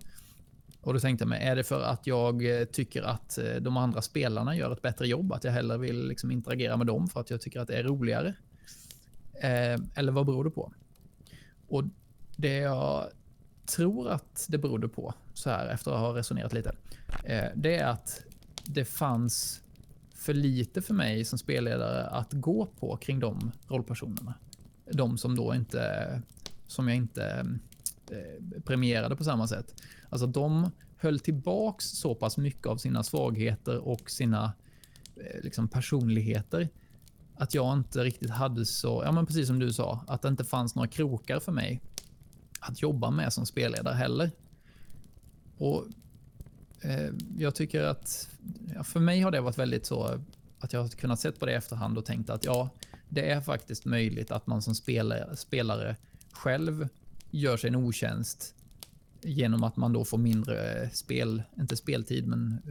Och 0.82 0.94
då 0.94 1.00
tänkte 1.00 1.22
jag 1.22 1.28
mig, 1.28 1.42
är 1.42 1.56
det 1.56 1.64
för 1.64 1.82
att 1.82 2.06
jag 2.06 2.60
eh, 2.60 2.64
tycker 2.64 3.02
att 3.02 3.38
eh, 3.38 3.54
de 3.54 3.76
andra 3.76 4.02
spelarna 4.02 4.56
gör 4.56 4.72
ett 4.72 4.82
bättre 4.82 5.06
jobb? 5.06 5.32
Att 5.32 5.44
jag 5.44 5.52
hellre 5.52 5.78
vill 5.78 6.08
liksom 6.08 6.30
interagera 6.30 6.76
med 6.76 6.86
dem 6.86 7.08
för 7.08 7.20
att 7.20 7.30
jag 7.30 7.40
tycker 7.40 7.60
att 7.60 7.68
det 7.68 7.78
är 7.78 7.82
roligare? 7.82 8.34
Eh, 9.34 9.80
eller 9.94 10.12
vad 10.12 10.26
beror 10.26 10.44
det 10.44 10.50
på? 10.50 10.72
Och 11.68 11.84
det 12.36 12.56
jag 12.56 13.06
tror 13.66 14.08
att 14.08 14.46
det 14.48 14.58
berodde 14.58 14.88
på, 14.88 15.14
så 15.34 15.50
här 15.50 15.68
efter 15.68 15.90
att 15.90 15.98
ha 15.98 16.16
resonerat 16.16 16.52
lite, 16.52 16.74
eh, 17.24 17.44
det 17.54 17.76
är 17.76 17.86
att 17.86 18.22
det 18.64 18.84
fanns 18.84 19.62
för 20.14 20.34
lite 20.34 20.82
för 20.82 20.94
mig 20.94 21.24
som 21.24 21.38
spelledare 21.38 22.06
att 22.06 22.32
gå 22.32 22.66
på 22.66 22.96
kring 22.96 23.20
de 23.20 23.52
rollpersonerna. 23.68 24.34
De 24.92 25.18
som 25.18 25.36
då 25.36 25.54
inte, 25.54 26.22
som 26.66 26.88
jag 26.88 26.96
inte 26.96 27.24
mm, 27.24 27.60
Eh, 28.12 28.60
premierade 28.62 29.16
på 29.16 29.24
samma 29.24 29.48
sätt. 29.48 29.82
Alltså 30.08 30.26
de 30.26 30.70
höll 30.96 31.20
tillbaks 31.20 31.84
så 31.84 32.14
pass 32.14 32.36
mycket 32.36 32.66
av 32.66 32.76
sina 32.76 33.02
svagheter 33.02 33.78
och 33.78 34.10
sina 34.10 34.52
eh, 35.16 35.42
liksom 35.42 35.68
personligheter 35.68 36.68
att 37.40 37.54
jag 37.54 37.78
inte 37.78 38.04
riktigt 38.04 38.30
hade 38.30 38.66
så, 38.66 39.02
ja 39.04 39.12
men 39.12 39.26
precis 39.26 39.46
som 39.46 39.58
du 39.58 39.72
sa, 39.72 40.04
att 40.06 40.22
det 40.22 40.28
inte 40.28 40.44
fanns 40.44 40.74
några 40.74 40.88
krokar 40.88 41.40
för 41.40 41.52
mig 41.52 41.80
att 42.60 42.82
jobba 42.82 43.10
med 43.10 43.32
som 43.32 43.46
spelledare 43.46 43.94
heller. 43.94 44.30
Och 45.58 45.86
eh, 46.80 47.10
jag 47.38 47.54
tycker 47.54 47.82
att, 47.82 48.28
ja, 48.74 48.84
för 48.84 49.00
mig 49.00 49.20
har 49.20 49.30
det 49.30 49.40
varit 49.40 49.58
väldigt 49.58 49.86
så 49.86 50.20
att 50.58 50.72
jag 50.72 50.80
har 50.80 50.88
kunnat 50.88 51.20
sett 51.20 51.40
på 51.40 51.46
det 51.46 51.52
i 51.52 51.54
efterhand 51.54 51.98
och 51.98 52.04
tänkt 52.04 52.30
att 52.30 52.44
ja, 52.44 52.70
det 53.08 53.30
är 53.30 53.40
faktiskt 53.40 53.84
möjligt 53.84 54.30
att 54.30 54.46
man 54.46 54.62
som 54.62 54.74
spelare, 54.74 55.36
spelare 55.36 55.96
själv 56.32 56.88
gör 57.30 57.56
sig 57.56 57.68
en 57.68 57.76
otjänst 57.76 58.54
genom 59.22 59.64
att 59.64 59.76
man 59.76 59.92
då 59.92 60.04
får 60.04 60.18
mindre 60.18 60.90
spel, 60.92 61.42
inte 61.58 61.76
speltid, 61.76 62.26
men 62.26 62.62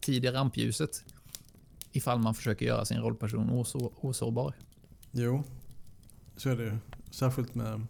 tid 0.00 0.24
i 0.24 0.30
rampljuset 0.30 1.04
ifall 1.92 2.18
man 2.18 2.34
försöker 2.34 2.66
göra 2.66 2.84
sin 2.84 3.00
rollperson 3.00 3.50
oså, 3.50 3.92
osårbar. 4.00 4.54
Jo, 5.10 5.42
så 6.36 6.50
är 6.50 6.56
det 6.56 6.64
ju. 6.64 6.76
Särskilt 7.10 7.54
med... 7.54 7.86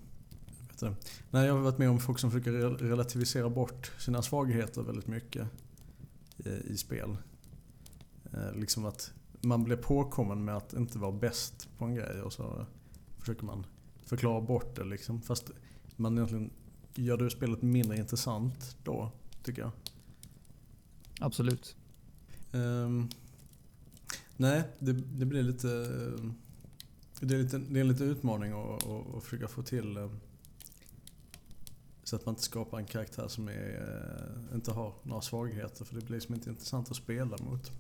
Vet 0.69 0.81
du, 0.81 0.95
nej, 1.31 1.47
jag 1.47 1.55
har 1.55 1.61
varit 1.61 1.79
med 1.79 1.91
om 1.91 2.01
folk 2.01 2.19
som 2.19 2.31
försöker 2.31 2.53
relativisera 2.69 3.51
bort 3.51 3.93
sina 3.99 4.23
svagheter 4.23 4.83
väldigt 4.83 5.07
mycket 5.07 5.49
i, 6.37 6.49
i 6.49 6.77
spel. 6.77 7.17
Eh, 8.33 8.53
liksom 8.55 8.85
att 8.85 9.13
man 9.41 9.65
blir 9.65 9.77
påkommen 9.77 10.45
med 10.45 10.57
att 10.57 10.73
inte 10.73 10.99
vara 10.99 11.13
bäst 11.13 11.69
på 11.79 11.85
en 11.85 11.95
grej 11.95 12.23
och 12.23 12.33
så 12.33 12.67
försöker 13.19 13.45
man 13.45 13.67
förklara 14.07 14.41
bort 14.41 14.77
det. 14.77 14.85
Liksom. 14.85 15.23
Fast 15.23 15.51
man 15.97 16.15
egentligen 16.19 16.51
gör 16.95 17.17
det 17.17 17.31
spelet 17.31 17.63
mindre 17.63 17.97
intressant 17.97 18.77
då, 18.85 19.13
tycker 19.43 19.63
jag. 19.63 19.71
Absolut. 21.21 21.77
Um, 22.53 23.09
nej, 24.37 24.63
det, 24.79 24.93
det, 24.93 25.27
blir 25.27 25.43
lite... 25.43 25.69
Det 27.21 27.35
är, 27.35 27.39
lite, 27.39 27.59
det 27.59 27.79
är 27.79 27.81
en 27.81 27.89
liten 27.89 28.09
utmaning 28.11 28.53
att, 28.53 28.87
att, 28.87 29.15
att 29.15 29.25
försöka 29.25 29.49
få 29.49 29.63
till 29.63 29.97
um, 29.97 30.21
så 32.05 32.17
att 32.17 32.27
man 32.27 32.33
inte 32.33 32.45
skapar 32.45 32.79
en 32.79 32.87
karaktär 32.87 33.29
som 33.29 33.49
är, 33.49 33.83
uh, 34.51 34.55
inte 34.55 34.71
har 34.71 34.95
några 35.03 35.23
svagheter. 35.23 35.85
För 35.85 35.95
det 35.95 36.01
blir 36.01 36.17
liksom 36.17 36.35
inte 36.35 36.51
intressant 36.51 36.91
att 36.91 36.97
spela 36.97 37.37
mot. 37.39 37.73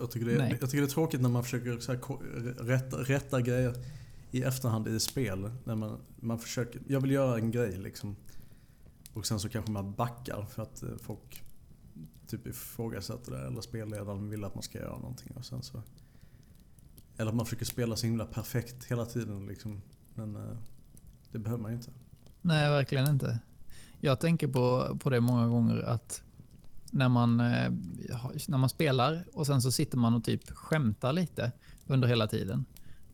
Jag 0.00 0.10
tycker 0.10 0.26
det 0.26 0.32
är, 0.32 0.50
jag 0.50 0.60
tycker 0.60 0.80
det 0.80 0.86
är 0.86 0.86
tråkigt 0.86 1.20
när 1.20 1.28
man 1.28 1.44
försöker 1.44 1.78
så 1.78 1.92
här, 1.92 2.00
rätta, 2.64 2.96
rätta 2.96 3.40
grejer 3.40 3.74
i 4.30 4.42
efterhand 4.42 4.88
i 4.88 5.00
spel. 5.00 5.50
När 5.64 5.74
man, 5.74 6.00
man 6.16 6.38
försöker, 6.38 6.82
jag 6.86 7.00
vill 7.00 7.10
göra 7.10 7.38
en 7.38 7.50
grej 7.50 7.78
liksom. 7.78 8.16
Och 9.12 9.26
sen 9.26 9.40
så 9.40 9.48
kanske 9.48 9.72
man 9.72 9.94
backar 9.94 10.44
för 10.44 10.62
att 10.62 10.82
eh, 10.82 10.88
folk 11.02 11.42
typ 12.26 12.46
ifrågasätter 12.46 13.32
det. 13.32 13.46
Eller 13.46 13.60
spelledaren 13.60 14.30
vill 14.30 14.44
att 14.44 14.54
man 14.54 14.62
ska 14.62 14.78
göra 14.78 14.98
någonting. 14.98 15.32
Och 15.36 15.44
sen 15.44 15.62
så, 15.62 15.82
eller 17.16 17.30
att 17.30 17.36
man 17.36 17.46
försöker 17.46 17.64
spela 17.64 17.96
så 17.96 18.06
himla 18.06 18.26
perfekt 18.26 18.84
hela 18.84 19.06
tiden. 19.06 19.46
Liksom. 19.46 19.82
Men 20.14 20.36
eh, 20.36 20.56
det 21.32 21.38
behöver 21.38 21.62
man 21.62 21.70
ju 21.70 21.76
inte. 21.76 21.90
Nej, 22.42 22.70
verkligen 22.70 23.08
inte. 23.08 23.38
Jag 24.00 24.20
tänker 24.20 24.48
på, 24.48 24.98
på 25.02 25.10
det 25.10 25.20
många 25.20 25.48
gånger 25.48 25.82
att 25.82 26.22
när 26.90 27.08
man, 27.08 27.40
eh, 27.40 27.70
när 28.48 28.58
man 28.58 28.68
spelar 28.68 29.24
och 29.32 29.46
sen 29.46 29.62
så 29.62 29.72
sitter 29.72 29.98
man 29.98 30.14
och 30.14 30.24
typ 30.24 30.50
skämtar 30.50 31.12
lite 31.12 31.52
under 31.86 32.08
hela 32.08 32.26
tiden. 32.26 32.64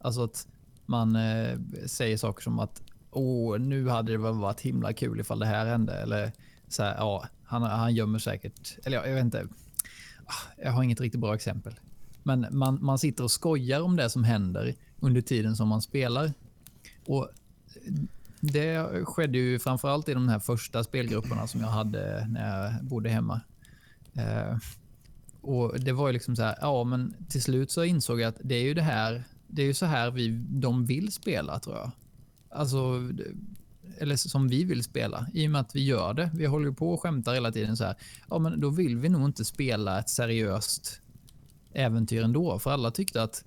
Alltså 0.00 0.24
att 0.24 0.48
man 0.86 1.16
eh, 1.16 1.58
säger 1.86 2.16
saker 2.16 2.42
som 2.42 2.58
att 2.58 2.82
åh, 3.10 3.58
nu 3.58 3.88
hade 3.88 4.12
det 4.12 4.18
väl 4.18 4.34
varit 4.34 4.60
himla 4.60 4.92
kul 4.92 5.20
ifall 5.20 5.38
det 5.38 5.46
här 5.46 5.66
hände. 5.66 5.92
Eller 5.94 6.32
så 6.68 6.82
här, 6.82 6.94
ja, 6.96 7.28
han, 7.44 7.62
han 7.62 7.94
gömmer 7.94 8.18
säkert, 8.18 8.78
eller 8.84 8.96
jag, 8.96 9.08
jag 9.08 9.14
vet 9.14 9.24
inte. 9.24 9.48
Ah, 10.26 10.62
jag 10.62 10.72
har 10.72 10.82
inget 10.82 11.00
riktigt 11.00 11.20
bra 11.20 11.34
exempel. 11.34 11.74
Men 12.22 12.46
man, 12.50 12.78
man 12.84 12.98
sitter 12.98 13.24
och 13.24 13.30
skojar 13.30 13.80
om 13.80 13.96
det 13.96 14.10
som 14.10 14.24
händer 14.24 14.74
under 15.00 15.20
tiden 15.20 15.56
som 15.56 15.68
man 15.68 15.82
spelar. 15.82 16.32
Och 17.06 17.28
det 18.40 19.04
skedde 19.04 19.38
ju 19.38 19.58
framförallt 19.58 20.08
i 20.08 20.14
de 20.14 20.28
här 20.28 20.38
första 20.38 20.84
spelgrupperna 20.84 21.46
som 21.46 21.60
jag 21.60 21.68
hade 21.68 22.26
när 22.28 22.62
jag 22.62 22.84
bodde 22.84 23.08
hemma. 23.08 23.40
Eh, 24.14 24.56
och 25.40 25.80
det 25.80 25.92
var 25.92 26.06
ju 26.06 26.12
liksom 26.12 26.36
så 26.36 26.42
här, 26.42 26.58
ja 26.60 26.84
men 26.84 27.14
till 27.28 27.42
slut 27.42 27.70
så 27.70 27.84
insåg 27.84 28.20
jag 28.20 28.28
att 28.28 28.40
det 28.42 28.54
är 28.54 28.62
ju 28.62 28.74
det 28.74 28.82
här, 28.82 29.24
det 29.46 29.62
är 29.62 29.66
ju 29.66 29.74
så 29.74 29.86
här 29.86 30.10
vi, 30.10 30.28
de 30.48 30.86
vill 30.86 31.12
spela 31.12 31.58
tror 31.58 31.76
jag. 31.76 31.90
Alltså, 32.50 32.78
eller 33.98 34.16
som 34.16 34.48
vi 34.48 34.64
vill 34.64 34.82
spela, 34.82 35.26
i 35.32 35.46
och 35.46 35.50
med 35.50 35.60
att 35.60 35.76
vi 35.76 35.84
gör 35.84 36.14
det. 36.14 36.30
Vi 36.34 36.46
håller 36.46 36.70
på 36.70 36.92
och 36.92 37.02
skämtar 37.02 37.34
hela 37.34 37.52
tiden 37.52 37.76
så 37.76 37.84
här. 37.84 37.96
Ja, 38.30 38.38
men 38.38 38.60
då 38.60 38.70
vill 38.70 38.96
vi 38.96 39.08
nog 39.08 39.24
inte 39.24 39.44
spela 39.44 39.98
ett 39.98 40.08
seriöst 40.08 41.00
äventyr 41.72 42.22
ändå, 42.22 42.58
för 42.58 42.70
alla 42.70 42.90
tyckte 42.90 43.22
att 43.22 43.44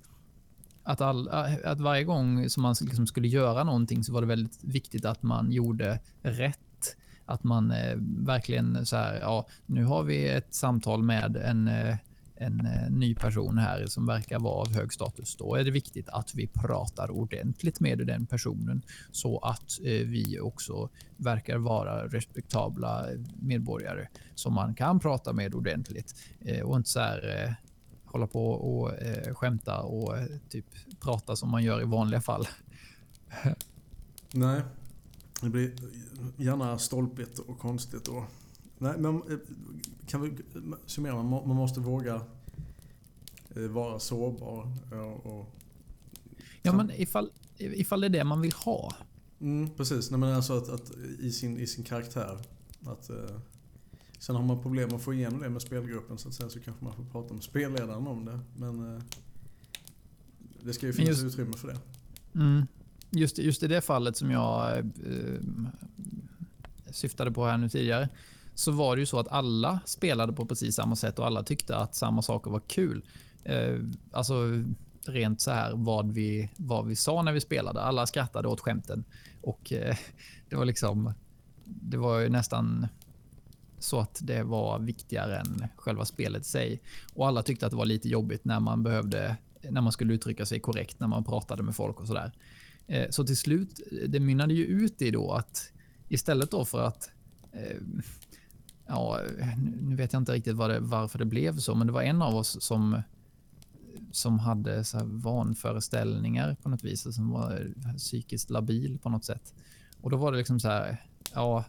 att, 0.82 1.00
all, 1.00 1.28
att 1.64 1.80
varje 1.80 2.04
gång 2.04 2.50
som 2.50 2.62
man 2.62 2.74
liksom 2.80 3.06
skulle 3.06 3.28
göra 3.28 3.64
någonting 3.64 4.04
så 4.04 4.12
var 4.12 4.20
det 4.20 4.26
väldigt 4.26 4.64
viktigt 4.64 5.04
att 5.04 5.22
man 5.22 5.52
gjorde 5.52 6.00
rätt. 6.22 6.96
Att 7.24 7.44
man 7.44 7.70
eh, 7.70 7.96
verkligen 8.18 8.86
så 8.86 8.96
här, 8.96 9.20
ja, 9.20 9.46
nu 9.66 9.84
har 9.84 10.02
vi 10.02 10.28
ett 10.28 10.54
samtal 10.54 11.02
med 11.02 11.36
en, 11.36 11.68
eh, 11.68 11.96
en 12.40 12.66
eh, 12.66 12.90
ny 12.90 13.14
person 13.14 13.58
här 13.58 13.86
som 13.86 14.06
verkar 14.06 14.38
vara 14.38 14.54
av 14.54 14.74
hög 14.74 14.92
status. 14.92 15.36
Då 15.36 15.54
är 15.54 15.64
det 15.64 15.70
viktigt 15.70 16.08
att 16.08 16.34
vi 16.34 16.46
pratar 16.46 17.10
ordentligt 17.10 17.80
med 17.80 17.98
den 17.98 18.26
personen 18.26 18.82
så 19.12 19.38
att 19.38 19.78
eh, 19.84 20.06
vi 20.06 20.40
också 20.40 20.88
verkar 21.16 21.58
vara 21.58 22.06
respektabla 22.06 23.06
medborgare 23.42 24.08
som 24.34 24.54
man 24.54 24.74
kan 24.74 25.00
prata 25.00 25.32
med 25.32 25.54
ordentligt 25.54 26.14
eh, 26.40 26.60
och 26.60 26.76
inte 26.76 26.90
så 26.90 27.00
här 27.00 27.54
hålla 28.04 28.26
på 28.26 28.50
och 28.50 28.90
skämta 29.32 29.80
och 29.80 30.14
typ 30.48 30.66
prata 31.00 31.36
som 31.36 31.50
man 31.50 31.64
gör 31.64 31.82
i 31.82 31.84
vanliga 31.84 32.20
fall. 32.20 32.48
Nej, 34.32 34.62
det 35.42 35.50
blir 35.50 35.72
gärna 36.36 36.78
stolpigt 36.78 37.38
och 37.38 37.58
konstigt. 37.58 38.08
Och, 38.08 38.24
nej, 38.80 38.98
men 38.98 39.14
eh, 39.16 39.38
kan 40.06 40.22
vi 40.22 40.36
summera? 40.86 41.22
Man 41.22 41.56
måste 41.56 41.80
våga 41.80 42.20
eh, 43.56 43.62
vara 43.62 43.98
sårbar. 43.98 44.72
Och, 44.92 45.26
och 45.26 45.54
ja, 46.62 46.72
men 46.72 46.90
ifall, 46.90 47.30
ifall 47.58 48.00
det 48.00 48.06
är 48.06 48.10
det 48.10 48.24
man 48.24 48.40
vill 48.40 48.52
ha. 48.52 48.94
Mm, 49.40 49.70
precis, 49.76 50.10
nej, 50.10 50.20
men 50.20 50.32
alltså 50.32 50.56
att, 50.56 50.68
att, 50.68 50.90
i, 51.20 51.32
sin, 51.32 51.60
i 51.60 51.66
sin 51.66 51.84
karaktär. 51.84 52.38
Att, 52.86 53.10
eh, 53.10 53.36
Sen 54.20 54.36
har 54.36 54.42
man 54.42 54.62
problem 54.62 54.94
att 54.94 55.02
få 55.02 55.14
igenom 55.14 55.40
det 55.40 55.48
med 55.48 55.62
spelgruppen 55.62 56.18
så 56.18 56.28
att 56.28 56.34
säga 56.34 56.48
så 56.48 56.60
kanske 56.60 56.84
man 56.84 56.94
får 56.94 57.04
prata 57.04 57.34
med 57.34 57.42
spelledaren 57.42 58.06
om 58.06 58.24
det. 58.24 58.40
Men 58.56 58.94
eh, 58.94 59.02
det 60.62 60.72
ska 60.72 60.86
ju 60.86 60.92
finnas 60.92 61.22
just, 61.22 61.24
utrymme 61.24 61.56
för 61.56 61.68
det. 61.68 61.78
Mm, 62.34 62.66
just, 63.10 63.38
just 63.38 63.62
i 63.62 63.68
det 63.68 63.80
fallet 63.80 64.16
som 64.16 64.30
jag 64.30 64.78
eh, 64.78 64.84
syftade 66.90 67.30
på 67.30 67.44
här 67.44 67.58
nu 67.58 67.68
tidigare 67.68 68.08
så 68.60 68.72
var 68.72 68.96
det 68.96 69.00
ju 69.00 69.06
så 69.06 69.18
att 69.18 69.28
alla 69.28 69.80
spelade 69.84 70.32
på 70.32 70.46
precis 70.46 70.74
samma 70.74 70.96
sätt 70.96 71.18
och 71.18 71.26
alla 71.26 71.42
tyckte 71.42 71.76
att 71.76 71.94
samma 71.94 72.22
saker 72.22 72.50
var 72.50 72.60
kul. 72.60 73.04
Eh, 73.44 73.76
alltså 74.12 74.34
rent 75.06 75.40
så 75.40 75.50
här 75.50 75.72
vad 75.74 76.12
vi, 76.12 76.50
vad 76.56 76.86
vi 76.86 76.96
sa 76.96 77.22
när 77.22 77.32
vi 77.32 77.40
spelade. 77.40 77.80
Alla 77.82 78.06
skrattade 78.06 78.48
åt 78.48 78.60
skämten 78.60 79.04
och 79.40 79.72
eh, 79.72 79.96
det 80.48 80.56
var 80.56 80.64
liksom. 80.64 81.12
Det 81.64 81.96
var 81.96 82.18
ju 82.18 82.28
nästan 82.28 82.86
så 83.78 84.00
att 84.00 84.20
det 84.22 84.42
var 84.42 84.78
viktigare 84.78 85.38
än 85.38 85.68
själva 85.76 86.04
spelet 86.04 86.42
i 86.42 86.48
sig. 86.48 86.82
Och 87.14 87.28
alla 87.28 87.42
tyckte 87.42 87.66
att 87.66 87.70
det 87.70 87.76
var 87.76 87.84
lite 87.84 88.08
jobbigt 88.08 88.44
när 88.44 88.60
man 88.60 88.82
behövde, 88.82 89.36
när 89.70 89.80
man 89.80 89.92
skulle 89.92 90.14
uttrycka 90.14 90.46
sig 90.46 90.60
korrekt 90.60 91.00
när 91.00 91.08
man 91.08 91.24
pratade 91.24 91.62
med 91.62 91.76
folk 91.76 92.00
och 92.00 92.06
sådär. 92.06 92.32
Eh, 92.86 93.10
så 93.10 93.24
till 93.24 93.36
slut, 93.36 93.80
det 94.08 94.20
mynnade 94.20 94.54
ju 94.54 94.64
ut 94.64 95.02
i 95.02 95.10
då 95.10 95.32
att 95.32 95.72
istället 96.08 96.50
då 96.50 96.64
för 96.64 96.82
att 96.82 97.10
eh, 97.52 97.76
Ja, 98.90 99.20
nu 99.80 99.96
vet 99.96 100.12
jag 100.12 100.20
inte 100.20 100.32
riktigt 100.32 100.58
det, 100.58 100.80
varför 100.80 101.18
det 101.18 101.24
blev 101.24 101.58
så, 101.58 101.74
men 101.74 101.86
det 101.86 101.92
var 101.92 102.02
en 102.02 102.22
av 102.22 102.36
oss 102.36 102.62
som 102.62 103.02
som 104.12 104.38
hade 104.38 104.84
så 104.84 104.98
här 104.98 105.04
vanföreställningar 105.04 106.56
på 106.62 106.68
något 106.68 106.84
vis, 106.84 107.06
och 107.06 107.14
som 107.14 107.30
var 107.30 107.66
psykiskt 107.96 108.50
labil 108.50 108.98
på 109.02 109.08
något 109.08 109.24
sätt. 109.24 109.54
Och 110.00 110.10
då 110.10 110.16
var 110.16 110.32
det 110.32 110.38
liksom 110.38 110.60
så 110.60 110.68
här, 110.68 110.96
ja, 111.34 111.64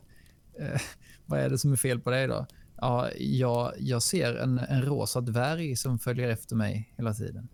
eh, 0.59 0.82
vad 1.26 1.39
är 1.39 1.49
det 1.49 1.57
som 1.57 1.72
är 1.72 1.76
fel 1.76 1.99
på 1.99 2.09
dig 2.09 2.28
då? 2.28 2.45
Ja, 2.78 3.11
jag, 3.17 3.74
jag 3.80 4.03
ser 4.03 4.36
en, 4.36 4.59
en 4.59 4.82
rosa 4.82 5.22
dvärg 5.22 5.76
som 5.76 5.99
följer 5.99 6.30
efter 6.30 6.55
mig 6.55 6.93
hela 6.97 7.13
tiden. 7.13 7.47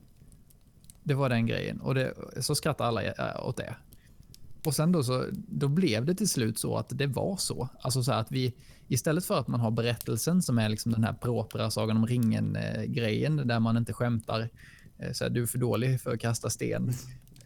Det 1.03 1.13
var 1.13 1.29
den 1.29 1.45
grejen 1.45 1.81
och 1.81 1.95
det, 1.95 2.13
så 2.41 2.55
skrattade 2.55 2.89
alla 2.89 3.41
åt 3.41 3.57
det. 3.57 3.75
Och 4.67 4.75
sen 4.75 4.91
då 4.91 5.03
så 5.03 5.25
då 5.33 5.67
blev 5.67 6.05
det 6.05 6.15
till 6.15 6.29
slut 6.29 6.59
så 6.59 6.77
att 6.77 6.89
det 6.89 7.07
var 7.07 7.37
så. 7.37 7.69
Alltså 7.81 8.03
så 8.03 8.11
att 8.11 8.31
vi 8.31 8.53
istället 8.87 9.25
för 9.25 9.39
att 9.39 9.47
man 9.47 9.59
har 9.59 9.71
berättelsen 9.71 10.41
som 10.41 10.57
är 10.57 10.69
liksom 10.69 10.91
den 10.91 11.03
här 11.03 11.13
propra 11.13 11.71
sagan 11.71 11.97
om 11.97 12.07
ringen 12.07 12.55
eh, 12.55 12.83
grejen 12.83 13.47
där 13.47 13.59
man 13.59 13.77
inte 13.77 13.93
skämtar 13.93 14.49
eh, 14.97 15.11
så 15.11 15.23
här, 15.23 15.31
du 15.31 15.41
är 15.41 15.45
för 15.45 15.57
dålig 15.57 16.01
för 16.01 16.13
att 16.13 16.19
kasta 16.19 16.49
sten. 16.49 16.93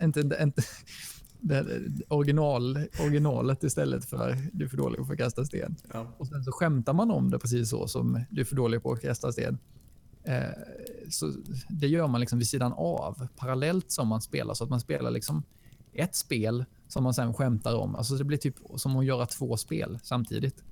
inte, 0.01 0.19
inte, 0.41 0.61
det 1.39 1.65
original, 2.07 2.77
originalet 3.01 3.63
istället 3.63 4.05
för 4.05 4.37
du 4.53 4.65
är 4.65 4.69
för 4.69 4.77
dålig 4.77 5.07
på 5.07 5.13
att 5.13 5.17
kasta 5.17 5.45
sten. 5.45 5.75
Ja. 5.93 6.15
Och 6.17 6.27
sen 6.27 6.43
så 6.43 6.51
skämtar 6.51 6.93
man 6.93 7.11
om 7.11 7.29
det 7.29 7.39
precis 7.39 7.69
så 7.69 7.87
som 7.87 8.23
du 8.29 8.41
är 8.41 8.45
för 8.45 8.55
dålig 8.55 8.83
på 8.83 8.91
att 8.91 9.01
kasta 9.01 9.31
sten. 9.31 9.57
Eh, 10.23 10.41
så 11.09 11.33
det 11.69 11.87
gör 11.87 12.07
man 12.07 12.19
liksom 12.19 12.39
vid 12.39 12.47
sidan 12.47 12.73
av, 12.73 13.27
parallellt 13.35 13.91
som 13.91 14.07
man 14.07 14.21
spelar. 14.21 14.53
Så 14.53 14.63
att 14.63 14.69
man 14.69 14.79
spelar 14.79 15.11
liksom 15.11 15.43
ett 15.93 16.15
spel 16.15 16.65
som 16.91 17.03
man 17.03 17.13
sen 17.13 17.33
skämtar 17.33 17.75
om. 17.75 17.95
Alltså 17.95 18.15
det 18.15 18.23
blir 18.23 18.37
typ 18.37 18.55
som 18.75 18.97
att 18.97 19.05
göra 19.05 19.25
två 19.25 19.57
spel 19.57 19.99
samtidigt. 20.03 20.63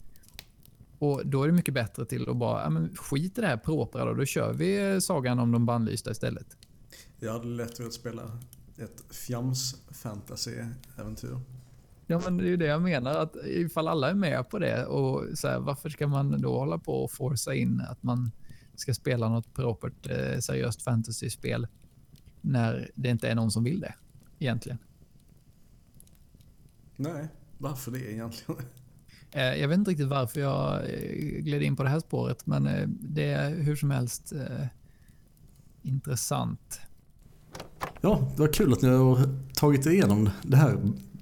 Och 0.99 1.21
Då 1.25 1.43
är 1.43 1.47
det 1.47 1.53
mycket 1.53 1.73
bättre 1.73 2.05
till 2.05 2.29
att 2.29 2.37
bara, 2.37 2.63
ja, 2.63 2.69
men 2.69 2.95
skit 2.95 3.37
i 3.37 3.41
det 3.41 3.47
här 3.47 3.57
propra 3.57 4.05
då, 4.05 4.13
då 4.13 4.25
kör 4.25 4.53
vi 4.53 5.01
Sagan 5.01 5.39
om 5.39 5.51
de 5.51 5.65
bannlysta 5.65 6.11
istället. 6.11 6.57
Jag 7.19 7.33
hade 7.33 7.47
lätt 7.47 7.79
att 7.79 7.93
spela 7.93 8.39
ett 8.77 9.03
fjams-fantasy-äventyr. 9.09 11.41
Ja, 12.07 12.21
men 12.23 12.37
det 12.37 12.43
är 12.43 12.47
ju 12.47 12.57
det 12.57 12.65
jag 12.65 12.81
menar. 12.81 13.15
Att 13.15 13.35
ifall 13.45 13.87
alla 13.87 14.09
är 14.09 14.13
med 14.13 14.49
på 14.49 14.59
det, 14.59 14.85
och 14.85 15.37
så 15.37 15.47
här, 15.47 15.59
varför 15.59 15.89
ska 15.89 16.07
man 16.07 16.41
då 16.41 16.59
hålla 16.59 16.77
på 16.77 17.03
och 17.03 17.11
forsa 17.11 17.53
in 17.53 17.81
att 17.89 18.03
man 18.03 18.31
ska 18.75 18.93
spela 18.93 19.29
något 19.29 19.53
propert 19.53 20.09
eh, 20.09 20.39
seriöst 20.39 20.81
fantasy-spel 20.81 21.67
när 22.41 22.91
det 22.95 23.09
inte 23.09 23.29
är 23.29 23.35
någon 23.35 23.51
som 23.51 23.63
vill 23.63 23.79
det 23.79 23.93
egentligen? 24.39 24.79
Nej, 26.99 27.27
varför 27.57 27.91
det 27.91 28.11
egentligen? 28.11 28.61
Eh, 29.31 29.43
jag 29.43 29.67
vet 29.67 29.77
inte 29.77 29.91
riktigt 29.91 30.07
varför 30.07 30.41
jag 30.41 30.75
eh, 30.75 31.41
gled 31.41 31.63
in 31.63 31.75
på 31.75 31.83
det 31.83 31.89
här 31.89 31.99
spåret, 31.99 32.45
men 32.45 32.67
eh, 32.67 32.87
det 32.87 33.31
är 33.31 33.55
hur 33.55 33.75
som 33.75 33.91
helst 33.91 34.31
eh, 34.31 34.65
intressant. 35.81 36.79
Ja, 38.01 38.31
det 38.35 38.41
var 38.41 38.53
kul 38.53 38.73
att 38.73 38.81
ni 38.81 38.89
har 38.89 39.39
tagit 39.53 39.85
igenom 39.85 40.29
det 40.43 40.57
här 40.57 40.77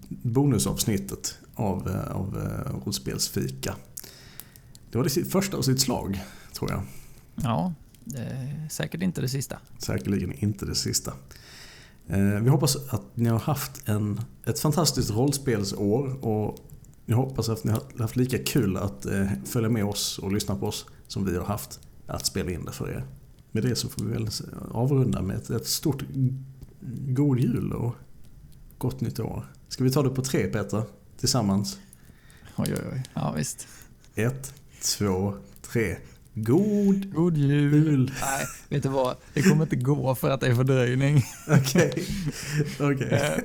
bonusavsnittet 0.10 1.38
av, 1.54 1.88
av 2.12 2.36
rollspelsfika. 2.86 3.76
Det 4.92 4.98
var 4.98 5.04
det 5.04 5.26
första 5.26 5.58
av 5.58 5.62
sitt 5.62 5.82
slag, 5.82 6.22
tror 6.54 6.72
jag. 6.72 6.84
Ja, 7.36 7.74
säkert 8.70 9.02
inte 9.02 9.22
det 9.22 9.30
sista. 9.30 9.60
Säkerligen 9.78 10.34
inte 10.34 10.66
det 10.66 10.76
sista. 10.76 11.14
Eh, 12.08 12.42
vi 12.42 12.50
hoppas 12.50 12.76
att 12.76 13.04
ni 13.14 13.30
har 13.30 13.40
haft 13.40 13.82
en, 13.86 14.22
ett 14.46 14.60
fantastiskt 14.60 15.12
rollspelsår 15.12 16.26
och 16.26 16.58
vi 17.06 17.14
hoppas 17.14 17.50
att 17.50 17.64
ni 17.64 17.72
har 17.72 17.82
haft 18.00 18.16
lika 18.16 18.38
kul 18.38 18.78
att 18.78 19.06
följa 19.46 19.70
med 19.70 19.86
oss 19.86 20.20
och 20.20 20.32
lyssna 20.32 20.56
på 20.56 20.68
oss 20.68 20.86
som 21.08 21.26
vi 21.26 21.38
har 21.38 21.46
haft 21.46 21.80
att 22.08 22.26
spela 22.26 22.52
in 22.52 22.66
det 22.66 22.72
för 22.72 22.90
er. 22.90 23.06
Med 23.52 23.64
det 23.64 23.76
så 23.76 23.90
får 23.90 24.04
vi 24.04 24.12
väl 24.12 24.30
avrunda 24.72 25.22
med 25.22 25.38
ett, 25.38 25.50
ett 25.50 25.68
stort 25.68 26.04
god 27.08 27.40
jul 27.40 27.74
och 27.74 27.96
gott 28.78 29.02
nytt 29.02 29.20
år. 29.20 29.46
Ska 29.68 29.84
vi 29.84 29.92
ta 29.92 30.04
det 30.04 30.10
på 30.10 30.22
tre 30.22 30.48
Peter? 30.48 30.84
Tillsammans? 31.20 31.80
Oj, 32.56 32.74
oj, 32.74 32.84
oj. 32.94 33.04
Ja, 33.14 33.34
visst. 33.38 33.68
Ett, 34.16 34.54
två, 34.82 35.34
tre. 35.62 35.98
God, 36.46 37.14
God 37.14 37.38
jul. 37.38 37.74
jul. 37.74 38.12
Nej, 38.22 38.46
vet 38.70 38.84
du 38.84 38.90
vad? 38.90 39.16
Det 39.34 39.42
kommer 39.42 39.64
inte 39.64 39.76
gå 39.76 40.16
för 40.16 40.30
att 40.30 40.42
det 40.42 40.48
är 40.48 40.56
fördröjning. 40.56 41.24
Okej. 41.48 41.94
Okay. 42.80 42.94
okay. 42.94 43.40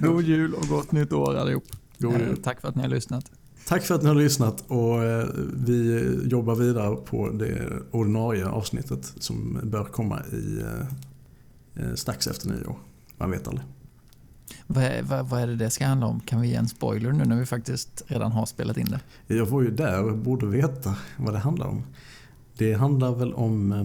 God 0.00 0.24
jul 0.24 0.54
och 0.54 0.66
gott 0.68 0.92
nytt 0.92 1.12
år 1.12 1.36
allihop. 1.36 1.64
God 1.98 2.14
Eh, 2.14 2.20
jul. 2.20 2.36
tack 2.42 2.60
för 2.60 2.68
att 2.68 2.74
ni 2.74 2.82
har 2.82 2.88
lyssnat. 2.88 3.30
Tack 3.66 3.82
för 3.82 3.94
att 3.94 4.02
ni 4.02 4.08
har 4.08 4.14
lyssnat 4.14 4.64
och 4.66 5.04
eh, 5.04 5.26
vi 5.54 6.20
jobbar 6.24 6.54
vidare 6.54 6.96
på 6.96 7.30
det 7.30 7.68
ordinarie 7.90 8.46
avsnittet 8.46 9.12
som 9.18 9.60
bör 9.62 9.84
komma 9.84 10.22
i 10.32 10.60
eh, 10.60 11.84
eh, 11.84 11.94
strax 11.94 12.26
efter 12.26 12.48
nyår. 12.48 12.76
Man 13.16 13.30
vet 13.30 13.48
aldrig. 13.48 13.66
Vad 14.66 14.84
är, 14.84 15.02
vad, 15.02 15.28
vad 15.28 15.42
är 15.42 15.46
det 15.46 15.56
det 15.56 15.70
ska 15.70 15.86
handla 15.86 16.06
om? 16.06 16.20
Kan 16.20 16.40
vi 16.40 16.48
ge 16.48 16.54
en 16.54 16.68
spoiler 16.68 17.12
nu 17.12 17.24
när 17.24 17.36
vi 17.36 17.46
faktiskt 17.46 18.02
redan 18.06 18.32
har 18.32 18.46
spelat 18.46 18.76
in 18.76 18.86
det? 19.26 19.34
Jag 19.34 19.46
var 19.46 19.62
ju 19.62 19.70
där 19.70 20.04
och 20.04 20.18
borde 20.18 20.46
veta 20.46 20.96
vad 21.16 21.34
det 21.34 21.38
handlar 21.38 21.66
om. 21.66 21.84
Det 22.56 22.74
handlar 22.74 23.14
väl 23.14 23.34
om, 23.34 23.72
eh, 23.72 23.84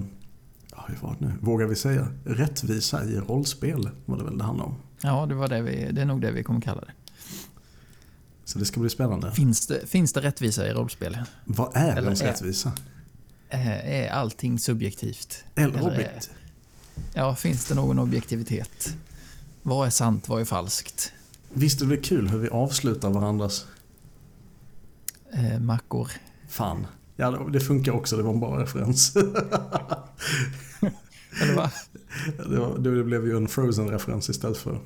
ja 0.71 0.85
hur 0.87 0.95
var 0.95 1.15
det 1.19 1.25
nu, 1.25 1.33
vågar 1.41 1.67
vi 1.67 1.75
säga, 1.75 2.07
rättvisa 2.25 3.03
i 3.05 3.15
rollspel 3.19 3.89
var 4.05 4.17
det 4.17 4.23
väl 4.23 4.37
det 4.37 4.43
handlar 4.43 4.65
om. 4.65 4.75
Ja, 5.01 5.25
det, 5.25 5.35
var 5.35 5.47
det, 5.47 5.61
vi, 5.61 5.91
det 5.91 6.01
är 6.01 6.05
nog 6.05 6.21
det 6.21 6.31
vi 6.31 6.43
kommer 6.43 6.61
kalla 6.61 6.81
det. 6.81 6.91
Så 8.45 8.59
det 8.59 8.65
ska 8.65 8.79
bli 8.79 8.89
spännande. 8.89 9.31
Finns 9.31 9.67
det, 9.67 9.87
finns 9.89 10.13
det 10.13 10.21
rättvisa 10.21 10.67
i 10.67 10.73
rollspel? 10.73 11.17
Vad 11.45 11.75
är 11.77 11.91
Eller 11.91 12.01
ens 12.03 12.21
är- 12.21 12.25
rättvisa? 12.25 12.71
Eh, 13.49 13.89
Är 14.03 14.09
allting 14.09 14.59
subjektivt? 14.59 15.43
Eller 15.55 15.77
Eller- 15.77 15.87
objekt? 15.93 16.29
Ja, 17.13 17.35
finns 17.35 17.65
det 17.67 17.75
någon 17.75 17.99
objektivitet? 17.99 18.95
Vad 19.63 19.87
är 19.87 19.91
sant, 19.91 20.29
vad 20.29 20.41
är 20.41 20.45
falskt? 20.45 21.11
Visst 21.53 21.81
är 21.81 21.85
det 21.85 21.97
kul 21.97 22.27
hur 22.29 22.37
vi 22.39 22.49
avslutar 22.49 23.09
varandras 23.09 23.65
Eh, 25.33 25.59
mackor. 25.59 26.11
fan. 26.47 26.87
Ja, 27.19 27.31
det 27.53 27.59
funkar 27.59 27.91
också. 27.91 28.17
Det 28.17 28.23
var 28.23 28.33
en 28.33 28.39
bra 28.39 28.61
referens. 28.61 29.15
Eller 31.41 31.55
va? 31.55 31.71
Det, 32.49 32.59
var, 32.59 32.77
det 32.77 33.03
blev 33.03 33.25
ju 33.27 33.37
en 33.37 33.47
Frozen-referens 33.47 34.29
istället 34.29 34.57
för... 34.57 34.79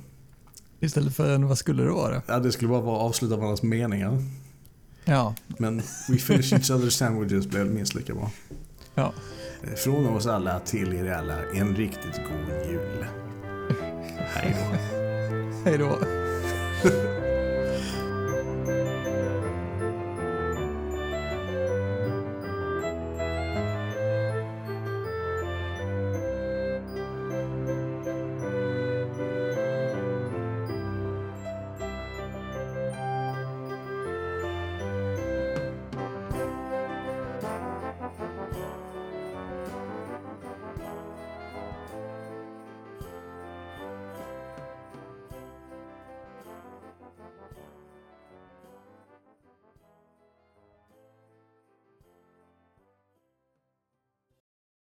Istället 0.80 1.16
för 1.16 1.30
en, 1.34 1.48
vad 1.48 1.58
skulle 1.58 1.82
det 1.82 1.90
vara? 1.90 2.22
Ja, 2.26 2.38
det 2.38 2.52
skulle 2.52 2.68
bara 2.68 2.80
vara 2.80 2.98
avsluta 2.98 3.36
varandras 3.36 3.62
meningar. 3.62 4.18
Ja, 5.04 5.34
Men 5.46 5.76
We 6.08 6.16
finish 6.18 6.52
each 6.52 6.70
other's 6.70 6.90
sandwiches 6.90 7.46
blev 7.46 7.66
minst 7.66 7.94
lika 7.94 8.14
bra. 8.14 8.30
ja. 8.94 9.12
Eh, 9.62 9.74
Från 9.74 10.06
oss 10.06 10.26
alla 10.26 10.60
till 10.60 10.92
er 10.92 11.12
alla, 11.12 11.34
en 11.54 11.76
riktigt 11.76 12.16
god 12.16 12.70
jul. 12.70 13.06
Hej 14.18 14.56
då. 14.58 14.76
Hej 15.64 15.78
då. 15.78 15.98